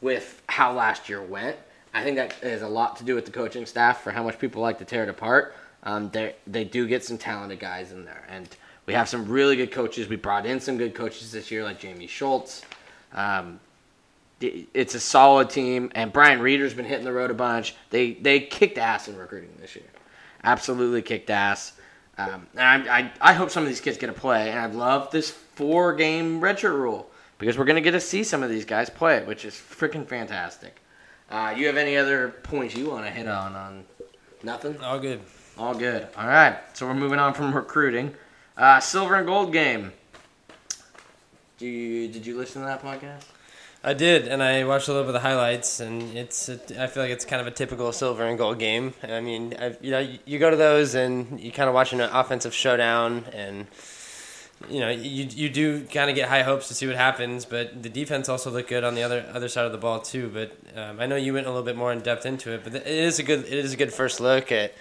with 0.00 0.42
how 0.48 0.72
last 0.72 1.08
year 1.08 1.22
went. 1.22 1.56
I 1.94 2.02
think 2.02 2.16
that 2.16 2.32
has 2.34 2.62
a 2.62 2.68
lot 2.68 2.96
to 2.96 3.04
do 3.04 3.14
with 3.14 3.24
the 3.24 3.30
coaching 3.30 3.66
staff 3.66 4.02
for 4.02 4.10
how 4.10 4.24
much 4.24 4.40
people 4.40 4.60
like 4.60 4.78
to 4.78 4.84
tear 4.84 5.04
it 5.04 5.08
apart. 5.08 5.54
Um, 5.84 6.10
they 6.10 6.34
they 6.46 6.64
do 6.64 6.88
get 6.88 7.04
some 7.04 7.18
talented 7.18 7.60
guys 7.60 7.92
in 7.92 8.04
there, 8.04 8.26
and 8.28 8.48
we 8.86 8.94
have 8.94 9.08
some 9.08 9.26
really 9.26 9.56
good 9.56 9.72
coaches. 9.72 10.08
We 10.08 10.16
brought 10.16 10.46
in 10.46 10.60
some 10.60 10.76
good 10.76 10.94
coaches 10.94 11.32
this 11.32 11.50
year, 11.50 11.64
like 11.64 11.78
Jamie 11.78 12.06
Schultz. 12.06 12.62
Um, 13.12 13.60
it's 14.40 14.94
a 14.94 15.00
solid 15.00 15.48
team, 15.48 15.90
and 15.94 16.12
Brian 16.12 16.40
Reeder's 16.40 16.74
been 16.74 16.84
hitting 16.84 17.04
the 17.04 17.12
road 17.12 17.30
a 17.30 17.34
bunch. 17.34 17.74
They 17.90 18.12
they 18.14 18.40
kicked 18.40 18.78
ass 18.78 19.08
in 19.08 19.16
recruiting 19.16 19.50
this 19.58 19.74
year, 19.74 19.86
absolutely 20.42 21.02
kicked 21.02 21.30
ass. 21.30 21.72
Um, 22.18 22.46
and 22.56 22.88
I, 22.88 22.98
I 22.98 23.12
I 23.20 23.32
hope 23.32 23.50
some 23.50 23.62
of 23.62 23.68
these 23.68 23.80
kids 23.80 23.96
get 23.96 24.08
to 24.08 24.12
play, 24.12 24.50
and 24.50 24.58
I 24.58 24.66
love 24.66 25.10
this 25.10 25.30
four 25.30 25.94
game 25.94 26.40
redshirt 26.40 26.74
rule 26.74 27.10
because 27.38 27.56
we're 27.56 27.64
gonna 27.64 27.80
get 27.80 27.92
to 27.92 28.00
see 28.00 28.22
some 28.22 28.42
of 28.42 28.50
these 28.50 28.64
guys 28.64 28.90
play, 28.90 29.24
which 29.24 29.44
is 29.44 29.54
freaking 29.54 30.06
fantastic. 30.06 30.80
Uh, 31.30 31.54
you 31.56 31.66
have 31.66 31.76
any 31.76 31.96
other 31.96 32.28
points 32.42 32.76
you 32.76 32.90
want 32.90 33.06
to 33.06 33.10
hit 33.10 33.26
on? 33.26 33.54
On 33.54 33.84
nothing. 34.42 34.78
All 34.82 34.98
good. 34.98 35.20
All 35.56 35.74
good. 35.74 36.06
All 36.16 36.26
right. 36.26 36.58
So 36.74 36.86
we're 36.86 36.94
moving 36.94 37.18
on 37.18 37.32
from 37.32 37.54
recruiting. 37.54 38.14
Uh, 38.56 38.78
silver 38.80 39.16
and 39.16 39.26
gold 39.26 39.52
game. 39.52 39.92
Do 41.58 41.66
you, 41.66 42.08
did 42.08 42.24
you 42.24 42.36
listen 42.36 42.62
to 42.62 42.66
that 42.66 42.82
podcast? 42.82 43.24
I 43.86 43.92
did, 43.92 44.28
and 44.28 44.42
I 44.42 44.64
watched 44.64 44.88
a 44.88 44.92
little 44.92 45.04
bit 45.04 45.14
of 45.14 45.22
the 45.22 45.28
highlights, 45.28 45.80
and 45.80 46.16
it's. 46.16 46.48
I 46.48 46.86
feel 46.86 47.02
like 47.02 47.12
it's 47.12 47.26
kind 47.26 47.42
of 47.42 47.46
a 47.46 47.50
typical 47.50 47.92
silver 47.92 48.24
and 48.24 48.38
gold 48.38 48.58
game. 48.58 48.94
I 49.02 49.20
mean, 49.20 49.54
I, 49.60 49.76
you 49.82 49.90
know, 49.90 50.08
you 50.24 50.38
go 50.38 50.48
to 50.48 50.56
those 50.56 50.94
and 50.94 51.38
you 51.38 51.52
kind 51.52 51.68
of 51.68 51.74
watch 51.74 51.92
an 51.92 52.00
offensive 52.00 52.54
showdown, 52.54 53.26
and 53.34 53.66
you 54.70 54.80
know, 54.80 54.88
you 54.88 55.24
you 55.24 55.50
do 55.50 55.84
kind 55.84 56.08
of 56.08 56.16
get 56.16 56.30
high 56.30 56.42
hopes 56.42 56.68
to 56.68 56.74
see 56.74 56.86
what 56.86 56.96
happens, 56.96 57.44
but 57.44 57.82
the 57.82 57.90
defense 57.90 58.30
also 58.30 58.50
looked 58.50 58.70
good 58.70 58.84
on 58.84 58.94
the 58.94 59.02
other 59.02 59.26
other 59.34 59.48
side 59.48 59.66
of 59.66 59.72
the 59.72 59.78
ball 59.78 60.00
too. 60.00 60.30
But 60.32 60.56
um, 60.74 60.98
I 60.98 61.04
know 61.04 61.16
you 61.16 61.34
went 61.34 61.46
a 61.46 61.50
little 61.50 61.64
bit 61.64 61.76
more 61.76 61.92
in 61.92 62.00
depth 62.00 62.24
into 62.24 62.52
it, 62.52 62.64
but 62.64 62.74
it 62.74 62.86
is 62.86 63.18
a 63.18 63.22
good 63.22 63.40
it 63.40 63.52
is 63.52 63.74
a 63.74 63.76
good 63.76 63.92
first 63.92 64.18
look 64.18 64.50
at 64.50 64.72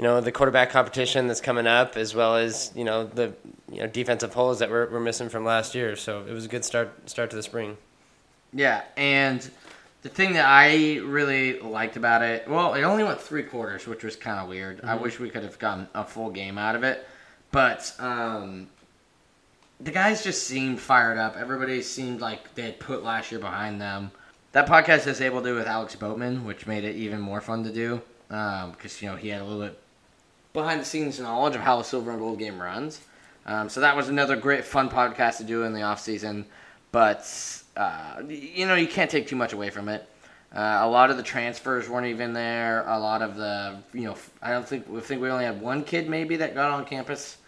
you 0.00 0.06
know 0.06 0.18
the 0.22 0.32
quarterback 0.32 0.70
competition 0.70 1.26
that's 1.26 1.42
coming 1.42 1.66
up, 1.66 1.94
as 1.94 2.14
well 2.14 2.34
as 2.34 2.72
you 2.74 2.84
know 2.84 3.04
the 3.04 3.34
you 3.70 3.80
know 3.80 3.86
defensive 3.86 4.32
holes 4.32 4.60
that 4.60 4.70
we're, 4.70 4.90
we're 4.90 4.98
missing 4.98 5.28
from 5.28 5.44
last 5.44 5.74
year. 5.74 5.94
So 5.94 6.24
it 6.26 6.32
was 6.32 6.46
a 6.46 6.48
good 6.48 6.64
start 6.64 7.10
start 7.10 7.28
to 7.30 7.36
the 7.36 7.42
spring. 7.42 7.76
Yeah, 8.54 8.82
and 8.96 9.48
the 10.00 10.08
thing 10.08 10.32
that 10.32 10.46
I 10.46 11.00
really 11.00 11.60
liked 11.60 11.98
about 11.98 12.22
it, 12.22 12.48
well, 12.48 12.72
it 12.72 12.82
only 12.82 13.04
went 13.04 13.20
three 13.20 13.42
quarters, 13.42 13.86
which 13.86 14.02
was 14.02 14.16
kind 14.16 14.40
of 14.40 14.48
weird. 14.48 14.78
Mm-hmm. 14.78 14.88
I 14.88 14.94
wish 14.94 15.20
we 15.20 15.28
could 15.28 15.42
have 15.42 15.58
gotten 15.58 15.86
a 15.94 16.02
full 16.02 16.30
game 16.30 16.56
out 16.56 16.76
of 16.76 16.82
it, 16.82 17.06
but 17.52 17.94
um, 17.98 18.68
the 19.80 19.90
guys 19.90 20.24
just 20.24 20.46
seemed 20.46 20.80
fired 20.80 21.18
up. 21.18 21.36
Everybody 21.36 21.82
seemed 21.82 22.22
like 22.22 22.54
they 22.54 22.62
had 22.62 22.80
put 22.80 23.04
last 23.04 23.30
year 23.30 23.38
behind 23.38 23.82
them. 23.82 24.12
That 24.52 24.66
podcast 24.66 25.06
is 25.06 25.20
able 25.20 25.42
to 25.42 25.50
do 25.50 25.54
with 25.56 25.66
Alex 25.66 25.94
Boatman, 25.94 26.46
which 26.46 26.66
made 26.66 26.84
it 26.84 26.96
even 26.96 27.20
more 27.20 27.42
fun 27.42 27.64
to 27.64 27.70
do 27.70 28.00
because 28.30 28.62
um, 28.62 28.98
you 29.00 29.08
know 29.10 29.16
he 29.16 29.28
had 29.28 29.42
a 29.42 29.44
little 29.44 29.60
bit 29.60 29.79
behind 30.52 30.80
the 30.80 30.84
scenes 30.84 31.20
knowledge 31.20 31.54
of 31.54 31.60
how 31.60 31.80
a 31.80 31.84
silver 31.84 32.10
and 32.10 32.20
gold 32.20 32.38
game 32.38 32.60
runs. 32.60 33.00
Um, 33.46 33.68
so 33.68 33.80
that 33.80 33.96
was 33.96 34.08
another 34.08 34.36
great 34.36 34.64
fun 34.64 34.88
podcast 34.88 35.38
to 35.38 35.44
do 35.44 35.62
in 35.62 35.72
the 35.72 35.82
off 35.82 36.00
season, 36.00 36.44
but 36.92 37.26
uh, 37.76 38.22
you 38.28 38.66
know, 38.66 38.74
you 38.74 38.86
can't 38.86 39.10
take 39.10 39.26
too 39.26 39.36
much 39.36 39.52
away 39.52 39.70
from 39.70 39.88
it. 39.88 40.06
Uh, 40.54 40.80
a 40.82 40.88
lot 40.88 41.10
of 41.10 41.16
the 41.16 41.22
transfers 41.22 41.88
weren't 41.88 42.08
even 42.08 42.32
there. 42.32 42.84
A 42.88 42.98
lot 42.98 43.22
of 43.22 43.36
the, 43.36 43.78
you 43.92 44.02
know, 44.02 44.16
I 44.42 44.50
don't 44.50 44.66
think 44.66 44.88
we 44.88 45.00
think 45.00 45.22
we 45.22 45.30
only 45.30 45.44
had 45.44 45.60
one 45.60 45.84
kid 45.84 46.08
maybe 46.08 46.36
that 46.36 46.54
got 46.54 46.70
on 46.70 46.84
campus 46.84 47.38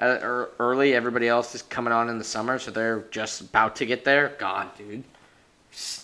uh, 0.00 0.46
early. 0.58 0.94
Everybody 0.94 1.28
else 1.28 1.54
is 1.54 1.62
coming 1.62 1.92
on 1.92 2.08
in 2.08 2.18
the 2.18 2.24
summer, 2.24 2.58
so 2.58 2.70
they're 2.70 3.04
just 3.10 3.40
about 3.40 3.76
to 3.76 3.86
get 3.86 4.04
there. 4.04 4.34
God, 4.38 4.76
dude, 4.76 5.04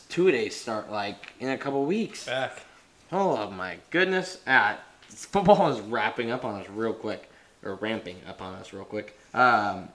two 0.08 0.30
days 0.30 0.54
start 0.54 0.90
like 0.90 1.32
in 1.40 1.50
a 1.50 1.58
couple 1.58 1.84
weeks. 1.84 2.26
Back. 2.26 2.62
Oh 3.10 3.50
my 3.50 3.78
goodness! 3.90 4.38
Ah, 4.46 4.78
football 5.30 5.70
is 5.70 5.80
wrapping 5.80 6.30
up 6.30 6.44
on 6.44 6.60
us 6.60 6.68
real 6.68 6.92
quick, 6.92 7.30
or 7.62 7.74
ramping 7.76 8.16
up 8.28 8.42
on 8.42 8.54
us 8.54 8.72
real 8.72 8.84
quick. 8.84 9.18
Um, 9.32 9.88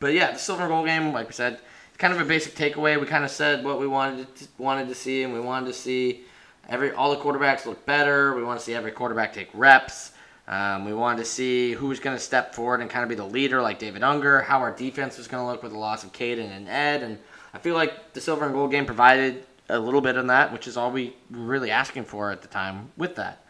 but 0.00 0.12
yeah, 0.12 0.32
the 0.32 0.38
silver 0.38 0.62
and 0.62 0.70
gold 0.70 0.86
game, 0.86 1.12
like 1.12 1.28
we 1.28 1.32
said 1.32 1.58
it's 1.96 2.02
kind 2.02 2.12
of 2.12 2.20
a 2.20 2.26
basic 2.26 2.54
takeaway. 2.54 3.00
We 3.00 3.06
kind 3.06 3.24
of 3.24 3.30
said 3.30 3.64
what 3.64 3.80
we 3.80 3.86
wanted 3.86 4.34
to, 4.36 4.48
wanted 4.58 4.88
to 4.88 4.94
see, 4.94 5.22
and 5.22 5.32
we 5.32 5.40
wanted 5.40 5.68
to 5.68 5.72
see 5.72 6.24
every 6.68 6.92
all 6.92 7.10
the 7.10 7.16
quarterbacks 7.16 7.64
look 7.64 7.86
better. 7.86 8.34
We 8.34 8.44
want 8.44 8.58
to 8.60 8.66
see 8.66 8.74
every 8.74 8.92
quarterback 8.92 9.32
take 9.32 9.48
reps. 9.54 10.12
Um, 10.46 10.84
we 10.84 10.92
wanted 10.92 11.20
to 11.20 11.24
see 11.24 11.72
who's 11.72 11.98
going 11.98 12.14
to 12.14 12.22
step 12.22 12.54
forward 12.54 12.82
and 12.82 12.90
kind 12.90 13.02
of 13.02 13.08
be 13.08 13.14
the 13.14 13.24
leader, 13.24 13.62
like 13.62 13.78
David 13.78 14.02
Unger. 14.02 14.42
How 14.42 14.58
our 14.58 14.72
defense 14.72 15.16
was 15.16 15.26
going 15.26 15.42
to 15.42 15.50
look 15.50 15.62
with 15.62 15.72
the 15.72 15.78
loss 15.78 16.04
of 16.04 16.12
Kaden 16.12 16.54
and 16.54 16.68
Ed, 16.68 17.02
and 17.02 17.18
I 17.54 17.58
feel 17.60 17.74
like 17.74 18.12
the 18.12 18.20
silver 18.20 18.44
and 18.44 18.52
gold 18.52 18.72
game 18.72 18.84
provided 18.84 19.46
a 19.70 19.78
little 19.78 20.02
bit 20.02 20.18
on 20.18 20.26
that, 20.26 20.52
which 20.52 20.68
is 20.68 20.76
all 20.76 20.90
we 20.90 21.16
were 21.30 21.38
really 21.38 21.70
asking 21.70 22.04
for 22.04 22.30
at 22.30 22.42
the 22.42 22.48
time 22.48 22.90
with 22.98 23.16
that. 23.16 23.42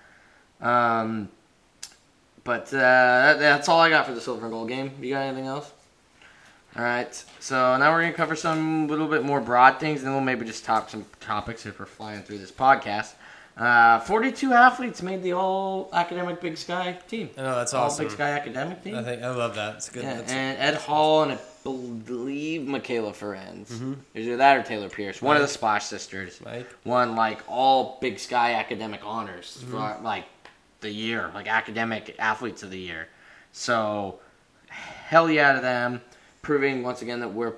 Um, 0.60 1.28
but 2.44 2.72
uh, 2.72 3.34
that's 3.38 3.68
all 3.68 3.80
I 3.80 3.88
got 3.90 4.06
for 4.06 4.14
the 4.14 4.20
silver 4.20 4.46
and 4.46 4.52
gold 4.52 4.68
game. 4.68 4.92
You 5.00 5.10
got 5.14 5.22
anything 5.22 5.46
else? 5.46 5.72
All 6.76 6.82
right, 6.82 7.24
so 7.40 7.76
now 7.78 7.90
we're 7.90 8.02
gonna 8.02 8.12
cover 8.12 8.36
some 8.36 8.86
little 8.86 9.08
bit 9.08 9.24
more 9.24 9.40
broad 9.40 9.80
things, 9.80 10.00
and 10.00 10.08
then 10.08 10.14
we'll 10.14 10.22
maybe 10.24 10.44
just 10.44 10.64
talk 10.64 10.90
some 10.90 11.06
topics 11.20 11.64
if 11.64 11.78
we're 11.78 11.86
flying 11.86 12.22
through 12.22 12.36
this 12.38 12.52
podcast. 12.52 13.14
Uh, 13.56 13.98
42 14.00 14.52
athletes 14.52 15.00
made 15.00 15.22
the 15.22 15.32
all 15.32 15.88
academic 15.94 16.42
Big 16.42 16.58
Sky 16.58 16.98
team. 17.08 17.30
I 17.38 17.40
know 17.40 17.54
that's 17.56 17.72
all 17.72 17.86
awesome. 17.86 18.04
Big 18.04 18.12
Sky 18.12 18.28
academic 18.32 18.84
team. 18.84 18.94
I 18.94 19.02
think 19.02 19.22
I 19.22 19.30
love 19.30 19.54
that. 19.54 19.76
It's 19.76 19.88
good. 19.88 20.02
Yeah, 20.02 20.14
That's- 20.16 20.30
and 20.30 20.58
Ed 20.58 20.74
Hall 20.74 21.22
and 21.22 21.32
I 21.32 21.38
believe 21.64 22.68
Mikayla 22.68 23.14
Ferenz. 23.14 23.68
Mhm. 23.68 23.96
Either 24.14 24.36
that 24.36 24.58
or 24.58 24.62
Taylor 24.62 24.90
Pierce. 24.90 25.22
One 25.22 25.36
of 25.36 25.42
the 25.42 25.48
Splash 25.48 25.86
sisters 25.86 26.38
Mike. 26.44 26.66
won 26.84 27.16
like 27.16 27.38
all 27.48 27.96
Big 28.02 28.18
Sky 28.18 28.52
academic 28.52 29.00
honors 29.02 29.56
Mm-hmm. 29.62 29.70
for 29.70 30.02
like 30.04 30.24
the 30.80 30.90
year, 30.90 31.30
like 31.34 31.48
academic 31.48 32.14
athletes 32.18 32.62
of 32.62 32.70
the 32.70 32.78
year. 32.78 33.08
So 33.52 34.18
hell 34.68 35.30
yeah 35.30 35.54
to 35.54 35.60
them, 35.60 36.02
proving 36.42 36.82
once 36.82 37.02
again 37.02 37.20
that 37.20 37.28
we're 37.28 37.54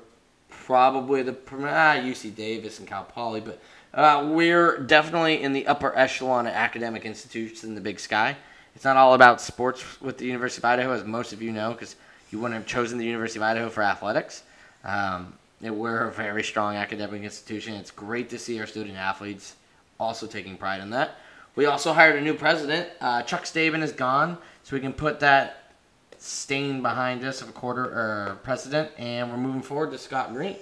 probably 0.48 1.22
the 1.22 1.36
ah, 1.52 1.96
UC 1.96 2.34
Davis 2.34 2.78
and 2.78 2.86
Cal 2.86 3.04
Poly, 3.04 3.40
but 3.40 3.60
uh, 3.94 4.28
we're 4.30 4.78
definitely 4.78 5.42
in 5.42 5.52
the 5.52 5.66
upper 5.66 5.96
echelon 5.96 6.46
of 6.46 6.52
academic 6.52 7.04
institutions 7.04 7.64
in 7.64 7.74
the 7.74 7.80
Big 7.80 7.98
Sky. 7.98 8.36
It's 8.74 8.84
not 8.84 8.96
all 8.96 9.14
about 9.14 9.40
sports 9.40 10.00
with 10.00 10.18
the 10.18 10.26
University 10.26 10.60
of 10.60 10.66
Idaho, 10.66 10.92
as 10.92 11.04
most 11.04 11.32
of 11.32 11.42
you 11.42 11.52
know, 11.52 11.72
because 11.72 11.96
you 12.30 12.38
wouldn't 12.38 12.60
have 12.60 12.66
chosen 12.66 12.98
the 12.98 13.06
University 13.06 13.38
of 13.38 13.42
Idaho 13.42 13.68
for 13.70 13.82
athletics. 13.82 14.42
Um, 14.84 15.32
we're 15.60 16.06
a 16.06 16.12
very 16.12 16.44
strong 16.44 16.76
academic 16.76 17.22
institution. 17.22 17.74
It's 17.74 17.90
great 17.90 18.30
to 18.30 18.38
see 18.38 18.60
our 18.60 18.66
student 18.66 18.96
athletes 18.96 19.56
also 19.98 20.26
taking 20.26 20.56
pride 20.56 20.80
in 20.80 20.90
that. 20.90 21.16
We 21.58 21.66
also 21.66 21.92
hired 21.92 22.14
a 22.14 22.20
new 22.20 22.34
president. 22.34 22.88
Uh, 23.00 23.22
Chuck 23.22 23.42
Staben 23.42 23.82
is 23.82 23.90
gone, 23.90 24.38
so 24.62 24.76
we 24.76 24.80
can 24.80 24.92
put 24.92 25.18
that 25.18 25.72
stain 26.16 26.82
behind 26.82 27.24
us 27.24 27.42
of 27.42 27.48
a 27.48 27.52
quarter 27.52 27.82
or 27.82 28.38
president, 28.44 28.92
and 28.96 29.28
we're 29.28 29.38
moving 29.38 29.62
forward 29.62 29.90
to 29.90 29.98
Scott 29.98 30.32
Green, 30.32 30.54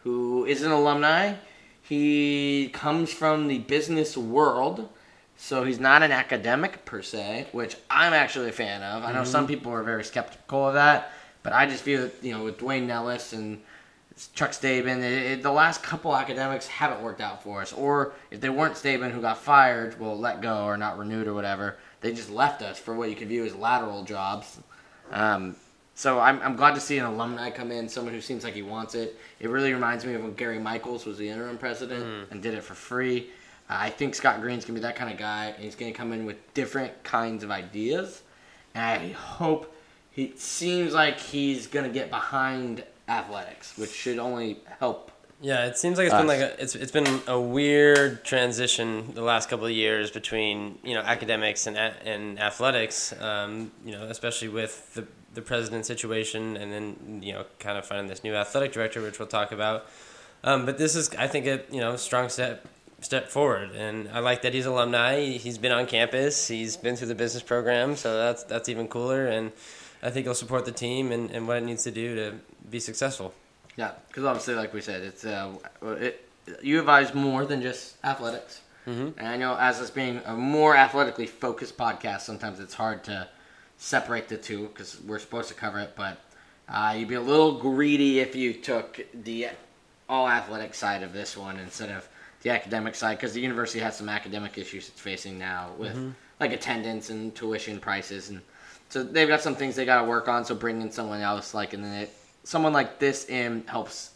who 0.00 0.44
is 0.44 0.62
an 0.62 0.72
alumni. 0.72 1.34
He 1.80 2.70
comes 2.72 3.12
from 3.12 3.46
the 3.46 3.60
business 3.60 4.16
world, 4.16 4.88
so 5.36 5.62
he's 5.62 5.78
not 5.78 6.02
an 6.02 6.10
academic 6.10 6.84
per 6.84 7.02
se, 7.02 7.46
which 7.52 7.76
I'm 7.88 8.12
actually 8.12 8.48
a 8.48 8.52
fan 8.52 8.82
of. 8.82 9.04
I 9.04 9.12
know 9.12 9.22
some 9.22 9.46
people 9.46 9.70
are 9.70 9.84
very 9.84 10.02
skeptical 10.02 10.66
of 10.66 10.74
that, 10.74 11.12
but 11.44 11.52
I 11.52 11.66
just 11.66 11.84
feel 11.84 12.02
that 12.02 12.14
you 12.20 12.32
know 12.32 12.42
with 12.42 12.58
Duane 12.58 12.88
Nellis 12.88 13.32
and 13.32 13.62
Chuck 14.34 14.52
Staben, 14.52 14.98
it, 14.98 15.32
it, 15.32 15.42
the 15.42 15.52
last 15.52 15.82
couple 15.82 16.16
academics 16.16 16.66
haven't 16.66 17.02
worked 17.02 17.20
out 17.20 17.42
for 17.42 17.60
us. 17.60 17.72
Or 17.72 18.14
if 18.30 18.40
they 18.40 18.48
weren't 18.48 18.74
Staben 18.74 19.10
who 19.10 19.20
got 19.20 19.38
fired, 19.38 20.00
well, 20.00 20.18
let 20.18 20.40
go 20.40 20.64
or 20.64 20.76
not 20.76 20.98
renewed 20.98 21.26
or 21.26 21.34
whatever, 21.34 21.76
they 22.00 22.12
just 22.12 22.30
left 22.30 22.62
us 22.62 22.78
for 22.78 22.94
what 22.94 23.10
you 23.10 23.16
could 23.16 23.28
view 23.28 23.44
as 23.44 23.54
lateral 23.54 24.04
jobs. 24.04 24.58
Um, 25.10 25.56
so 25.94 26.18
I'm, 26.18 26.40
I'm 26.40 26.56
glad 26.56 26.74
to 26.74 26.80
see 26.80 26.98
an 26.98 27.04
alumni 27.04 27.50
come 27.50 27.72
in, 27.72 27.88
someone 27.88 28.12
who 28.12 28.20
seems 28.20 28.44
like 28.44 28.54
he 28.54 28.62
wants 28.62 28.94
it. 28.94 29.18
It 29.40 29.48
really 29.48 29.72
reminds 29.72 30.04
me 30.04 30.14
of 30.14 30.22
when 30.22 30.34
Gary 30.34 30.58
Michaels 30.58 31.06
was 31.06 31.18
the 31.18 31.28
interim 31.28 31.58
president 31.58 32.30
and 32.30 32.42
did 32.42 32.54
it 32.54 32.62
for 32.62 32.74
free. 32.74 33.30
Uh, 33.68 33.76
I 33.80 33.90
think 33.90 34.14
Scott 34.14 34.40
Green's 34.40 34.64
gonna 34.64 34.78
be 34.78 34.82
that 34.82 34.96
kind 34.96 35.10
of 35.10 35.18
guy, 35.18 35.46
and 35.46 35.64
he's 35.64 35.74
gonna 35.74 35.92
come 35.92 36.12
in 36.12 36.26
with 36.26 36.36
different 36.54 37.02
kinds 37.02 37.42
of 37.44 37.50
ideas. 37.50 38.22
And 38.74 38.84
I 38.84 39.12
hope 39.12 39.74
he 40.10 40.34
seems 40.36 40.92
like 40.92 41.18
he's 41.18 41.66
gonna 41.66 41.88
get 41.88 42.10
behind 42.10 42.84
athletics, 43.08 43.76
which 43.76 43.90
should 43.90 44.18
only 44.18 44.58
help. 44.80 45.12
Yeah, 45.40 45.66
it 45.66 45.76
seems 45.76 45.98
like 45.98 46.06
it's 46.06 46.14
been 46.14 46.26
like 46.26 46.40
a, 46.40 46.62
it's 46.62 46.74
it's 46.74 46.92
been 46.92 47.20
a 47.26 47.38
weird 47.38 48.24
transition 48.24 49.12
the 49.12 49.22
last 49.22 49.50
couple 49.50 49.66
of 49.66 49.72
years 49.72 50.10
between 50.10 50.78
you 50.82 50.94
know 50.94 51.02
academics 51.02 51.66
and 51.66 51.76
and 51.76 52.40
athletics. 52.40 53.12
Um, 53.20 53.70
you 53.84 53.92
know, 53.92 54.04
especially 54.04 54.48
with 54.48 54.94
the 54.94 55.06
the 55.34 55.42
president 55.42 55.84
situation, 55.84 56.56
and 56.56 56.72
then 56.72 57.22
you 57.22 57.32
know 57.34 57.44
kind 57.58 57.76
of 57.76 57.84
finding 57.84 58.08
this 58.08 58.24
new 58.24 58.34
athletic 58.34 58.72
director, 58.72 59.02
which 59.02 59.18
we'll 59.18 59.28
talk 59.28 59.52
about. 59.52 59.86
Um, 60.42 60.64
but 60.64 60.78
this 60.78 60.96
is, 60.96 61.10
I 61.14 61.26
think, 61.28 61.46
a 61.46 61.62
you 61.70 61.80
know 61.80 61.96
strong 61.96 62.28
step 62.28 62.66
step 63.00 63.28
forward, 63.28 63.72
and 63.72 64.08
I 64.12 64.20
like 64.20 64.42
that 64.42 64.54
he's 64.54 64.66
alumni. 64.66 65.20
He's 65.20 65.58
been 65.58 65.72
on 65.72 65.86
campus. 65.86 66.48
He's 66.48 66.76
been 66.76 66.96
through 66.96 67.08
the 67.08 67.14
business 67.14 67.42
program, 67.42 67.94
so 67.94 68.16
that's 68.16 68.42
that's 68.44 68.68
even 68.68 68.88
cooler. 68.88 69.26
And 69.26 69.52
I 70.06 70.10
think 70.10 70.24
he'll 70.24 70.34
support 70.34 70.64
the 70.64 70.72
team 70.72 71.10
and, 71.10 71.32
and 71.32 71.48
what 71.48 71.56
it 71.56 71.64
needs 71.64 71.82
to 71.82 71.90
do 71.90 72.14
to 72.14 72.36
be 72.70 72.78
successful. 72.78 73.34
Yeah, 73.76 73.90
because 74.06 74.24
obviously, 74.24 74.54
like 74.54 74.72
we 74.72 74.80
said, 74.80 75.02
it's 75.02 75.24
uh, 75.24 75.52
it, 75.82 76.24
U 76.62 76.78
of 76.78 76.88
I 76.88 77.00
is 77.00 77.12
more 77.12 77.44
than 77.44 77.60
just 77.60 77.96
athletics. 78.04 78.60
Mhm. 78.86 79.14
And 79.18 79.26
I 79.26 79.36
know, 79.36 79.56
as 79.56 79.80
us 79.80 79.90
being 79.90 80.20
a 80.24 80.34
more 80.36 80.76
athletically 80.76 81.26
focused 81.26 81.76
podcast, 81.76 82.20
sometimes 82.20 82.60
it's 82.60 82.74
hard 82.74 83.02
to 83.04 83.28
separate 83.78 84.28
the 84.28 84.36
two 84.36 84.68
because 84.68 85.00
we're 85.02 85.18
supposed 85.18 85.48
to 85.48 85.54
cover 85.54 85.80
it. 85.80 85.94
But 85.96 86.18
uh, 86.68 86.94
you'd 86.96 87.08
be 87.08 87.16
a 87.16 87.20
little 87.20 87.58
greedy 87.58 88.20
if 88.20 88.36
you 88.36 88.52
took 88.54 89.04
the 89.12 89.48
all 90.08 90.28
athletic 90.28 90.72
side 90.72 91.02
of 91.02 91.12
this 91.12 91.36
one 91.36 91.58
instead 91.58 91.90
of 91.90 92.08
the 92.42 92.50
academic 92.50 92.94
side 92.94 93.16
because 93.18 93.32
the 93.32 93.40
university 93.40 93.80
has 93.80 93.96
some 93.96 94.08
academic 94.08 94.56
issues 94.56 94.88
it's 94.88 95.00
facing 95.00 95.36
now 95.36 95.72
with 95.78 96.14
like 96.38 96.52
attendance 96.52 97.10
and 97.10 97.34
tuition 97.34 97.80
prices 97.80 98.30
and 98.30 98.40
so 98.88 99.02
they've 99.02 99.28
got 99.28 99.40
some 99.40 99.54
things 99.54 99.76
they 99.76 99.84
got 99.84 100.02
to 100.02 100.08
work 100.08 100.28
on. 100.28 100.44
So 100.44 100.54
bringing 100.54 100.90
someone 100.90 101.20
else 101.20 101.54
like 101.54 101.72
and 101.72 101.84
then 101.84 102.02
it, 102.02 102.10
someone 102.44 102.72
like 102.72 102.98
this 102.98 103.28
in 103.28 103.64
helps 103.66 104.10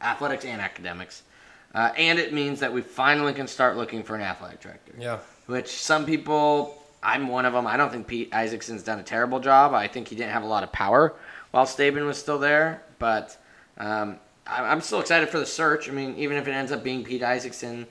athletics 0.00 0.44
and 0.44 0.60
academics, 0.60 1.22
uh, 1.74 1.92
and 1.96 2.18
it 2.18 2.32
means 2.32 2.60
that 2.60 2.72
we 2.72 2.80
finally 2.80 3.32
can 3.32 3.46
start 3.46 3.76
looking 3.76 4.02
for 4.02 4.14
an 4.14 4.22
athletic 4.22 4.60
director. 4.60 4.92
Yeah. 4.98 5.18
Which 5.46 5.68
some 5.68 6.04
people, 6.04 6.82
I'm 7.02 7.28
one 7.28 7.46
of 7.46 7.52
them. 7.52 7.66
I 7.66 7.76
don't 7.76 7.90
think 7.90 8.06
Pete 8.06 8.30
Isakson's 8.32 8.82
done 8.82 8.98
a 8.98 9.02
terrible 9.02 9.40
job. 9.40 9.72
I 9.72 9.88
think 9.88 10.08
he 10.08 10.14
didn't 10.16 10.32
have 10.32 10.42
a 10.42 10.46
lot 10.46 10.62
of 10.62 10.72
power 10.72 11.14
while 11.52 11.64
Staben 11.64 12.04
was 12.06 12.18
still 12.18 12.38
there, 12.38 12.82
but 12.98 13.36
um, 13.78 14.18
I, 14.46 14.64
I'm 14.64 14.80
still 14.82 15.00
excited 15.00 15.28
for 15.30 15.38
the 15.38 15.46
search. 15.46 15.88
I 15.88 15.92
mean, 15.92 16.14
even 16.16 16.36
if 16.36 16.46
it 16.46 16.52
ends 16.52 16.70
up 16.72 16.82
being 16.84 17.02
Pete 17.04 17.22
Isakson, 17.22 17.86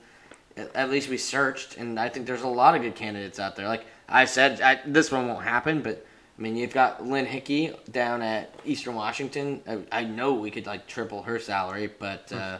at- 0.56 0.74
at 0.76 0.90
least 0.90 1.08
we 1.08 1.18
searched, 1.18 1.76
and 1.76 1.98
I 1.98 2.08
think 2.08 2.26
there's 2.26 2.42
a 2.42 2.48
lot 2.48 2.74
of 2.76 2.82
good 2.82 2.94
candidates 2.94 3.40
out 3.40 3.56
there. 3.56 3.66
Like 3.66 3.86
I 4.08 4.24
said, 4.24 4.60
I, 4.60 4.80
this 4.86 5.10
one 5.10 5.26
won't 5.26 5.42
happen, 5.44 5.82
but 5.82 6.06
I 6.38 6.40
mean, 6.40 6.56
you've 6.56 6.72
got 6.72 7.04
Lynn 7.04 7.26
Hickey 7.26 7.72
down 7.90 8.22
at 8.22 8.54
Eastern 8.64 8.94
Washington. 8.94 9.60
I, 9.66 10.00
I 10.00 10.04
know 10.04 10.34
we 10.34 10.52
could 10.52 10.66
like 10.66 10.86
triple 10.86 11.22
her 11.22 11.40
salary, 11.40 11.90
but 11.98 12.32
uh, 12.32 12.58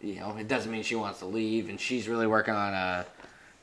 you 0.00 0.20
know, 0.20 0.36
it 0.38 0.48
doesn't 0.48 0.72
mean 0.72 0.82
she 0.82 0.94
wants 0.94 1.18
to 1.18 1.26
leave, 1.26 1.68
and 1.68 1.78
she's 1.78 2.08
really 2.08 2.26
working 2.26 2.54
on 2.54 2.72
a 2.72 3.06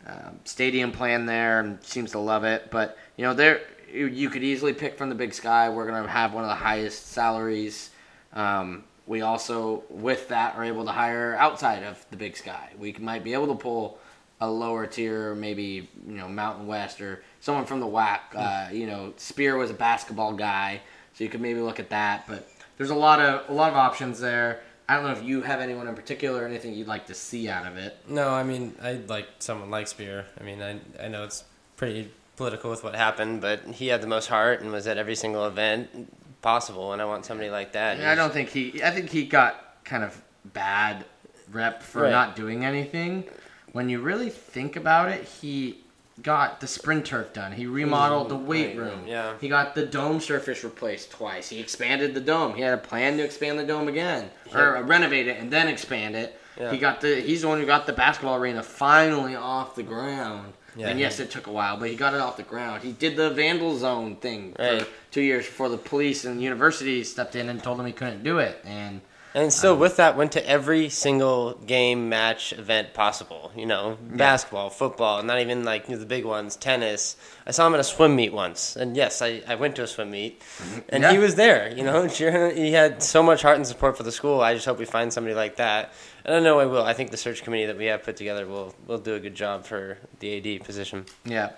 um, 0.06 0.40
stadium 0.44 0.92
plan 0.92 1.26
there 1.26 1.60
and 1.60 1.84
seems 1.84 2.12
to 2.12 2.20
love 2.20 2.44
it. 2.44 2.70
But 2.70 2.98
you 3.18 3.26
know, 3.26 3.34
there 3.34 3.62
you, 3.92 4.06
you 4.06 4.30
could 4.30 4.44
easily 4.44 4.74
pick 4.74 4.96
from 4.96 5.10
the 5.10 5.16
Big 5.16 5.34
Sky. 5.34 5.70
We're 5.70 5.88
gonna 5.88 6.08
have 6.08 6.34
one 6.34 6.44
of 6.44 6.50
the 6.50 6.56
highest 6.56 7.08
salaries. 7.08 7.90
Um, 8.34 8.84
we 9.08 9.22
also, 9.22 9.84
with 9.90 10.28
that, 10.30 10.56
are 10.56 10.64
able 10.64 10.86
to 10.86 10.92
hire 10.92 11.36
outside 11.36 11.84
of 11.84 12.06
the 12.12 12.18
Big 12.18 12.38
Sky. 12.38 12.70
We 12.78 12.94
might 12.94 13.24
be 13.24 13.34
able 13.34 13.48
to 13.48 13.56
pull 13.56 13.98
a 14.40 14.50
lower 14.50 14.86
tier, 14.86 15.34
maybe 15.34 15.90
you 16.08 16.18
know 16.18 16.28
Mountain 16.28 16.68
West 16.68 17.02
or 17.02 17.24
someone 17.42 17.66
from 17.66 17.82
the 17.82 17.88
WAC. 17.88 18.20
Uh, 18.34 18.70
you 18.72 18.88
know, 18.88 19.14
Spear 19.18 19.58
was 19.58 19.70
a 19.70 19.74
basketball 19.74 20.32
guy, 20.34 20.80
so 21.14 21.24
you 21.26 21.30
could 21.30 21.42
maybe 21.42 21.60
look 21.60 21.80
at 21.80 21.90
that. 21.90 22.26
But 22.28 22.48
there's 22.78 22.90
a 22.92 22.96
lot 22.96 23.20
of 23.20 23.50
a 23.50 23.54
lot 23.54 23.70
of 23.72 23.76
options 23.76 24.20
there. 24.22 24.62
I 24.88 24.96
don't 24.96 25.04
know 25.06 25.12
if 25.12 25.24
you 25.24 25.42
have 25.42 25.60
anyone 25.60 25.88
in 25.88 25.96
particular 25.96 26.44
or 26.44 26.46
anything 26.48 26.74
you'd 26.74 26.88
like 26.88 27.08
to 27.08 27.14
see 27.14 27.48
out 27.50 27.66
of 27.66 27.78
it. 27.78 27.98
No, 28.08 28.30
I 28.30 28.44
mean, 28.44 28.76
I'd 28.82 29.10
like 29.10 29.28
someone 29.40 29.70
like 29.70 29.88
Spear. 29.88 30.26
I 30.40 30.44
mean, 30.44 30.62
I, 30.62 30.80
I 31.02 31.08
know 31.08 31.24
it's 31.24 31.44
pretty 31.78 32.12
political 32.36 32.70
with 32.70 32.84
what 32.84 32.96
happened, 32.96 33.40
but 33.42 33.62
he 33.68 33.88
had 33.88 34.02
the 34.02 34.08
most 34.08 34.28
heart 34.28 34.62
and 34.62 34.72
was 34.72 34.88
at 34.88 34.98
every 34.98 35.16
single 35.16 35.46
event 35.46 36.12
possible, 36.42 36.92
and 36.94 37.02
I 37.02 37.06
want 37.06 37.26
somebody 37.26 37.50
like 37.50 37.72
that. 37.74 38.00
I 38.02 38.16
don't 38.16 38.34
think 38.34 38.50
he. 38.50 38.84
I 38.84 38.92
think 38.92 39.10
he 39.10 39.26
got 39.26 39.84
kind 39.86 40.04
of 40.04 40.22
bad 40.46 41.06
rep 41.52 41.82
for 41.84 42.04
Right. 42.04 42.12
not 42.12 42.36
doing 42.36 42.66
anything. 42.66 43.26
When 43.72 43.88
you 43.90 44.00
really 44.00 44.30
think 44.30 44.76
about 44.76 45.10
it, 45.10 45.24
he 45.24 45.84
got 46.22 46.60
the 46.62 46.68
sprint 46.68 47.06
turf 47.06 47.34
done. 47.34 47.52
He 47.52 47.66
remodeled 47.66 48.30
the 48.30 48.36
weight 48.36 48.78
room. 48.78 49.04
Yeah. 49.08 49.34
He 49.40 49.50
got 49.50 49.76
the 49.76 49.86
dome 49.86 50.20
surface 50.20 50.64
replaced 50.64 51.12
twice. 51.12 51.50
He 51.50 51.60
expanded 51.60 52.14
the 52.14 52.22
dome. 52.22 52.56
He 52.56 52.62
had 52.62 52.74
a 52.74 52.78
plan 52.78 53.18
to 53.18 53.24
expand 53.24 53.58
the 53.60 53.64
dome 53.66 53.88
again, 53.88 54.30
or 54.54 54.78
uh, 54.78 54.82
renovate 54.84 55.28
it 55.28 55.38
and 55.38 55.52
then 55.52 55.68
expand 55.68 56.16
it. 56.16 56.38
Yeah. 56.60 56.72
He 56.72 56.78
got 56.78 57.02
the. 57.02 57.16
He's 57.22 57.42
the 57.42 57.48
one 57.48 57.60
who 57.60 57.66
got 57.66 57.86
the 57.86 57.94
basketball 57.94 58.36
arena 58.36 58.62
finally 58.62 59.36
off 59.36 59.76
the 59.76 59.84
ground. 59.84 60.54
Yeah, 60.76 60.88
and 60.88 61.00
yes, 61.00 61.20
it 61.20 61.30
took 61.30 61.48
a 61.48 61.52
while, 61.52 61.76
but 61.76 61.90
he 61.90 61.98
got 61.98 62.14
it 62.14 62.22
off 62.22 62.38
the 62.38 62.44
ground. 62.44 62.82
He 62.82 62.94
did 62.94 63.18
the 63.18 63.30
vandal 63.32 63.78
zone 63.78 64.16
thing 64.16 64.56
Right. 64.58 64.82
for 64.84 64.88
two 65.12 65.20
years 65.22 65.46
before 65.46 65.68
the 65.68 65.78
police 65.78 66.24
and 66.24 66.40
the 66.40 66.44
university 66.44 67.04
stepped 67.04 67.36
in 67.36 67.50
and 67.50 67.62
told 67.62 67.78
him 67.78 67.86
he 67.86 67.92
couldn't 67.92 68.24
do 68.24 68.38
it. 68.40 68.58
And 68.64 69.02
And 69.34 69.54
still, 69.54 69.78
with 69.78 69.96
that, 69.96 70.18
went 70.18 70.34
to 70.34 70.46
every 70.46 70.90
single 70.90 71.54
game, 71.54 72.10
match, 72.10 72.52
event 72.52 72.94
possible. 72.94 73.52
You 73.56 73.66
know, 73.66 73.98
basketball, 74.02 74.70
football, 74.70 75.24
not 75.24 75.40
even 75.40 75.64
like 75.64 75.88
the 75.88 76.06
big 76.06 76.26
ones, 76.26 76.58
tennis. 76.58 77.16
I 77.48 77.52
saw 77.52 77.66
him 77.66 77.74
at 77.74 77.80
a 77.80 77.84
swim 77.86 78.14
meet 78.16 78.34
once, 78.34 78.76
and 78.76 78.96
yes, 78.98 79.22
I, 79.22 79.42
I 79.48 79.56
went 79.56 79.78
to 79.78 79.84
a 79.84 79.88
swim 79.88 80.12
meet, 80.12 80.42
and 80.90 81.04
Yeah. 81.04 81.12
he 81.14 81.18
was 81.18 81.36
there. 81.36 81.74
You 81.74 81.84
know. 81.84 82.08
He 82.52 82.74
had 82.74 83.02
so 83.02 83.24
much 83.24 83.42
heart 83.42 83.56
and 83.56 83.66
support 83.66 83.96
for 83.96 84.04
the 84.04 84.12
school. 84.12 84.42
I 84.42 84.54
just 84.54 84.66
hope 84.66 84.78
we 84.80 84.86
find 84.86 85.14
somebody 85.14 85.34
like 85.36 85.56
that. 85.56 85.94
And 86.26 86.36
I 86.36 86.40
know 86.40 86.60
I 86.60 86.66
will. 86.66 86.84
I 86.84 86.94
think 86.94 87.12
the 87.12 87.18
search 87.18 87.44
committee 87.44 87.66
that 87.68 87.78
we 87.78 87.86
have 87.86 88.04
put 88.04 88.18
together 88.18 88.46
will 88.46 88.76
will 88.86 89.00
do 89.00 89.16
a 89.16 89.20
good 89.20 89.36
job 89.36 89.66
for 89.66 89.98
the 90.20 90.38
AD 90.58 90.66
position. 90.66 91.06
yeah, 91.24 91.52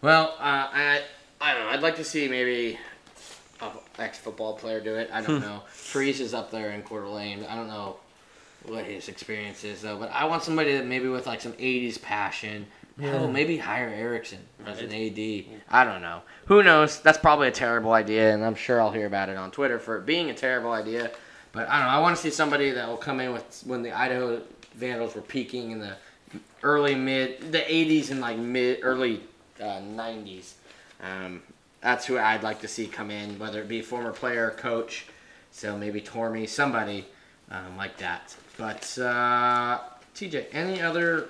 well, 0.00 0.34
uh, 0.40 0.66
I 0.72 1.02
I 1.40 1.54
don't 1.54 1.62
know. 1.64 1.70
I'd 1.70 1.82
like 1.82 1.96
to 1.96 2.04
see 2.04 2.28
maybe 2.28 2.78
ex 3.98 4.18
football 4.18 4.54
player 4.54 4.80
do 4.80 4.94
it. 4.96 5.10
I 5.12 5.20
don't 5.20 5.40
know. 5.40 5.62
Freeze 5.68 6.20
is 6.20 6.34
up 6.34 6.50
there 6.50 6.70
in 6.70 6.82
Coeur 6.82 7.02
d'Alene. 7.02 7.44
I 7.44 7.54
don't 7.54 7.68
know 7.68 7.96
what 8.64 8.84
his 8.84 9.08
experience 9.08 9.64
is 9.64 9.82
though, 9.82 9.98
but 9.98 10.10
I 10.12 10.24
want 10.24 10.42
somebody 10.42 10.76
that 10.76 10.86
maybe 10.86 11.08
with 11.08 11.26
like 11.26 11.40
some 11.40 11.52
'80s 11.54 12.00
passion. 12.00 12.66
Hell, 13.00 13.26
maybe 13.26 13.56
hire 13.56 13.88
Erickson 13.88 14.40
as 14.66 14.80
an 14.80 14.92
AD. 14.92 15.44
I 15.70 15.82
don't 15.82 16.02
know. 16.02 16.20
Who 16.46 16.62
knows? 16.62 17.00
That's 17.00 17.16
probably 17.16 17.48
a 17.48 17.52
terrible 17.52 17.92
idea, 17.92 18.34
and 18.34 18.44
I'm 18.44 18.54
sure 18.54 18.80
I'll 18.80 18.92
hear 18.92 19.06
about 19.06 19.30
it 19.30 19.36
on 19.36 19.50
Twitter 19.50 19.78
for 19.78 19.96
it 19.96 20.04
being 20.04 20.28
a 20.28 20.34
terrible 20.34 20.72
idea. 20.72 21.10
But 21.52 21.68
I 21.68 21.78
don't 21.78 21.86
know. 21.88 21.94
I 21.94 21.98
want 22.00 22.16
to 22.16 22.22
see 22.22 22.30
somebody 22.30 22.70
that 22.70 22.86
will 22.86 22.98
come 22.98 23.20
in 23.20 23.32
with 23.32 23.62
when 23.66 23.82
the 23.82 23.92
Idaho 23.92 24.42
Vandals 24.74 25.14
were 25.14 25.22
peaking 25.22 25.70
in 25.70 25.80
the 25.80 25.96
early 26.62 26.94
mid, 26.94 27.52
the 27.52 27.58
80s 27.58 28.10
and 28.10 28.20
like 28.20 28.36
mid 28.36 28.80
early 28.82 29.22
uh, 29.60 29.80
90s. 29.80 30.52
Um, 31.02 31.42
that's 31.82 32.06
who 32.06 32.18
I'd 32.18 32.42
like 32.42 32.60
to 32.60 32.68
see 32.68 32.86
come 32.86 33.10
in, 33.10 33.38
whether 33.38 33.60
it 33.60 33.68
be 33.68 33.80
a 33.80 33.82
former 33.82 34.12
player, 34.12 34.48
or 34.48 34.50
coach, 34.50 35.06
so 35.50 35.76
maybe 35.76 36.00
Tormey, 36.00 36.48
somebody 36.48 37.06
um, 37.50 37.76
like 37.76 37.98
that. 37.98 38.34
But 38.56 38.98
uh, 38.98 39.80
TJ, 40.14 40.46
any 40.52 40.80
other 40.80 41.28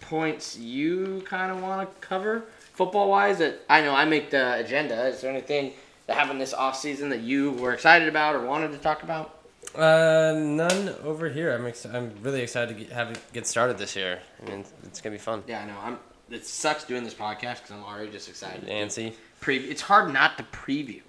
points 0.00 0.56
you 0.56 1.22
kind 1.26 1.50
of 1.50 1.60
want 1.60 1.88
to 1.88 2.06
cover 2.06 2.44
football 2.74 3.10
wise? 3.10 3.38
That 3.38 3.60
I 3.68 3.80
know 3.80 3.94
I 3.94 4.04
make 4.04 4.30
the 4.30 4.54
agenda. 4.54 5.06
Is 5.08 5.20
there 5.20 5.30
anything 5.30 5.72
that 6.06 6.16
happened 6.16 6.40
this 6.40 6.54
off 6.54 6.76
season 6.76 7.08
that 7.10 7.20
you 7.20 7.52
were 7.52 7.72
excited 7.72 8.08
about 8.08 8.34
or 8.34 8.46
wanted 8.46 8.72
to 8.72 8.78
talk 8.78 9.02
about? 9.02 9.34
Uh, 9.74 10.34
none 10.36 10.94
over 11.04 11.28
here. 11.28 11.52
I'm 11.52 11.66
ex- 11.66 11.84
I'm 11.84 12.12
really 12.22 12.40
excited 12.40 12.76
to 12.76 12.84
get, 12.84 12.92
have 12.92 13.10
it 13.10 13.20
get 13.32 13.46
started 13.46 13.78
this 13.78 13.96
year. 13.96 14.20
I 14.40 14.50
mean, 14.50 14.64
it's 14.84 15.00
gonna 15.00 15.14
be 15.14 15.18
fun. 15.18 15.42
Yeah, 15.46 15.62
I 15.62 15.66
know. 15.66 15.76
I'm. 15.82 15.98
It 16.30 16.44
sucks 16.44 16.84
doing 16.84 17.04
this 17.04 17.14
podcast 17.14 17.56
because 17.62 17.70
I'm 17.70 17.84
already 17.84 18.10
just 18.10 18.28
excited. 18.28 18.66
Nancy. 18.66 19.14
Pre- 19.40 19.56
it's 19.58 19.82
hard 19.82 20.12
not 20.12 20.36
to 20.38 20.44
preview. 20.44 21.00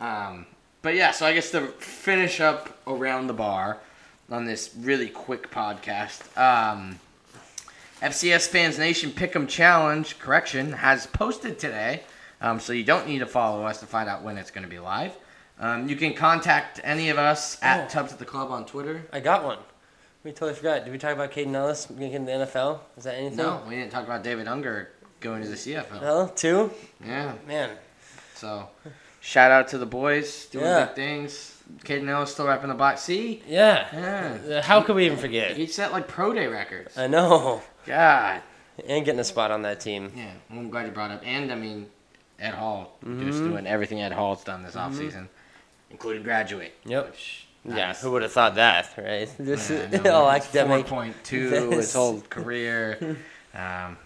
Um, 0.00 0.46
but 0.82 0.94
yeah, 0.94 1.10
so 1.10 1.26
I 1.26 1.34
guess 1.34 1.50
to 1.50 1.66
finish 1.78 2.40
up 2.40 2.78
around 2.86 3.26
the 3.26 3.32
bar 3.34 3.78
on 4.30 4.44
this 4.44 4.74
really 4.78 5.08
quick 5.08 5.50
podcast, 5.50 6.20
um, 6.38 6.98
FCS 8.02 8.48
Fans 8.48 8.78
Nation 8.78 9.10
Pick'em 9.10 9.48
Challenge 9.48 10.18
correction 10.18 10.72
has 10.72 11.06
posted 11.06 11.58
today, 11.58 12.02
um, 12.40 12.60
so 12.60 12.72
you 12.72 12.84
don't 12.84 13.06
need 13.06 13.20
to 13.20 13.26
follow 13.26 13.64
us 13.64 13.80
to 13.80 13.86
find 13.86 14.08
out 14.08 14.22
when 14.22 14.36
it's 14.36 14.50
going 14.50 14.64
to 14.64 14.70
be 14.70 14.78
live. 14.78 15.16
Um, 15.58 15.88
you 15.88 15.96
can 15.96 16.12
contact 16.12 16.80
any 16.84 17.08
of 17.08 17.18
us 17.18 17.56
at 17.62 17.86
Oh. 17.86 17.88
Tubs 17.88 18.12
at 18.12 18.18
the 18.18 18.24
Club 18.26 18.50
on 18.50 18.66
Twitter. 18.66 19.06
I 19.12 19.20
got 19.20 19.42
one. 19.44 19.58
We 20.26 20.32
totally 20.32 20.54
forgot. 20.54 20.84
Did 20.84 20.90
we 20.90 20.98
talk 20.98 21.12
about 21.14 21.30
Kaden 21.30 21.54
Elliss 21.54 21.86
getting 21.86 22.24
the 22.26 22.32
NFL? 22.32 22.80
Is 22.96 23.04
that 23.04 23.14
anything? 23.14 23.36
No, 23.36 23.62
we 23.68 23.76
didn't 23.76 23.92
talk 23.92 24.02
about 24.04 24.24
David 24.24 24.48
Unger 24.48 24.90
going 25.20 25.40
to 25.44 25.48
the 25.48 25.54
CFL. 25.54 26.00
No, 26.02 26.32
two. 26.34 26.72
Yeah, 27.06 27.34
Man, 27.46 27.70
so 28.34 28.68
shout 29.20 29.52
out 29.52 29.68
to 29.68 29.78
the 29.78 29.86
boys 29.86 30.46
doing 30.46 30.64
Yeah. 30.64 30.86
big 30.86 30.96
things. 30.96 31.62
Kaden 31.84 32.08
Elliss 32.08 32.32
still 32.32 32.48
wrapping 32.48 32.70
the 32.70 32.74
box. 32.74 33.02
See, 33.02 33.40
yeah. 33.46 33.86
Yeah. 34.44 34.62
How 34.62 34.82
could 34.82 34.96
we 34.96 35.06
even 35.06 35.16
forget? 35.16 35.56
He 35.56 35.68
set 35.68 35.92
like 35.92 36.08
pro 36.08 36.32
day 36.32 36.48
records. 36.48 36.98
I 36.98 37.06
know. 37.06 37.62
God. 37.86 38.42
And 38.84 39.04
getting 39.04 39.20
a 39.20 39.24
spot 39.24 39.52
on 39.52 39.62
that 39.62 39.78
team. 39.78 40.10
Yeah, 40.16 40.32
well, 40.50 40.58
I'm 40.58 40.70
glad 40.70 40.86
you 40.86 40.92
brought 40.92 41.12
up. 41.12 41.22
And 41.24 41.52
I 41.52 41.54
mean, 41.54 41.86
Ed 42.40 42.54
Hall 42.54 42.98
just 43.00 43.38
Mhm. 43.38 43.50
doing 43.50 43.66
everything 43.68 44.02
Ed 44.02 44.10
Hall's 44.10 44.42
done 44.42 44.64
this 44.64 44.74
offseason, 44.74 45.28
including 45.92 46.24
graduate. 46.24 46.74
Yep. 46.84 47.06
Which, 47.12 47.45
Yeah, 47.68 47.94
who 47.94 48.10
would 48.12 48.22
have 48.22 48.32
thought 48.32 48.54
that, 48.56 48.94
right? 48.96 49.28
This 49.38 49.70
Yeah, 49.70 49.76
is 49.76 50.02
know, 50.04 50.14
all 50.14 50.30
academic. 50.30 50.86
4.2 50.86 51.72
his 51.72 51.92
whole 51.92 52.20
career. 52.28 52.98
Um, 53.54 53.96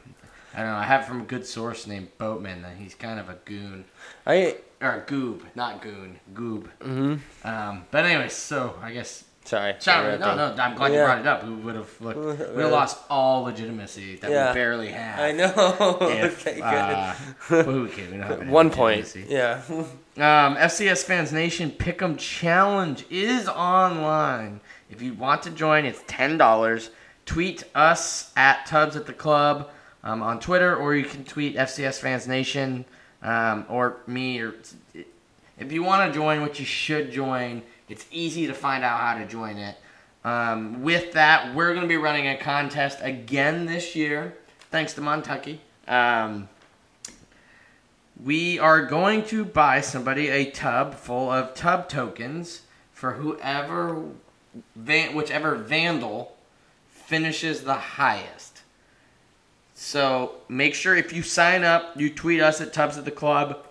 I 0.55 0.59
don't 0.59 0.67
know. 0.67 0.77
I 0.77 0.85
have 0.85 1.07
from 1.07 1.21
a 1.21 1.25
good 1.25 1.47
source 1.47 1.87
named 1.87 2.09
Boatman 2.19 2.63
that 2.63 2.77
he's 2.77 2.95
kind 2.95 3.21
of 3.21 3.29
a 3.29 3.37
goon. 3.45 3.85
I. 4.27 4.57
Or 4.81 5.05
goob, 5.07 5.43
not 5.55 5.83
goon. 5.83 6.19
Goob. 6.35 6.67
hmm 6.83 7.17
Um, 7.45 7.85
but 7.91 8.05
anyways, 8.07 8.33
so 8.33 8.75
I 8.83 8.93
guess 8.93 9.25
Sorry. 9.45 9.71
Interrupting. 9.73 10.21
no, 10.21 10.55
no, 10.55 10.63
I'm 10.63 10.75
glad 10.77 10.93
you 10.93 10.99
brought 10.99 11.19
it 11.19 11.27
up. 11.27 11.45
We 11.45 11.55
would 11.55 11.75
have 11.75 12.01
looked, 12.01 12.19
we 12.19 12.25
would 12.27 12.39
have 12.65 12.71
lost 12.73 12.99
all 13.09 13.43
legitimacy 13.43 14.17
that 14.17 14.31
Yeah. 14.31 14.51
we 14.51 14.55
barely 14.55 14.89
have. 14.89 15.19
I 15.19 15.33
know. 15.33 15.99
If, 16.03 16.47
okay, 16.47 16.55
good. 16.57 16.63
uh, 16.63 17.15
well? 17.51 17.83
We 17.83 17.91
any 18.03 18.51
One 18.51 18.71
point. 18.71 19.01
legitimacy. 19.07 19.27
Yeah. 19.33 19.63
Um, 20.21 20.57
FCS 20.57 21.05
Fans 21.05 21.33
Nation 21.33 21.71
Pick'em 21.71 22.19
Challenge 22.19 23.07
is 23.09 23.49
online. 23.49 24.61
If 24.91 25.01
you 25.01 25.15
want 25.15 25.43
to 25.45 25.51
join, 25.51 25.87
it's 25.87 26.03
ten 26.07 26.37
dollars. 26.37 26.91
Tweet 27.25 27.65
us 27.75 28.31
at 28.37 28.67
Tubs 28.67 28.97
at 28.97 29.07
the 29.07 29.15
Club 29.15 29.71
um, 30.05 30.23
on 30.23 30.39
Twitter, 30.39 30.77
or 30.77 30.95
you 30.95 31.07
can 31.07 31.25
tweet 31.25 31.57
FCS 31.57 32.01
Fans 32.01 32.29
Nation 32.29 32.85
um, 33.23 33.65
or 33.71 33.97
me. 34.07 34.41
Or 34.41 34.57
if 35.59 35.73
you 35.73 35.83
want 35.83 36.13
to 36.13 36.15
join, 36.15 36.43
what 36.43 36.59
you 36.59 36.67
should 36.67 37.11
join, 37.11 37.63
it's 37.89 38.05
easy 38.13 38.47
to 38.47 38.53
find 38.53 38.85
out 38.85 39.01
how 39.01 39.17
to 39.17 39.27
join 39.27 39.57
it. 39.57 39.77
Um, 40.23 40.83
with 40.83 41.13
that, 41.13 41.55
we're 41.55 41.73
going 41.73 41.85
to 41.85 41.89
be 41.89 41.97
running 41.97 42.29
a 42.29 42.37
contest 42.37 42.99
again 43.01 43.65
this 43.65 43.97
year, 43.97 44.37
thanks 44.71 44.93
to 44.95 45.01
Montucky. 45.01 45.61
We 48.23 48.59
are 48.59 48.83
going 48.85 49.25
to 49.27 49.45
buy 49.45 49.81
somebody 49.81 50.29
a 50.29 50.51
tub 50.51 50.95
full 50.95 51.31
of 51.31 51.55
tub 51.55 51.89
tokens 51.89 52.63
for 52.93 53.13
whoever, 53.15 54.03
van, 54.77 55.15
whichever 55.15 55.55
vandal 55.55 56.37
finishes 56.91 57.63
the 57.63 57.75
highest. 57.75 58.61
So 59.75 60.35
make 60.49 60.75
sure 60.75 60.95
if 60.95 61.13
you 61.15 61.23
sign 61.23 61.65
up, 61.65 61.99
you 61.99 62.11
tweet 62.11 62.41
us 62.41 62.61
at 62.61 62.75
Tubs 62.75 62.99
at 62.99 63.07
the 63.07 63.11
Club, 63.11 63.65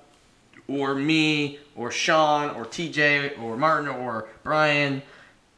or 0.67 0.95
me, 0.95 1.59
or 1.75 1.91
Sean, 1.91 2.49
or 2.55 2.65
TJ, 2.65 3.39
or 3.39 3.55
Martin, 3.55 3.88
or 3.89 4.27
Brian, 4.43 5.03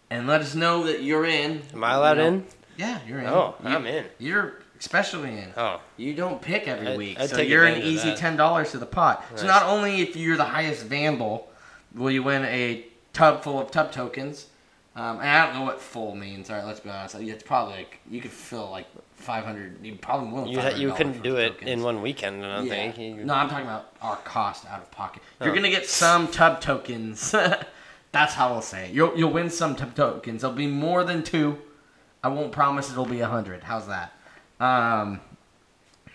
and 0.10 0.28
let 0.28 0.42
us 0.42 0.54
know 0.54 0.84
that 0.84 1.02
you're 1.04 1.26
in. 1.26 1.62
Am 1.74 1.84
I 1.84 1.94
allowed 1.94 2.18
You 2.18 2.24
know, 2.24 2.28
in? 2.28 2.46
Yeah, 2.78 3.00
you're 3.08 3.20
in. 3.20 3.28
Oh, 3.28 3.56
You- 3.64 3.70
I'm 3.70 3.86
in. 3.86 4.06
You're 4.20 4.56
especially 4.82 5.30
in. 5.30 5.54
Oh, 5.56 5.80
You 5.96 6.14
don't 6.14 6.42
pick 6.42 6.68
every 6.68 6.88
I'd- 6.90 6.98
week, 6.98 7.20
I'd 7.20 7.30
so 7.30 7.40
you're 7.40 7.64
an 7.66 7.82
easy 7.82 8.14
ten 8.16 8.36
dollars 8.36 8.72
to 8.72 8.80
the 8.80 8.86
pot. 8.86 9.24
So 9.36 9.46
not 9.48 9.64
only 9.64 10.02
if 10.02 10.16
you're 10.18 10.36
the 10.38 10.44
highest 10.58 10.84
vandal, 10.86 11.48
will 11.96 12.12
you 12.12 12.24
win 12.24 12.44
a 12.46 12.84
tub 13.14 13.44
full 13.44 13.60
of 13.62 13.72
tub 13.72 13.92
tokens. 13.92 14.48
Um, 14.94 15.20
and 15.20 15.30
I 15.30 15.46
don't 15.46 15.56
know 15.60 15.64
what 15.66 15.80
full 15.80 16.16
means. 16.16 16.50
All 16.50 16.58
right, 16.58 16.66
let's 16.66 16.82
be 16.82 16.90
honest. 16.90 17.16
It's 17.16 17.44
probably 17.44 17.76
like 17.76 18.00
you 18.10 18.20
could 18.20 18.32
fill 18.32 18.70
like 18.72 18.88
five 19.16 19.46
hundred. 19.46 19.78
You 19.86 19.96
probably 19.96 20.30
won't. 20.34 20.50
you 20.50 20.60
you 20.88 20.94
couldn't 20.94 21.22
do 21.24 21.38
it 21.38 21.62
in 21.62 21.82
one 21.82 22.02
weekend. 22.02 22.46
I 22.46 22.58
don't 22.58 22.68
think. 22.68 22.98
You- 22.98 23.16
No, 23.24 23.36
I'm 23.36 23.48
talking 23.50 23.66
about 23.66 23.94
our 24.02 24.18
cost 24.18 24.66
out 24.66 24.82
of 24.82 24.92
pocket. 24.92 25.22
Oh. 25.40 25.46
You're 25.46 25.56
gonna 25.56 25.70
get 25.70 25.88
some 25.88 26.28
tub 26.28 26.60
tokens. 26.60 27.32
That's 28.12 28.34
how 28.34 28.50
I'll 28.50 28.62
say 28.62 28.88
it. 28.88 28.92
You'll 28.94 29.16
you'll 29.18 29.32
win 29.32 29.50
some 29.50 29.76
tub 29.78 29.96
tokens. 29.96 30.42
There'll 30.42 30.56
be 30.56 30.68
more 30.68 31.06
than 31.06 31.24
two. 31.24 31.60
I 32.24 32.28
won't 32.28 32.52
promise 32.52 32.92
it'll 32.92 33.06
be 33.06 33.22
a 33.22 33.28
hundred. 33.28 33.64
How's 33.64 33.88
that? 33.88 34.12
Um, 34.62 35.20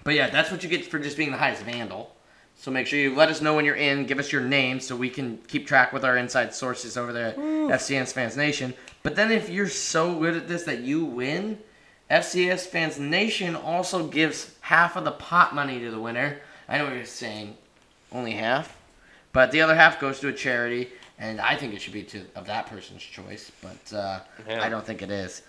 but 0.05 0.15
yeah, 0.15 0.31
that's 0.31 0.51
what 0.53 0.63
you 0.63 0.69
get 0.69 0.87
for 0.87 0.99
just 1.01 1.17
being 1.17 1.33
the 1.33 1.37
highest 1.37 1.63
vandal. 1.65 2.15
So 2.59 2.71
make 2.71 2.87
sure 2.87 2.99
you 2.99 3.15
let 3.15 3.29
us 3.29 3.43
know 3.43 3.55
when 3.55 3.65
you're 3.65 3.75
in. 3.75 4.07
Give 4.07 4.19
us 4.19 4.33
your 4.33 4.41
name 4.41 4.81
so 4.81 4.97
we 4.97 5.11
can 5.11 5.39
keep 5.49 5.67
track 5.67 5.93
with 5.93 6.05
our 6.05 6.17
inside 6.17 6.55
sources 6.55 6.97
over 6.97 7.13
there 7.13 7.29
at 7.29 7.37
FCS 7.37 8.13
Fans 8.13 8.37
Nation. 8.37 8.73
But 9.03 9.17
then 9.17 9.31
if 9.31 9.51
you're 9.51 9.69
so 9.69 10.19
good 10.19 10.37
at 10.37 10.49
this 10.49 10.63
that 10.63 10.81
you 10.81 11.05
win, 11.05 11.59
FCS 12.11 12.67
Fans 12.67 12.99
Nation 12.99 13.57
also 13.57 14.07
gives 14.07 14.55
half 14.61 14.97
of 14.97 15.05
the 15.05 15.11
pot 15.11 15.55
money 15.55 15.81
to 15.81 15.91
the 15.91 16.01
winner. 16.01 16.39
I 16.69 16.79
know 16.79 16.85
what 16.85 16.95
you're 16.95 17.05
saying, 17.05 17.57
only 18.13 18.33
half, 18.33 18.77
but 19.33 19.51
the 19.51 19.61
other 19.61 19.75
half 19.75 20.01
goes 20.01 20.19
to 20.21 20.29
a 20.29 20.33
charity, 20.33 20.89
and 21.19 21.41
I 21.41 21.57
think 21.57 21.75
it 21.75 21.83
should 21.83 21.93
be 21.93 22.05
to 22.05 22.23
of 22.35 22.47
that 22.47 22.67
person's 22.69 23.03
choice. 23.03 23.51
But 23.61 23.93
uh, 23.97 24.21
Yeah. 24.49 24.63
I 24.63 24.69
don't 24.69 24.87
think 24.87 25.03
it 25.03 25.11
is. 25.11 25.43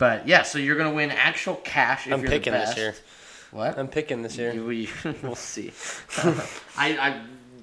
But 0.00 0.26
yeah, 0.26 0.42
so 0.42 0.58
you're 0.58 0.76
gonna 0.76 0.94
win 0.94 1.10
actual 1.10 1.56
cash 1.56 2.06
if 2.06 2.14
I'm 2.14 2.22
you're 2.22 2.30
picking 2.30 2.54
the 2.54 2.60
this 2.60 2.76
year. 2.76 2.94
What? 3.50 3.78
I'm 3.78 3.86
picking 3.86 4.22
this 4.22 4.38
year. 4.38 4.54
We, 4.54 4.88
we'll 5.22 5.34
see. 5.34 5.72
I, 6.78 6.96
I, 6.96 7.20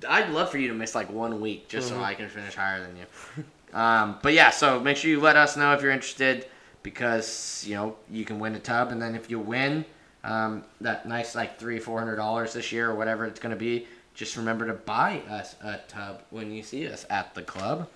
I'd 0.07 0.29
love 0.29 0.51
for 0.51 0.59
you 0.59 0.67
to 0.67 0.75
miss 0.75 0.93
like 0.93 1.11
one 1.11 1.41
week 1.41 1.67
just 1.67 1.89
Mm-hmm. 1.89 1.97
so 1.99 2.03
I 2.03 2.13
can 2.13 2.29
finish 2.29 2.53
higher 2.53 2.79
than 2.85 2.95
you. 2.95 3.43
Um, 3.73 4.19
but 4.21 4.33
yeah, 4.33 4.51
so 4.51 4.79
make 4.79 4.97
sure 4.97 5.09
you 5.09 5.19
let 5.19 5.35
us 5.35 5.57
know 5.57 5.73
if 5.73 5.81
you're 5.81 5.91
interested 5.91 6.45
because 6.83 7.65
you 7.67 7.73
know 7.73 7.95
you 8.11 8.23
can 8.23 8.39
win 8.39 8.53
a 8.53 8.59
tub, 8.59 8.91
and 8.91 9.01
then 9.01 9.15
if 9.15 9.31
you 9.31 9.39
win 9.39 9.83
um, 10.23 10.63
that 10.81 11.07
nice 11.07 11.33
like 11.33 11.57
three, 11.57 11.79
four 11.79 11.97
hundred 11.97 12.17
dollars 12.17 12.53
this 12.53 12.71
year 12.71 12.87
or 12.91 12.93
whatever 12.95 13.25
it's 13.25 13.39
gonna 13.39 13.55
be, 13.55 13.87
just 14.13 14.37
remember 14.37 14.67
to 14.67 14.73
buy 14.73 15.21
us 15.27 15.55
a 15.63 15.79
tub 15.87 16.21
when 16.29 16.51
you 16.51 16.61
see 16.61 16.87
us 16.87 17.03
at 17.09 17.33
the 17.33 17.41
club. 17.41 17.89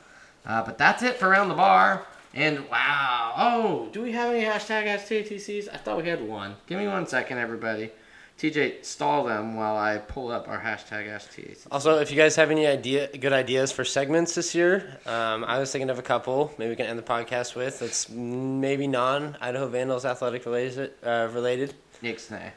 Uh, 0.47 0.63
but 0.63 0.79
that's 0.79 1.03
it 1.03 1.17
for 1.17 1.27
around 1.29 1.49
the 1.49 1.53
bar. 1.55 2.07
And 2.33 2.69
wow, 2.69 3.33
oh, 3.35 3.89
do 3.91 4.01
we 4.01 4.13
have 4.13 4.33
any 4.33 4.45
hashtag 4.45 4.85
STTCs? 4.85 5.67
I 5.73 5.77
thought 5.77 5.97
we 5.97 6.07
had 6.07 6.25
one. 6.25 6.55
Give 6.67 6.79
me 6.79 6.87
one 6.87 7.05
second, 7.05 7.37
everybody. 7.37 7.91
TJ, 8.39 8.83
stall 8.83 9.25
them 9.25 9.55
while 9.55 9.77
I 9.77 9.97
pull 9.99 10.31
up 10.31 10.47
our 10.47 10.59
hashtag 10.59 11.07
STTCs. 11.07 11.67
Also, 11.69 11.99
if 11.99 12.09
you 12.09 12.17
guys 12.17 12.35
have 12.37 12.49
any 12.49 12.65
idea, 12.65 13.15
good 13.15 13.33
ideas 13.33 13.71
for 13.71 13.83
segments 13.83 14.33
this 14.33 14.55
year, 14.55 14.97
um, 15.05 15.43
I 15.43 15.59
was 15.59 15.71
thinking 15.71 15.89
of 15.89 15.99
a 15.99 16.01
couple. 16.01 16.51
Maybe 16.57 16.71
we 16.71 16.75
can 16.75 16.87
end 16.87 16.97
the 16.97 17.03
podcast 17.03 17.55
with. 17.55 17.79
That's 17.79 18.09
maybe 18.09 18.87
non 18.87 19.37
Idaho 19.41 19.67
Vandals 19.67 20.05
athletic 20.05 20.45
related. 20.45 20.93
Uh, 21.03 21.27
related. 21.31 21.75
Nixnay. 22.01 22.51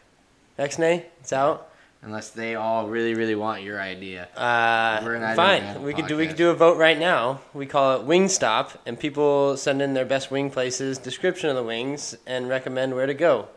Xnay, 0.58 1.04
it's 1.20 1.32
out. 1.32 1.73
Unless 2.04 2.30
they 2.30 2.54
all 2.54 2.86
really, 2.88 3.14
really 3.14 3.34
want 3.34 3.62
your 3.62 3.80
idea. 3.80 4.28
Uh, 4.36 5.00
We're 5.02 5.14
an 5.14 5.22
Idaho 5.22 5.34
fine. 5.36 5.82
We 5.82 5.94
could 5.94 6.06
do 6.06 6.18
we 6.18 6.26
could 6.26 6.36
do 6.36 6.50
a 6.50 6.54
vote 6.54 6.76
right 6.76 6.98
now. 6.98 7.40
We 7.54 7.64
call 7.64 7.98
it 7.98 8.06
Wingstop, 8.06 8.76
and 8.84 9.00
people 9.00 9.56
send 9.56 9.80
in 9.80 9.94
their 9.94 10.04
best 10.04 10.30
wing 10.30 10.50
places, 10.50 10.98
description 10.98 11.48
of 11.48 11.56
the 11.56 11.62
wings, 11.62 12.14
and 12.26 12.46
recommend 12.46 12.94
where 12.94 13.06
to 13.06 13.14
go. 13.14 13.48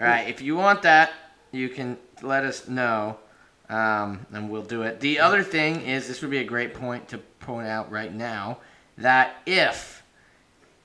All 0.00 0.06
right, 0.06 0.26
if 0.26 0.40
you 0.40 0.56
want 0.56 0.80
that, 0.82 1.12
you 1.52 1.68
can 1.68 1.98
let 2.22 2.44
us 2.44 2.66
know, 2.66 3.18
um, 3.68 4.24
and 4.32 4.48
we'll 4.48 4.62
do 4.62 4.80
it. 4.82 5.00
The 5.00 5.20
other 5.20 5.42
thing 5.42 5.82
is, 5.82 6.08
this 6.08 6.22
would 6.22 6.30
be 6.30 6.38
a 6.38 6.44
great 6.44 6.72
point 6.72 7.08
to 7.08 7.18
point 7.18 7.68
out 7.68 7.92
right 7.92 8.12
now 8.12 8.58
that 8.96 9.36
if 9.44 10.02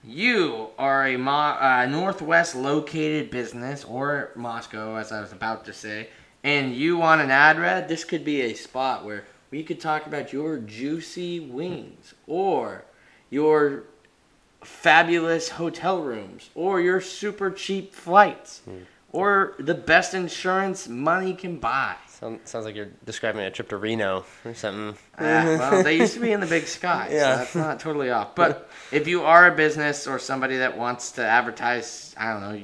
you 0.04 0.68
are 0.78 1.08
a 1.08 1.18
Mo- 1.18 1.32
uh, 1.32 1.88
Northwest 1.90 2.54
located 2.54 3.32
business 3.32 3.86
or 3.86 4.32
Moscow, 4.36 4.98
as 4.98 5.14
I 5.14 5.22
was 5.22 5.32
about 5.32 5.64
to 5.66 5.74
say, 5.74 6.10
and 6.44 6.74
you 6.76 6.98
want 6.98 7.22
an 7.22 7.32
ad 7.32 7.60
read, 7.60 7.88
this 7.88 8.04
could 8.04 8.24
be 8.24 8.42
a 8.42 8.54
spot 8.54 9.06
where 9.06 9.26
we 9.52 9.64
could 9.64 9.80
talk 9.80 10.06
about 10.06 10.32
your 10.32 10.58
juicy 10.58 11.40
wings 11.40 12.14
or 12.28 12.86
your 13.30 13.84
fabulous 14.64 15.50
hotel 15.50 16.02
rooms 16.02 16.50
or 16.56 16.82
your 16.82 17.02
super 17.02 17.50
cheap 17.50 17.94
flights 17.96 18.62
or 19.12 19.56
the 19.60 19.74
best 19.74 20.14
insurance 20.14 20.88
money 20.88 21.34
can 21.34 21.58
buy. 21.58 21.96
Sound, 22.10 22.42
sounds 22.44 22.66
like 22.66 22.76
you're 22.76 22.90
describing 23.06 23.42
a 23.42 23.50
trip 23.50 23.70
to 23.70 23.78
Reno 23.78 24.26
or 24.44 24.54
something. 24.54 24.98
Ah, 25.18 25.22
well, 25.46 25.84
they 25.84 25.98
used 25.98 26.14
to 26.16 26.20
be 26.20 26.32
in 26.34 26.42
the 26.42 26.46
big 26.46 26.68
sky, 26.68 27.08
Yeah. 27.12 27.34
so 27.34 27.38
that's 27.38 27.56
not 27.56 27.80
totally 27.80 28.10
off. 28.12 28.36
But 28.36 28.70
if 28.92 29.08
you 29.08 29.24
are 29.24 29.48
a 29.48 29.56
business 29.56 30.06
or 30.06 30.20
somebody 30.20 30.58
that 30.58 30.78
wants 30.78 31.14
to 31.14 31.26
advertise, 31.26 32.14
I 32.18 32.34
don't 32.34 32.42
know, 32.42 32.62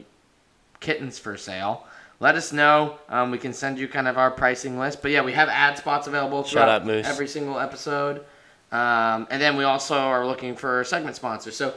kittens 0.81 1.17
for 1.17 1.37
sale, 1.37 1.85
let 2.19 2.35
us 2.35 2.53
know. 2.53 2.97
Um, 3.09 3.31
we 3.31 3.37
can 3.37 3.53
send 3.53 3.77
you 3.77 3.87
kind 3.87 4.07
of 4.07 4.17
our 4.17 4.31
pricing 4.31 4.79
list. 4.79 5.01
But 5.01 5.11
yeah, 5.11 5.21
we 5.21 5.33
have 5.33 5.49
ad 5.49 5.77
spots 5.77 6.07
available 6.07 6.43
Shut 6.43 6.51
throughout 6.51 6.85
Moose. 6.85 7.05
every 7.07 7.27
single 7.27 7.59
episode. 7.59 8.23
Um, 8.71 9.27
and 9.29 9.41
then 9.41 9.57
we 9.57 9.63
also 9.63 9.95
are 9.95 10.25
looking 10.25 10.55
for 10.55 10.83
segment 10.83 11.15
sponsors. 11.15 11.55
So 11.55 11.73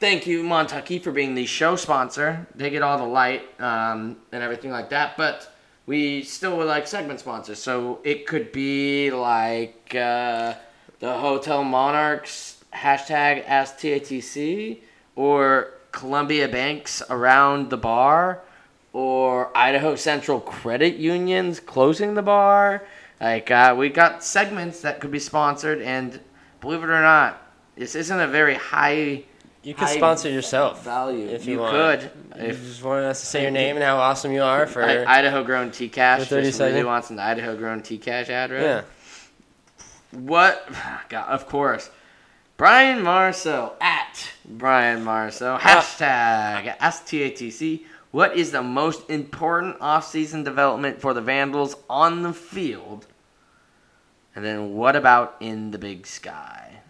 thank 0.00 0.26
you, 0.26 0.42
Montucky, 0.42 1.02
for 1.02 1.12
being 1.12 1.34
the 1.34 1.46
show 1.46 1.76
sponsor. 1.76 2.46
They 2.54 2.70
get 2.70 2.82
all 2.82 2.98
the 2.98 3.04
light 3.04 3.42
um, 3.60 4.16
and 4.32 4.42
everything 4.42 4.70
like 4.70 4.90
that. 4.90 5.16
But 5.16 5.52
we 5.86 6.22
still 6.22 6.56
would 6.56 6.66
like 6.66 6.86
segment 6.86 7.20
sponsors. 7.20 7.58
So 7.58 8.00
it 8.04 8.26
could 8.26 8.52
be 8.52 9.10
like 9.10 9.94
uh, 9.94 10.54
the 10.98 11.12
Hotel 11.12 11.62
Monarchs 11.62 12.62
hashtag 12.72 13.44
AskTATC 13.44 14.80
or 15.14 15.74
Columbia 15.92 16.48
Banks 16.48 17.02
around 17.10 17.68
the 17.68 17.76
bar 17.76 18.42
or 18.92 19.56
Idaho 19.56 19.94
Central 19.96 20.40
Credit 20.40 20.96
Union's 20.96 21.60
closing 21.60 22.14
the 22.14 22.22
bar. 22.22 22.84
Like 23.20 23.50
uh, 23.50 23.74
we 23.78 23.88
got 23.88 24.24
segments 24.24 24.80
that 24.82 25.00
could 25.00 25.10
be 25.10 25.18
sponsored, 25.18 25.80
and 25.80 26.20
believe 26.60 26.82
it 26.82 26.90
or 26.90 27.02
not, 27.02 27.40
this 27.76 27.94
isn't 27.94 28.20
a 28.20 28.26
very 28.26 28.54
high 28.54 29.24
You 29.62 29.74
could 29.74 29.88
high 29.88 29.96
sponsor 29.96 30.28
yourself 30.28 30.82
value. 30.84 31.28
if 31.28 31.46
you 31.46 31.54
you, 31.54 31.60
want. 31.60 31.72
could. 32.00 32.10
You 32.36 32.46
If 32.48 32.62
just 32.64 32.82
wanted 32.82 33.04
us 33.04 33.20
to 33.20 33.26
say 33.26 33.42
your 33.42 33.50
name 33.52 33.76
and 33.76 33.84
how 33.84 33.96
awesome 33.98 34.32
you 34.32 34.42
are 34.42 34.66
for 34.66 34.82
I, 34.82 35.04
Idaho 35.04 35.44
grown 35.44 35.70
T 35.70 35.88
Cash 35.88 36.28
For 36.28 36.40
just 36.42 36.58
really 36.60 36.82
wants 36.84 37.10
an 37.10 37.18
Idaho 37.20 37.56
grown 37.56 37.82
T 37.82 37.98
Cash 37.98 38.28
ad 38.28 38.50
yeah. 38.50 38.82
What? 40.10 40.68
God, 41.08 41.28
of 41.28 41.46
course. 41.46 41.90
Brian 42.56 43.02
Marceau 43.02 43.72
at 43.80 44.30
Brian 44.44 45.02
Marceau 45.02 45.58
hashtag 45.58 46.76
STATC. 46.78 47.84
What 48.12 48.36
is 48.36 48.52
the 48.52 48.62
most 48.62 49.08
important 49.08 49.76
off-season 49.80 50.44
development 50.44 51.00
for 51.00 51.14
the 51.14 51.22
Vandals 51.22 51.76
on 51.88 52.22
the 52.22 52.34
field? 52.34 53.06
And 54.36 54.44
then 54.44 54.74
what 54.74 54.96
about 54.96 55.36
in 55.40 55.70
the 55.70 55.78
big 55.78 56.06
sky? 56.06 56.82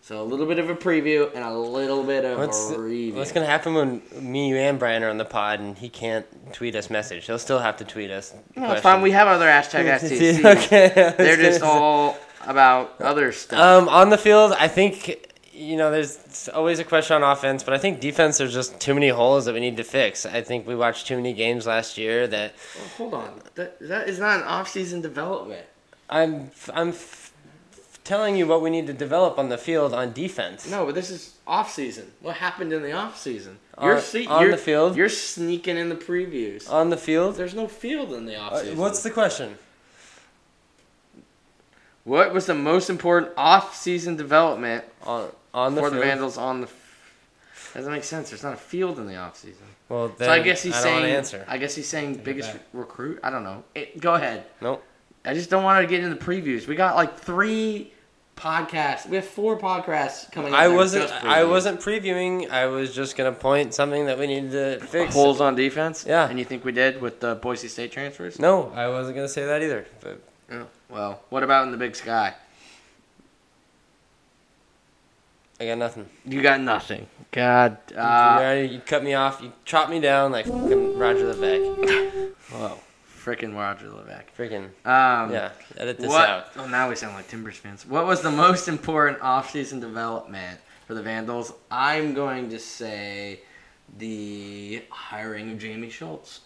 So 0.00 0.20
a 0.20 0.22
little 0.22 0.46
bit 0.46 0.58
of 0.58 0.68
a 0.68 0.74
preview 0.74 1.34
and 1.34 1.42
a 1.42 1.56
little 1.56 2.02
bit 2.02 2.24
of 2.26 2.38
What's 2.38 2.70
a 2.70 2.78
review. 2.78 3.14
what's 3.14 3.32
gonna 3.32 3.46
happen 3.46 3.72
when 3.72 4.02
me, 4.20 4.50
you, 4.50 4.56
and 4.56 4.78
Brian 4.78 5.02
are 5.02 5.08
on 5.08 5.16
the 5.16 5.24
pod 5.24 5.60
and 5.60 5.78
he 5.78 5.88
can't 5.88 6.26
tweet 6.52 6.74
us 6.74 6.90
message? 6.90 7.24
He'll 7.24 7.38
still 7.38 7.60
have 7.60 7.78
to 7.78 7.84
tweet 7.84 8.10
us. 8.10 8.34
No, 8.54 8.72
it's 8.72 8.82
fine. 8.82 9.00
We 9.00 9.12
have 9.12 9.28
other 9.28 9.46
hashtag. 9.46 9.86
STATC. 9.98 10.44
okay. 10.56 11.14
They're 11.16 11.36
just 11.36 11.62
all 11.62 12.18
about 12.46 13.00
other 13.00 13.32
stuff. 13.32 13.58
Um, 13.58 13.88
on 13.88 14.10
the 14.10 14.18
field, 14.18 14.52
I 14.58 14.68
think 14.68 15.33
you 15.54 15.76
know 15.76 15.90
there's 15.90 16.48
always 16.52 16.78
a 16.80 16.84
question 16.84 17.22
on 17.22 17.22
offense, 17.22 17.62
but 17.62 17.74
I 17.74 17.78
think 17.78 18.00
defense 18.00 18.38
there's 18.38 18.52
just 18.52 18.80
too 18.80 18.92
many 18.94 19.08
holes 19.08 19.44
that 19.44 19.54
we 19.54 19.60
need 19.60 19.76
to 19.76 19.84
fix. 19.84 20.26
I 20.26 20.42
think 20.42 20.66
we 20.66 20.74
watched 20.74 21.06
too 21.06 21.16
many 21.16 21.32
games 21.32 21.66
last 21.66 21.96
year 21.96 22.26
that 22.26 22.54
Well, 22.76 22.88
hold 23.10 23.14
on. 23.14 23.40
That, 23.54 23.78
that 23.80 24.08
is 24.08 24.18
not 24.18 24.38
an 24.40 24.44
off-season 24.44 25.00
development. 25.00 25.66
I'm 26.10 26.50
I'm 26.72 26.88
f- 26.90 27.32
telling 28.02 28.36
you 28.36 28.46
what 28.46 28.60
we 28.62 28.68
need 28.68 28.86
to 28.88 28.92
develop 28.92 29.38
on 29.38 29.48
the 29.48 29.56
field 29.56 29.94
on 29.94 30.12
defense. 30.12 30.68
No, 30.70 30.84
but 30.86 30.94
this 30.94 31.08
is 31.10 31.34
off 31.46 31.72
season. 31.72 32.10
What 32.20 32.36
happened 32.36 32.72
in 32.72 32.82
the 32.82 32.92
off 32.92 33.18
season? 33.18 33.58
You're 33.80 33.96
On- 33.96 34.26
on 34.28 34.40
you're- 34.42 34.50
the 34.50 34.56
field? 34.58 34.96
You're 34.96 35.08
sneaking 35.08 35.76
in 35.76 35.88
the 35.88 35.96
previews. 35.96 36.70
On 36.70 36.90
the 36.90 36.96
field. 36.96 37.36
There's 37.36 37.54
no 37.54 37.66
field 37.68 38.12
in 38.12 38.26
the 38.26 38.36
Uh, 38.36 38.58
season. 38.60 38.76
what's 38.76 39.02
the 39.02 39.10
question? 39.10 39.58
what 42.04 42.34
was 42.34 42.44
the 42.46 42.54
most 42.54 42.90
important 42.90 43.32
off 43.36 43.74
season 43.74 44.14
development 44.16 44.84
On 45.04 45.30
on 45.54 45.74
the 45.74 45.80
for 45.80 45.88
field. 45.90 46.02
the 46.02 46.06
Vandals 46.06 46.36
on 46.36 46.60
the? 46.60 46.68
Doesn't 47.72 47.90
make 47.90 48.04
sense. 48.04 48.30
There's 48.30 48.42
not 48.42 48.52
a 48.54 48.58
field 48.58 48.98
in 48.98 49.06
the 49.06 49.16
off 49.16 49.36
season. 49.36 49.64
Well, 49.88 50.14
So 50.18 50.30
I 50.30 50.40
guess 50.40 50.62
he's 50.62 50.74
I 50.76 50.80
saying. 50.82 51.04
answer. 51.06 51.44
I 51.48 51.58
guess 51.58 51.74
he's 51.74 51.88
saying 51.88 52.16
it 52.16 52.24
biggest 52.24 52.52
recruit. 52.72 53.18
I 53.24 53.30
don't 53.30 53.42
know. 53.42 53.64
It, 53.74 54.00
go 54.00 54.14
ahead. 54.14 54.44
Nope. 54.60 54.84
I 55.24 55.32
just 55.34 55.48
don't 55.50 55.64
want 55.64 55.82
to 55.82 55.88
get 55.88 56.04
into 56.04 56.14
the 56.14 56.22
previews. 56.24 56.66
We 56.66 56.76
got 56.76 56.94
like 56.96 57.18
three 57.18 57.92
podcasts. 58.36 59.08
We 59.08 59.16
have 59.16 59.24
four 59.24 59.58
podcasts 59.58 60.30
coming. 60.30 60.52
up 60.52 60.58
I 60.60 60.68
wasn't. 60.68 61.10
I 61.24 61.44
wasn't 61.44 61.80
previewing. 61.80 62.50
I 62.50 62.66
was 62.66 62.94
just 62.94 63.16
gonna 63.16 63.32
point 63.32 63.74
something 63.74 64.06
that 64.06 64.18
we 64.18 64.26
needed 64.26 64.50
to 64.80 64.86
fix. 64.86 65.14
holes 65.14 65.40
on 65.40 65.54
defense. 65.54 66.04
Yeah. 66.06 66.28
And 66.28 66.38
you 66.38 66.44
think 66.44 66.64
we 66.64 66.72
did 66.72 67.00
with 67.00 67.20
the 67.20 67.36
Boise 67.36 67.68
State 67.68 67.90
transfers? 67.92 68.38
No, 68.38 68.70
I 68.74 68.88
wasn't 68.88 69.16
gonna 69.16 69.28
say 69.28 69.46
that 69.46 69.62
either. 69.62 69.86
But 70.00 70.20
Oh, 70.52 70.66
well, 70.90 71.20
what 71.30 71.42
about 71.42 71.64
in 71.64 71.70
the 71.72 71.78
Big 71.78 71.96
Sky? 71.96 72.34
I 75.64 75.68
got 75.68 75.78
nothing. 75.78 76.08
You 76.26 76.42
got 76.42 76.60
nothing. 76.60 77.06
God. 77.32 77.78
you, 77.90 77.96
Uh, 77.96 78.00
already- 78.38 78.68
you 78.68 78.80
cut 78.80 79.02
me 79.02 79.14
off. 79.14 79.40
You 79.42 79.52
chopped 79.64 79.90
me 79.90 79.98
down 80.00 80.30
like 80.32 80.44
fucking 80.46 80.98
Roger 80.98 81.32
Levesque. 81.32 82.34
whoa. 82.52 82.78
Frickin' 83.24 83.54
Roger 83.56 83.88
Levesque. 83.88 84.26
Freaking 84.36 84.64
Um, 84.84 85.32
yeah. 85.32 85.52
Edit 85.78 85.98
this 85.98 86.08
what? 86.10 86.28
out. 86.28 86.46
Oh, 86.56 86.66
now 86.66 86.90
we 86.90 86.94
sound 86.96 87.14
like 87.14 87.26
Timbers 87.26 87.56
fans. 87.56 87.86
What 87.86 88.06
was 88.06 88.20
the 88.20 88.30
most 88.30 88.68
important 88.68 89.18
offseason 89.20 89.80
development 89.80 90.60
for 90.86 90.92
the 90.92 91.02
Vandals? 91.02 91.54
I'm 91.70 92.12
going 92.12 92.50
to 92.50 92.58
say 92.58 93.40
the 93.96 94.82
hiring 94.90 95.52
of 95.52 95.58
Jamie 95.58 95.88
Schultz. 95.88 96.40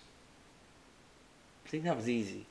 I 1.66 1.68
think 1.68 1.82
that 1.84 1.96
was 1.96 2.08
easy. 2.08 2.46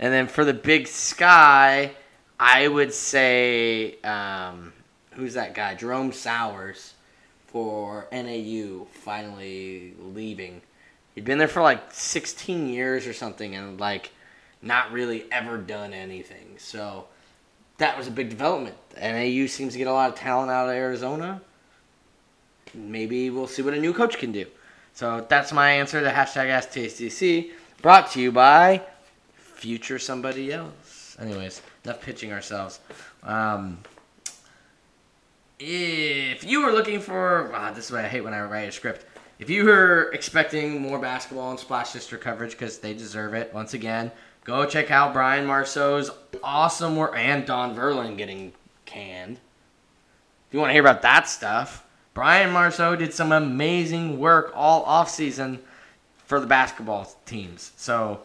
And 0.00 0.12
then 0.12 0.26
for 0.26 0.44
the 0.44 0.54
Big 0.54 0.88
Sky, 0.88 1.92
I 2.40 2.66
would 2.66 2.92
say 2.92 4.00
um, 4.02 4.72
who's 5.14 5.34
that 5.34 5.54
guy? 5.54 5.74
Jerome 5.74 6.12
Souers 6.12 6.94
for 7.46 8.08
NAU 8.12 8.86
finally 8.92 9.94
leaving. 10.00 10.62
He'd 11.14 11.24
been 11.24 11.38
there 11.38 11.48
for 11.48 11.62
like 11.62 11.92
16 11.92 12.68
years 12.68 13.06
or 13.06 13.12
something, 13.12 13.54
and 13.54 13.78
like 13.78 14.10
not 14.62 14.92
really 14.92 15.24
ever 15.30 15.58
done 15.58 15.92
anything. 15.92 16.54
So 16.58 17.06
that 17.78 17.98
was 17.98 18.06
a 18.06 18.10
big 18.10 18.30
development. 18.30 18.76
NAU 18.96 19.46
seems 19.46 19.72
to 19.72 19.78
get 19.78 19.86
a 19.86 19.92
lot 19.92 20.10
of 20.10 20.16
talent 20.16 20.50
out 20.50 20.68
of 20.68 20.74
Arizona. 20.74 21.42
Maybe 22.74 23.28
we'll 23.28 23.46
see 23.46 23.62
what 23.62 23.74
a 23.74 23.80
new 23.80 23.92
coach 23.92 24.18
can 24.18 24.32
do. 24.32 24.46
So 24.94 25.26
that's 25.28 25.52
my 25.52 25.72
answer 25.72 26.00
to 26.00 26.10
hashtag 26.10 26.48
AskTATC, 26.48 27.50
brought 27.80 28.10
to 28.12 28.20
you 28.20 28.32
by 28.32 28.82
Future 29.34 29.98
Somebody 29.98 30.52
Else. 30.52 31.16
Anyways, 31.20 31.62
enough 31.84 32.00
pitching 32.00 32.32
ourselves. 32.32 32.80
Um, 33.22 33.78
if 35.64 36.44
you 36.44 36.64
were 36.64 36.72
looking 36.72 37.00
for, 37.00 37.52
ah, 37.54 37.70
this 37.70 37.86
is 37.86 37.92
what 37.92 38.04
I 38.04 38.08
hate 38.08 38.22
when 38.22 38.34
I 38.34 38.42
write 38.42 38.68
a 38.68 38.72
script. 38.72 39.06
If 39.38 39.48
you 39.48 39.64
were 39.64 40.10
expecting 40.12 40.80
more 40.80 40.98
basketball 40.98 41.50
and 41.50 41.58
Splash 41.58 41.90
Sister 41.90 42.18
coverage 42.18 42.52
because 42.52 42.78
they 42.78 42.94
deserve 42.94 43.34
it, 43.34 43.52
once 43.54 43.74
again, 43.74 44.10
go 44.44 44.66
check 44.66 44.90
out 44.90 45.12
Brian 45.12 45.46
Marceau's 45.46 46.10
awesome 46.42 46.96
work 46.96 47.14
and 47.16 47.46
Don 47.46 47.76
Verlin 47.76 48.16
getting 48.16 48.52
canned. 48.86 49.36
If 49.36 50.54
you 50.54 50.58
want 50.58 50.70
to 50.70 50.74
hear 50.74 50.82
about 50.82 51.02
that 51.02 51.28
stuff, 51.28 51.86
Brian 52.12 52.50
Marceau 52.50 52.96
did 52.96 53.14
some 53.14 53.32
amazing 53.32 54.18
work 54.18 54.52
all 54.54 54.82
off 54.82 55.08
season 55.10 55.60
for 56.24 56.40
the 56.40 56.46
basketball 56.46 57.10
teams. 57.24 57.72
So 57.76 58.22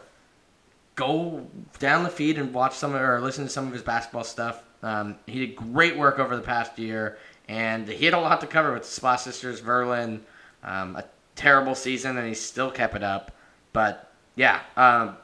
go 0.95 1.47
down 1.79 2.03
the 2.03 2.09
feed 2.09 2.37
and 2.37 2.53
watch 2.53 2.73
some 2.73 2.95
or 2.95 3.21
listen 3.21 3.45
to 3.45 3.49
some 3.49 3.67
of 3.67 3.73
his 3.73 3.83
basketball 3.83 4.23
stuff. 4.23 4.63
Um, 4.83 5.15
he 5.25 5.39
did 5.39 5.55
great 5.55 5.97
work 5.97 6.19
over 6.19 6.35
the 6.35 6.41
past 6.41 6.77
year, 6.77 7.17
and 7.47 7.87
he 7.87 8.05
had 8.05 8.13
a 8.13 8.19
lot 8.19 8.41
to 8.41 8.47
cover 8.47 8.73
with 8.73 8.83
the 8.83 8.89
Splash 8.89 9.21
Sisters, 9.23 9.61
Verlin. 9.61 10.19
Um, 10.63 10.95
a 10.95 11.05
terrible 11.35 11.75
season, 11.75 12.17
and 12.17 12.27
he 12.27 12.33
still 12.33 12.71
kept 12.71 12.95
it 12.95 13.03
up. 13.03 13.31
But 13.73 14.11
yeah, 14.35 14.61
um, 14.75 15.15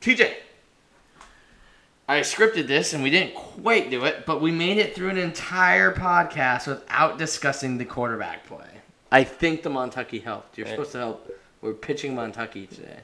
TJ, 0.00 0.32
I 2.06 2.20
scripted 2.20 2.66
this, 2.66 2.92
and 2.92 3.02
we 3.02 3.08
didn't 3.10 3.34
quite 3.34 3.90
do 3.90 4.04
it, 4.04 4.26
but 4.26 4.42
we 4.42 4.50
made 4.50 4.76
it 4.78 4.94
through 4.94 5.08
an 5.08 5.16
entire 5.18 5.92
podcast 5.94 6.66
without 6.66 7.16
discussing 7.18 7.78
the 7.78 7.84
quarterback 7.86 8.44
play. 8.46 8.66
I 9.10 9.24
think 9.24 9.62
the 9.62 9.70
Montucky 9.70 10.22
helped. 10.22 10.58
You're 10.58 10.66
Right. 10.66 10.72
supposed 10.72 10.92
to 10.92 10.98
help. 10.98 11.30
We're 11.62 11.72
pitching 11.72 12.14
Montucky 12.14 12.68
today. 12.68 12.98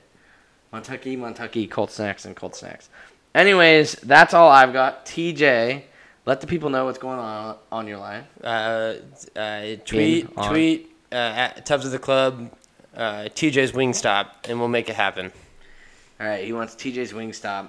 Montucky, 0.72 1.16
Montucky, 1.18 1.68
Cold 1.70 1.90
Snacks, 1.90 2.26
and 2.26 2.36
Cold 2.36 2.54
Snacks. 2.54 2.90
Anyways, 3.34 3.92
that's 4.02 4.34
all 4.34 4.50
I've 4.50 4.72
got. 4.72 5.06
TJ, 5.06 5.84
let 6.26 6.40
the 6.40 6.46
people 6.46 6.70
know 6.70 6.84
what's 6.84 6.98
going 6.98 7.18
on 7.18 7.56
on 7.72 7.86
your 7.86 7.98
life. 7.98 8.24
Uh, 8.42 8.94
uh, 9.36 9.62
tweet 9.84 10.28
on. 10.36 10.50
tweet 10.50 10.90
uh, 11.12 11.14
at 11.16 11.66
Tubbs 11.66 11.86
of 11.86 11.92
the 11.92 11.98
Club, 11.98 12.50
uh, 12.96 13.24
TJ's 13.34 13.72
Wingstop, 13.72 14.26
and 14.48 14.58
we'll 14.58 14.68
make 14.68 14.88
it 14.88 14.96
happen. 14.96 15.32
All 16.20 16.26
right, 16.26 16.44
he 16.44 16.52
wants 16.52 16.74
TJ's 16.74 17.12
Wingstop. 17.12 17.68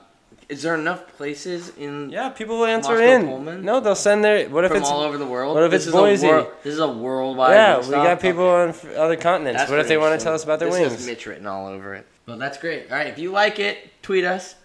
Is 0.49 0.64
there 0.64 0.76
enough 0.76 1.08
places 1.16 1.70
in 1.78 2.10
Yeah, 2.10 2.28
people 2.28 2.58
will 2.60 2.66
answer 2.66 2.91
Moscow 2.91 3.06
in. 3.16 3.26
Pullman? 3.26 3.64
No, 3.64 3.80
they'll 3.80 3.95
send 3.95 4.22
their. 4.22 4.49
What 4.49 4.66
if 4.66 4.72
from 4.72 4.82
it's? 4.82 4.89
all 4.89 4.99
over 5.02 5.18
the 5.18 5.26
world? 5.26 5.56
what 5.56 5.64
if 5.64 5.72
This 5.72 5.86
it's 5.88 5.95
Boise? 5.95 6.28
wor- 6.28 6.52
this 6.62 6.74
is 6.74 6.80
a 6.80 6.88
worldwide. 6.91 7.52
yeah, 7.54 7.80
we 7.80 7.89
got 7.91 8.20
people 8.20 8.43
Okay. 8.43 8.89
on 8.89 8.95
other 8.97 9.16
continents. 9.16 9.62
That's 9.62 9.72
what 9.72 9.80
if 9.80 9.88
they 9.88 9.97
want 9.97 10.20
to 10.20 10.24
tell 10.24 10.34
us 10.34 10.43
about 10.43 10.60
their 10.60 10.70
this 10.70 10.78
wings? 10.80 10.91
Has 10.91 11.06
Mitch 11.08 11.26
written 11.26 11.47
all 11.47 11.68
over 11.68 11.93
it. 11.95 12.06
Well, 12.28 12.38
that's 12.38 12.58
great. 12.58 12.91
All 12.91 12.97
right, 12.97 13.08
if 13.08 13.18
you 13.18 13.32
like 13.32 13.60
it, 13.60 13.78
tweet 14.02 14.26
us. 14.26 14.56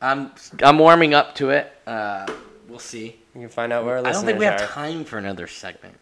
I'm 0.00 0.30
I'm 0.62 0.78
warming 0.78 1.14
up 1.14 1.34
to 1.36 1.50
it. 1.50 1.72
Uh, 1.84 2.26
we'll 2.68 2.78
see. 2.78 3.16
You 3.34 3.40
can 3.40 3.48
find 3.48 3.72
out 3.72 3.84
where 3.84 3.98
our 3.98 4.06
I 4.06 4.12
don't 4.12 4.24
think 4.24 4.38
we 4.38 4.44
have 4.44 4.60
are. 4.60 4.66
time 4.66 5.04
for 5.04 5.18
another 5.18 5.46
segment. 5.46 5.96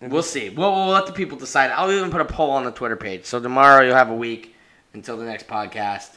We'll 0.00 0.22
see. 0.22 0.48
We'll, 0.48 0.72
we'll 0.72 0.88
let 0.88 1.06
the 1.06 1.12
people 1.12 1.38
decide. 1.38 1.70
I'll 1.70 1.90
even 1.92 2.10
put 2.10 2.20
a 2.20 2.24
poll 2.24 2.50
on 2.50 2.64
the 2.64 2.72
Twitter 2.72 2.96
page. 2.96 3.24
So 3.24 3.38
tomorrow 3.40 3.84
you'll 3.84 3.94
have 3.94 4.10
a 4.10 4.16
week 4.16 4.54
until 4.94 5.16
the 5.16 5.24
next 5.24 5.46
podcast. 5.46 6.16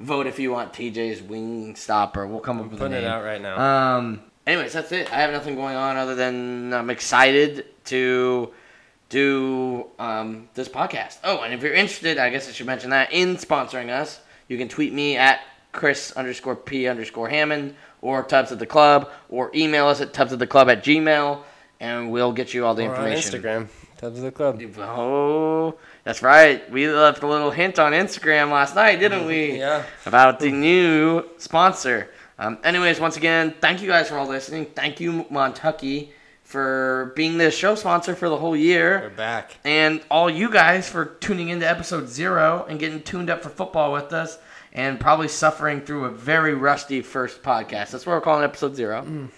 Vote 0.00 0.26
if 0.26 0.38
you 0.38 0.50
want 0.52 0.72
TJ's 0.72 1.22
wing 1.22 1.74
stopper. 1.76 2.26
We'll 2.26 2.40
come 2.40 2.58
up 2.58 2.64
I'm 2.64 2.70
with 2.70 2.78
putting 2.78 2.94
a 2.94 3.00
it 3.00 3.04
out 3.04 3.24
right 3.24 3.40
now. 3.42 3.58
Um. 3.96 4.22
Anyways, 4.46 4.72
that's 4.72 4.92
it. 4.92 5.12
I 5.12 5.16
have 5.20 5.30
nothing 5.30 5.56
going 5.56 5.76
on 5.76 5.96
other 5.98 6.14
than 6.14 6.72
I'm 6.72 6.88
excited 6.88 7.66
to 7.86 8.50
do 9.10 9.86
um, 9.98 10.48
this 10.54 10.68
podcast. 10.70 11.18
Oh, 11.22 11.42
and 11.42 11.52
if 11.52 11.62
you're 11.62 11.74
interested, 11.74 12.16
I 12.16 12.30
guess 12.30 12.48
I 12.48 12.52
should 12.52 12.66
mention 12.66 12.90
that 12.90 13.12
in 13.12 13.36
sponsoring 13.36 13.90
us, 13.90 14.20
you 14.48 14.56
can 14.56 14.68
tweet 14.68 14.94
me 14.94 15.16
at 15.18 15.40
Chris 15.72 16.12
underscore 16.12 16.56
P 16.56 16.86
underscore 16.86 17.28
Hammond 17.28 17.74
or 18.00 18.22
Tubbs 18.22 18.52
at 18.52 18.58
the 18.58 18.66
Club 18.66 19.10
or 19.28 19.50
email 19.54 19.86
us 19.86 20.00
at 20.00 20.12
Tubbs 20.12 20.32
at 20.32 20.38
the 20.38 20.46
Club 20.46 20.68
at 20.68 20.84
Gmail 20.84 21.42
and 21.80 22.10
we'll 22.10 22.32
get 22.32 22.54
you 22.54 22.64
all 22.66 22.74
the 22.74 22.84
or 22.86 22.94
on 22.94 23.06
information. 23.08 23.40
Instagram, 23.42 23.68
Tubbs 23.96 24.18
at 24.18 24.24
the 24.24 24.32
Club. 24.32 24.60
Oh, 24.78 25.78
that's 26.04 26.22
right. 26.22 26.68
We 26.70 26.88
left 26.88 27.22
a 27.22 27.26
little 27.26 27.50
hint 27.50 27.78
on 27.78 27.92
Instagram 27.92 28.50
last 28.50 28.74
night, 28.74 29.00
didn't 29.00 29.26
we? 29.26 29.52
Yeah. 29.58 29.84
About 30.06 30.40
the 30.40 30.50
new 30.50 31.24
sponsor. 31.38 32.10
Um, 32.38 32.58
anyways, 32.62 33.00
once 33.00 33.16
again, 33.16 33.54
thank 33.60 33.82
you 33.82 33.88
guys 33.88 34.08
for 34.08 34.16
all 34.16 34.26
listening. 34.28 34.66
Thank 34.66 35.00
you, 35.00 35.24
Montucky, 35.24 36.10
for 36.44 37.12
being 37.16 37.36
the 37.36 37.50
show 37.50 37.74
sponsor 37.74 38.14
for 38.14 38.28
the 38.28 38.36
whole 38.36 38.56
year. 38.56 39.00
We're 39.02 39.10
back. 39.10 39.56
And 39.64 40.00
all 40.10 40.30
you 40.30 40.48
guys 40.50 40.88
for 40.88 41.04
tuning 41.04 41.48
into 41.48 41.68
episode 41.68 42.08
zero 42.08 42.64
and 42.68 42.78
getting 42.78 43.02
tuned 43.02 43.28
up 43.28 43.42
for 43.42 43.48
football 43.48 43.92
with 43.92 44.12
us 44.12 44.38
and 44.72 45.00
probably 45.00 45.28
suffering 45.28 45.80
through 45.80 46.04
a 46.04 46.10
very 46.10 46.54
rusty 46.54 47.00
first 47.02 47.42
podcast. 47.42 47.90
That's 47.90 48.06
what 48.06 48.14
we're 48.14 48.20
calling 48.20 48.44
episode 48.44 48.74
zero. 48.74 49.28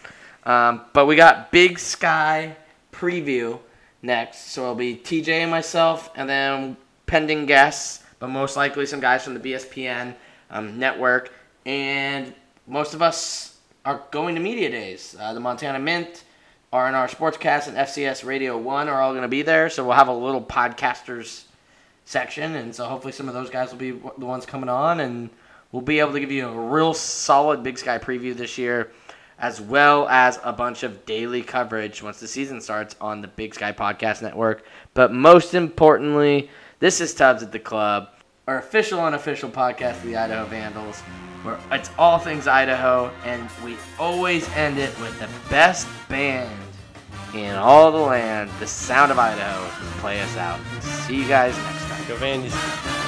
Um, 0.45 0.81
but 0.93 1.07
we 1.07 1.17
got 1.17 1.53
Big 1.53 1.79
Sky 1.79 2.57
preview 2.93 3.59
next. 4.03 4.53
So 4.53 4.63
it'll 4.63 4.75
be 4.75 4.97
TJ 4.97 5.29
and 5.29 5.51
myself, 5.51 6.11
and 6.17 6.29
then 6.29 6.77
pending 7.07 7.47
guests, 7.47 8.03
but 8.19 8.29
most 8.29 8.57
likely 8.57 8.87
some 8.87 9.01
guys 9.01 9.25
from 9.25 9.35
the 9.35 9.41
BSPN 9.41 10.15
um, 10.51 10.79
network. 10.79 11.33
And 11.67 12.35
most 12.67 12.95
of 12.95 13.03
us 13.03 13.59
are 13.85 14.03
going 14.11 14.35
to 14.35 14.41
media 14.41 14.71
days. 14.71 15.17
Uh, 15.19 15.35
the 15.35 15.41
Montana 15.41 15.79
Mint, 15.79 16.25
our 16.73 17.09
Sportscast 17.09 17.69
and 17.69 17.77
FCS 17.77 18.25
Radio 18.25 18.57
1 18.57 18.89
are 18.89 19.01
all 19.01 19.13
going 19.13 19.23
to 19.23 19.29
be 19.29 19.43
there. 19.43 19.69
So 19.71 19.85
we'll 19.85 19.97
have 19.97 20.09
a 20.09 20.15
little 20.15 20.43
podcasters 20.43 21.45
section. 22.11 22.57
And 22.57 22.75
so 22.75 22.87
hopefully 22.87 23.13
some 23.13 23.29
of 23.29 23.35
those 23.35 23.51
guys 23.51 23.71
will 23.71 23.79
be 23.79 23.93
the 23.93 24.27
ones 24.27 24.45
coming 24.45 24.69
on. 24.69 25.01
And 25.01 25.31
we'll 25.71 25.83
be 25.83 26.01
able 26.01 26.13
to 26.13 26.21
give 26.21 26.33
you 26.33 26.49
a 26.49 26.61
real 26.61 26.93
solid 26.93 27.63
Big 27.63 27.79
Sky 27.79 27.99
preview 27.99 28.37
this 28.37 28.59
year, 28.59 28.91
as 29.39 29.61
well 29.61 30.09
as 30.09 30.41
a 30.43 30.53
bunch 30.53 30.83
of 30.83 31.07
daily 31.07 31.43
coverage 31.43 32.03
once 32.03 32.19
the 32.19 32.27
season 32.27 32.61
starts 32.61 32.97
on 33.01 33.23
the 33.23 33.29
Big 33.29 33.55
Sky 33.55 33.73
Podcast 33.73 34.23
Network. 34.23 34.65
But 34.93 35.13
most 35.13 35.55
importantly, 35.55 36.51
this 36.81 37.01
is 37.01 37.15
Tubbs 37.15 37.43
at 37.43 37.53
the 37.53 37.61
Club. 37.61 38.09
our 38.51 38.59
official 38.59 38.99
unofficial 38.99 39.49
podcast 39.49 39.99
of 39.99 40.03
the 40.03 40.17
Idaho 40.17 40.45
Vandals, 40.47 41.01
where 41.45 41.57
it's 41.71 41.89
all 41.97 42.19
things 42.19 42.49
Idaho, 42.49 43.13
and 43.25 43.49
we 43.65 43.77
always 43.97 44.49
end 44.51 44.77
it 44.77 44.91
with 45.01 45.17
the 45.21 45.29
best 45.49 45.87
band 46.09 46.51
in 47.33 47.55
all 47.55 47.93
the 47.93 47.99
land, 47.99 48.51
the 48.59 48.67
sound 48.67 49.13
of 49.13 49.21
Idaho, 49.21 49.69
play 50.01 50.21
us 50.21 50.37
out. 50.37 50.59
See 50.83 51.23
you 51.23 51.29
guys 51.29 51.57
next 51.57 51.83
time. 51.83 51.90
Go 52.09 52.17
Vandy's. 52.17 53.00